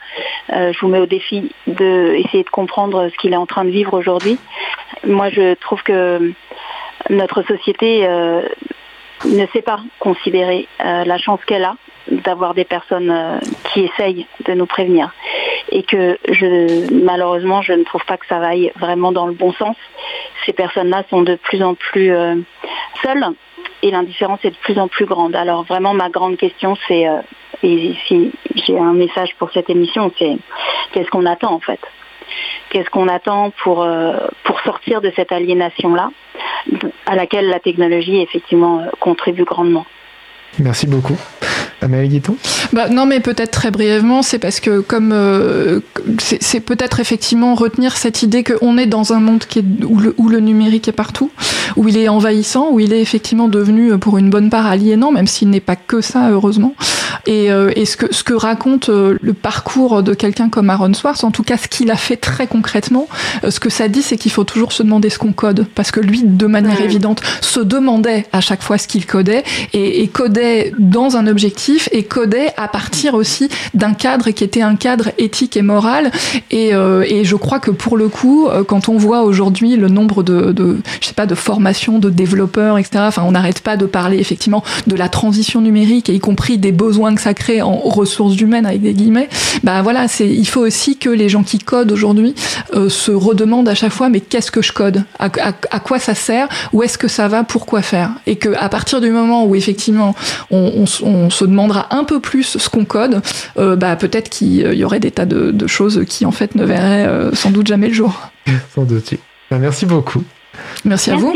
je 0.50 0.78
vous 0.80 0.86
mets 0.86 1.00
au 1.00 1.06
défi 1.06 1.50
d'essayer 1.66 2.44
de, 2.44 2.44
de 2.44 2.50
comprendre 2.50 3.08
ce 3.08 3.16
qu'il 3.16 3.32
est 3.32 3.36
en 3.36 3.46
train 3.46 3.64
de 3.64 3.70
vivre 3.70 3.98
aujourd'hui. 3.98 4.38
Moi, 5.04 5.30
je 5.30 5.54
trouve 5.54 5.82
que 5.82 6.32
notre 7.08 7.42
société 7.42 8.06
ne 9.24 9.46
sait 9.48 9.62
pas 9.62 9.80
considérer 9.98 10.68
la 10.78 11.18
chance 11.18 11.40
qu'elle 11.46 11.64
a 11.64 11.76
d'avoir 12.10 12.54
des 12.54 12.64
personnes 12.64 13.40
qui 13.72 13.80
essayent 13.84 14.26
de 14.46 14.54
nous 14.54 14.66
prévenir 14.66 15.12
et 15.70 15.82
que 15.82 16.18
je, 16.28 16.92
malheureusement 16.92 17.62
je 17.62 17.72
ne 17.72 17.84
trouve 17.84 18.04
pas 18.04 18.16
que 18.16 18.26
ça 18.26 18.38
vaille 18.38 18.72
vraiment 18.78 19.12
dans 19.12 19.26
le 19.26 19.32
bon 19.32 19.52
sens. 19.52 19.76
Ces 20.46 20.52
personnes-là 20.52 21.04
sont 21.10 21.22
de 21.22 21.36
plus 21.36 21.62
en 21.62 21.74
plus 21.74 22.12
euh, 22.12 22.36
seules 23.02 23.24
et 23.82 23.90
l'indifférence 23.90 24.40
est 24.44 24.50
de 24.50 24.56
plus 24.56 24.78
en 24.78 24.88
plus 24.88 25.06
grande. 25.06 25.36
Alors 25.36 25.64
vraiment 25.64 25.94
ma 25.94 26.08
grande 26.08 26.36
question 26.36 26.76
c'est, 26.88 27.08
euh, 27.08 27.20
et 27.62 27.94
si 28.06 28.32
j'ai 28.66 28.78
un 28.78 28.92
message 28.92 29.34
pour 29.38 29.50
cette 29.52 29.70
émission, 29.70 30.12
c'est 30.18 30.36
qu'est-ce 30.92 31.10
qu'on 31.10 31.26
attend 31.26 31.52
en 31.52 31.60
fait? 31.60 31.80
Qu'est-ce 32.70 32.90
qu'on 32.90 33.08
attend 33.08 33.50
pour, 33.62 33.82
euh, 33.82 34.16
pour 34.44 34.60
sortir 34.60 35.00
de 35.00 35.12
cette 35.16 35.32
aliénation-là, 35.32 36.10
à 37.06 37.16
laquelle 37.16 37.48
la 37.48 37.60
technologie 37.60 38.20
effectivement 38.20 38.82
contribue 39.00 39.44
grandement 39.44 39.86
Merci 40.58 40.86
beaucoup. 40.86 41.16
Amélie 41.82 42.08
Guiton 42.08 42.36
bah, 42.72 42.88
Non, 42.88 43.06
mais 43.06 43.20
peut-être 43.20 43.52
très 43.52 43.70
brièvement, 43.70 44.22
c'est 44.22 44.38
parce 44.38 44.60
que 44.60 44.80
comme 44.80 45.12
euh, 45.12 45.80
c'est 46.18 46.60
peut-être 46.60 47.00
effectivement 47.00 47.54
retenir 47.54 47.96
cette 47.96 48.22
idée 48.22 48.44
qu'on 48.44 48.76
est 48.76 48.86
dans 48.86 49.12
un 49.12 49.20
monde 49.20 49.44
qui 49.44 49.60
est, 49.60 49.64
où, 49.84 49.98
le, 49.98 50.14
où, 50.18 50.28
le, 50.28 50.40
numérique 50.40 50.88
est 50.88 50.92
partout, 50.92 51.30
où 51.76 51.88
il 51.88 51.96
est 51.96 52.08
envahissant, 52.08 52.68
où 52.70 52.80
il 52.80 52.92
est 52.92 53.00
effectivement 53.00 53.48
devenu 53.48 53.92
euh, 53.92 53.98
pour 53.98 54.18
une 54.18 54.28
bonne 54.28 54.50
part 54.50 54.66
aliénant, 54.66 55.10
même 55.10 55.26
s'il 55.26 55.48
n'est 55.48 55.60
pas 55.60 55.76
que 55.76 56.02
ça, 56.02 56.30
heureusement. 56.30 56.74
Et, 57.26 57.50
euh, 57.50 57.70
et 57.76 57.84
ce, 57.84 57.96
que, 57.96 58.12
ce 58.12 58.24
que 58.24 58.34
raconte 58.34 58.88
le 58.88 59.32
parcours 59.32 60.02
de 60.02 60.14
quelqu'un 60.14 60.48
comme 60.48 60.70
Aaron 60.70 60.94
Swartz, 60.94 61.24
en 61.24 61.30
tout 61.30 61.42
cas 61.42 61.56
ce 61.56 61.68
qu'il 61.68 61.90
a 61.90 61.96
fait 61.96 62.16
très 62.16 62.46
concrètement, 62.46 63.08
ce 63.48 63.60
que 63.60 63.70
ça 63.70 63.88
dit, 63.88 64.02
c'est 64.02 64.16
qu'il 64.16 64.32
faut 64.32 64.44
toujours 64.44 64.72
se 64.72 64.82
demander 64.82 65.10
ce 65.10 65.18
qu'on 65.18 65.32
code, 65.32 65.66
parce 65.74 65.90
que 65.90 66.00
lui, 66.00 66.22
de 66.24 66.46
manière 66.46 66.80
évidente, 66.80 67.22
se 67.40 67.60
demandait 67.60 68.26
à 68.32 68.40
chaque 68.40 68.62
fois 68.62 68.78
ce 68.78 68.88
qu'il 68.88 69.06
codait, 69.06 69.44
et, 69.72 70.02
et 70.02 70.08
codait 70.08 70.72
dans 70.78 71.16
un 71.16 71.26
objectif 71.26 71.88
et 71.92 72.04
codait 72.04 72.52
à 72.56 72.68
partir 72.68 73.14
aussi 73.14 73.48
d'un 73.74 73.94
cadre 73.94 74.30
qui 74.30 74.44
était 74.44 74.62
un 74.62 74.76
cadre 74.76 75.10
éthique 75.18 75.56
et 75.56 75.62
moral. 75.62 76.10
Et, 76.50 76.74
euh, 76.74 77.04
et 77.06 77.24
je 77.24 77.36
crois 77.36 77.60
que 77.60 77.70
pour 77.70 77.96
le 77.96 78.08
coup, 78.08 78.48
euh, 78.48 78.64
quand 78.64 78.88
on 78.88 78.96
voit 78.96 79.22
aujourd'hui 79.22 79.76
le 79.76 79.88
nombre 79.88 80.22
de, 80.22 80.52
de, 80.52 80.78
je 81.00 81.06
sais 81.06 81.14
pas, 81.14 81.26
de 81.26 81.34
formations 81.34 81.98
de 81.98 82.10
développeurs, 82.10 82.78
etc. 82.78 83.04
Enfin, 83.06 83.22
on 83.26 83.32
n'arrête 83.32 83.60
pas 83.60 83.76
de 83.76 83.86
parler 83.86 84.18
effectivement 84.18 84.62
de 84.86 84.96
la 84.96 85.08
transition 85.08 85.60
numérique 85.60 86.08
et 86.08 86.14
y 86.14 86.20
compris 86.20 86.58
des 86.58 86.72
besoins 86.72 87.09
que 87.14 87.20
ça 87.20 87.34
crée 87.34 87.62
en 87.62 87.76
ressources 87.76 88.40
humaines 88.40 88.66
avec 88.66 88.82
des 88.82 88.92
guillemets. 88.92 89.28
Bah 89.62 89.82
voilà, 89.82 90.08
c'est 90.08 90.28
il 90.28 90.46
faut 90.46 90.60
aussi 90.60 90.96
que 90.96 91.10
les 91.10 91.28
gens 91.28 91.42
qui 91.42 91.58
codent 91.58 91.92
aujourd'hui 91.92 92.34
euh, 92.74 92.88
se 92.88 93.12
redemandent 93.12 93.68
à 93.68 93.74
chaque 93.74 93.92
fois 93.92 94.08
mais 94.08 94.20
qu'est-ce 94.20 94.50
que 94.50 94.62
je 94.62 94.72
code? 94.72 95.04
À, 95.18 95.26
à, 95.26 95.52
à, 95.70 95.80
quoi 95.80 95.98
ça 95.98 96.14
sert? 96.14 96.48
Où 96.72 96.82
est-ce 96.82 96.98
que 96.98 97.08
ça 97.08 97.28
va? 97.28 97.44
Pourquoi 97.44 97.82
faire? 97.82 98.10
Et 98.26 98.36
que 98.36 98.50
à 98.58 98.68
partir 98.68 99.00
du 99.00 99.10
moment 99.10 99.44
où 99.44 99.54
effectivement 99.54 100.14
on, 100.50 100.84
on, 101.02 101.06
on 101.06 101.30
se 101.30 101.44
demande 101.44 101.60
demandera 101.60 101.94
un 101.94 102.04
peu 102.04 102.20
plus 102.20 102.56
ce 102.58 102.68
qu'on 102.68 102.84
code, 102.84 103.20
euh, 103.58 103.76
bah, 103.76 103.96
peut-être 103.96 104.30
qu'il 104.30 104.54
y 104.54 104.84
aurait 104.84 105.00
des 105.00 105.10
tas 105.10 105.26
de, 105.26 105.66
choses 105.66 106.04
qui 106.08 106.24
en 106.26 106.32
fait 106.32 106.54
ne 106.54 106.64
verraient 106.64 107.06
euh, 107.06 107.34
sans 107.34 107.50
doute 107.50 107.66
jamais 107.66 107.88
le 107.88 107.94
jour. 107.94 108.30
Sans 108.74 108.84
doute. 108.84 109.14
Ben, 109.50 109.58
merci 109.58 109.86
beaucoup. 109.86 110.22
Merci, 110.84 111.10
à 111.10 111.16
vous. 111.16 111.32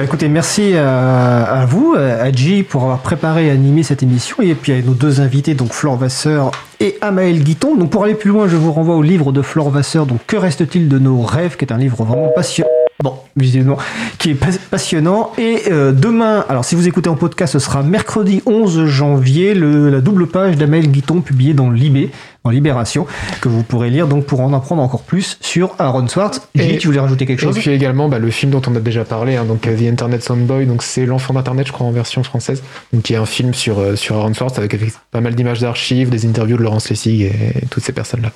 Bah 0.00 0.06
écoutez, 0.06 0.30
merci 0.30 0.74
à, 0.76 1.42
à 1.42 1.66
vous, 1.66 1.94
à 1.94 2.32
J, 2.32 2.62
pour 2.62 2.84
avoir 2.84 3.00
préparé 3.00 3.48
et 3.48 3.50
animé 3.50 3.82
cette 3.82 4.02
émission, 4.02 4.36
et 4.40 4.54
puis 4.54 4.72
à 4.72 4.80
nos 4.80 4.94
deux 4.94 5.20
invités, 5.20 5.52
donc 5.52 5.74
Flore 5.74 5.98
Vasseur 5.98 6.52
et 6.80 6.96
Amaël 7.02 7.44
Guiton. 7.44 7.76
Donc 7.76 7.90
pour 7.90 8.04
aller 8.04 8.14
plus 8.14 8.30
loin, 8.30 8.48
je 8.48 8.56
vous 8.56 8.72
renvoie 8.72 8.96
au 8.96 9.02
livre 9.02 9.30
de 9.30 9.42
Flore 9.42 9.68
Vasseur, 9.68 10.06
donc 10.06 10.20
Que 10.26 10.38
reste-t-il 10.38 10.88
de 10.88 10.98
nos 10.98 11.20
rêves, 11.20 11.58
qui 11.58 11.66
est 11.66 11.72
un 11.74 11.76
livre 11.76 12.02
vraiment 12.02 12.28
passionnant. 12.34 12.70
Bon, 13.02 13.14
visiblement, 13.34 13.78
qui 14.18 14.30
est 14.30 14.34
pas- 14.34 14.48
passionnant. 14.70 15.32
Et 15.38 15.62
euh, 15.70 15.92
demain, 15.92 16.44
alors 16.50 16.64
si 16.66 16.74
vous 16.74 16.86
écoutez 16.86 17.08
en 17.08 17.14
podcast, 17.16 17.54
ce 17.54 17.58
sera 17.58 17.82
mercredi 17.82 18.42
11 18.44 18.84
janvier, 18.84 19.54
le- 19.54 19.88
la 19.88 20.00
double 20.02 20.26
page 20.26 20.56
d'Amaël 20.58 20.90
Guiton 20.90 21.22
publiée 21.22 21.54
dans 21.54 21.70
Libé, 21.70 22.10
dans 22.44 22.50
Libération, 22.50 23.06
que 23.40 23.48
vous 23.48 23.62
pourrez 23.62 23.88
lire 23.88 24.06
donc 24.06 24.26
pour 24.26 24.40
en 24.40 24.52
apprendre 24.52 24.82
encore 24.82 25.00
plus 25.02 25.38
sur 25.40 25.74
Aaron 25.78 26.08
Swartz. 26.08 26.42
Et- 26.54 26.76
tu 26.76 26.88
voulais 26.88 27.00
rajouter 27.00 27.24
quelque 27.24 27.40
Et 27.40 27.46
chose? 27.46 27.58
puis 27.58 27.70
également 27.70 28.10
bah, 28.10 28.18
le 28.18 28.30
film 28.30 28.52
dont 28.52 28.62
on 28.66 28.76
a 28.76 28.80
déjà 28.80 29.04
parlé, 29.04 29.36
hein, 29.36 29.44
donc 29.46 29.66
euh, 29.66 29.74
The 29.76 29.90
Internet 29.90 30.22
Soundboy, 30.22 30.66
donc 30.66 30.82
c'est 30.82 31.06
l'enfant 31.06 31.32
d'internet, 31.32 31.66
je 31.66 31.72
crois 31.72 31.86
en 31.86 31.92
version 31.92 32.22
française, 32.22 32.62
donc 32.92 33.02
qui 33.02 33.14
est 33.14 33.16
un 33.16 33.24
film 33.26 33.54
sur 33.54 33.78
euh, 33.78 33.96
sur 33.96 34.16
Aaron 34.16 34.34
Swartz 34.34 34.58
avec, 34.58 34.74
avec 34.74 34.92
pas 35.10 35.22
mal 35.22 35.34
d'images 35.34 35.60
d'archives, 35.60 36.10
des 36.10 36.26
interviews 36.26 36.58
de 36.58 36.62
Laurence 36.62 36.90
Lessig 36.90 37.22
et 37.22 37.32
toutes 37.70 37.82
ces 37.84 37.92
personnes 37.92 38.20
là. 38.22 38.30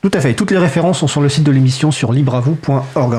Tout 0.00 0.10
à 0.14 0.20
fait. 0.20 0.32
Toutes 0.32 0.50
les 0.50 0.56
références 0.56 1.00
sont 1.00 1.08
sur 1.08 1.20
le 1.20 1.28
site 1.28 1.44
de 1.44 1.50
l'émission 1.50 1.90
sur 1.90 2.10
libravou.org. 2.12 3.12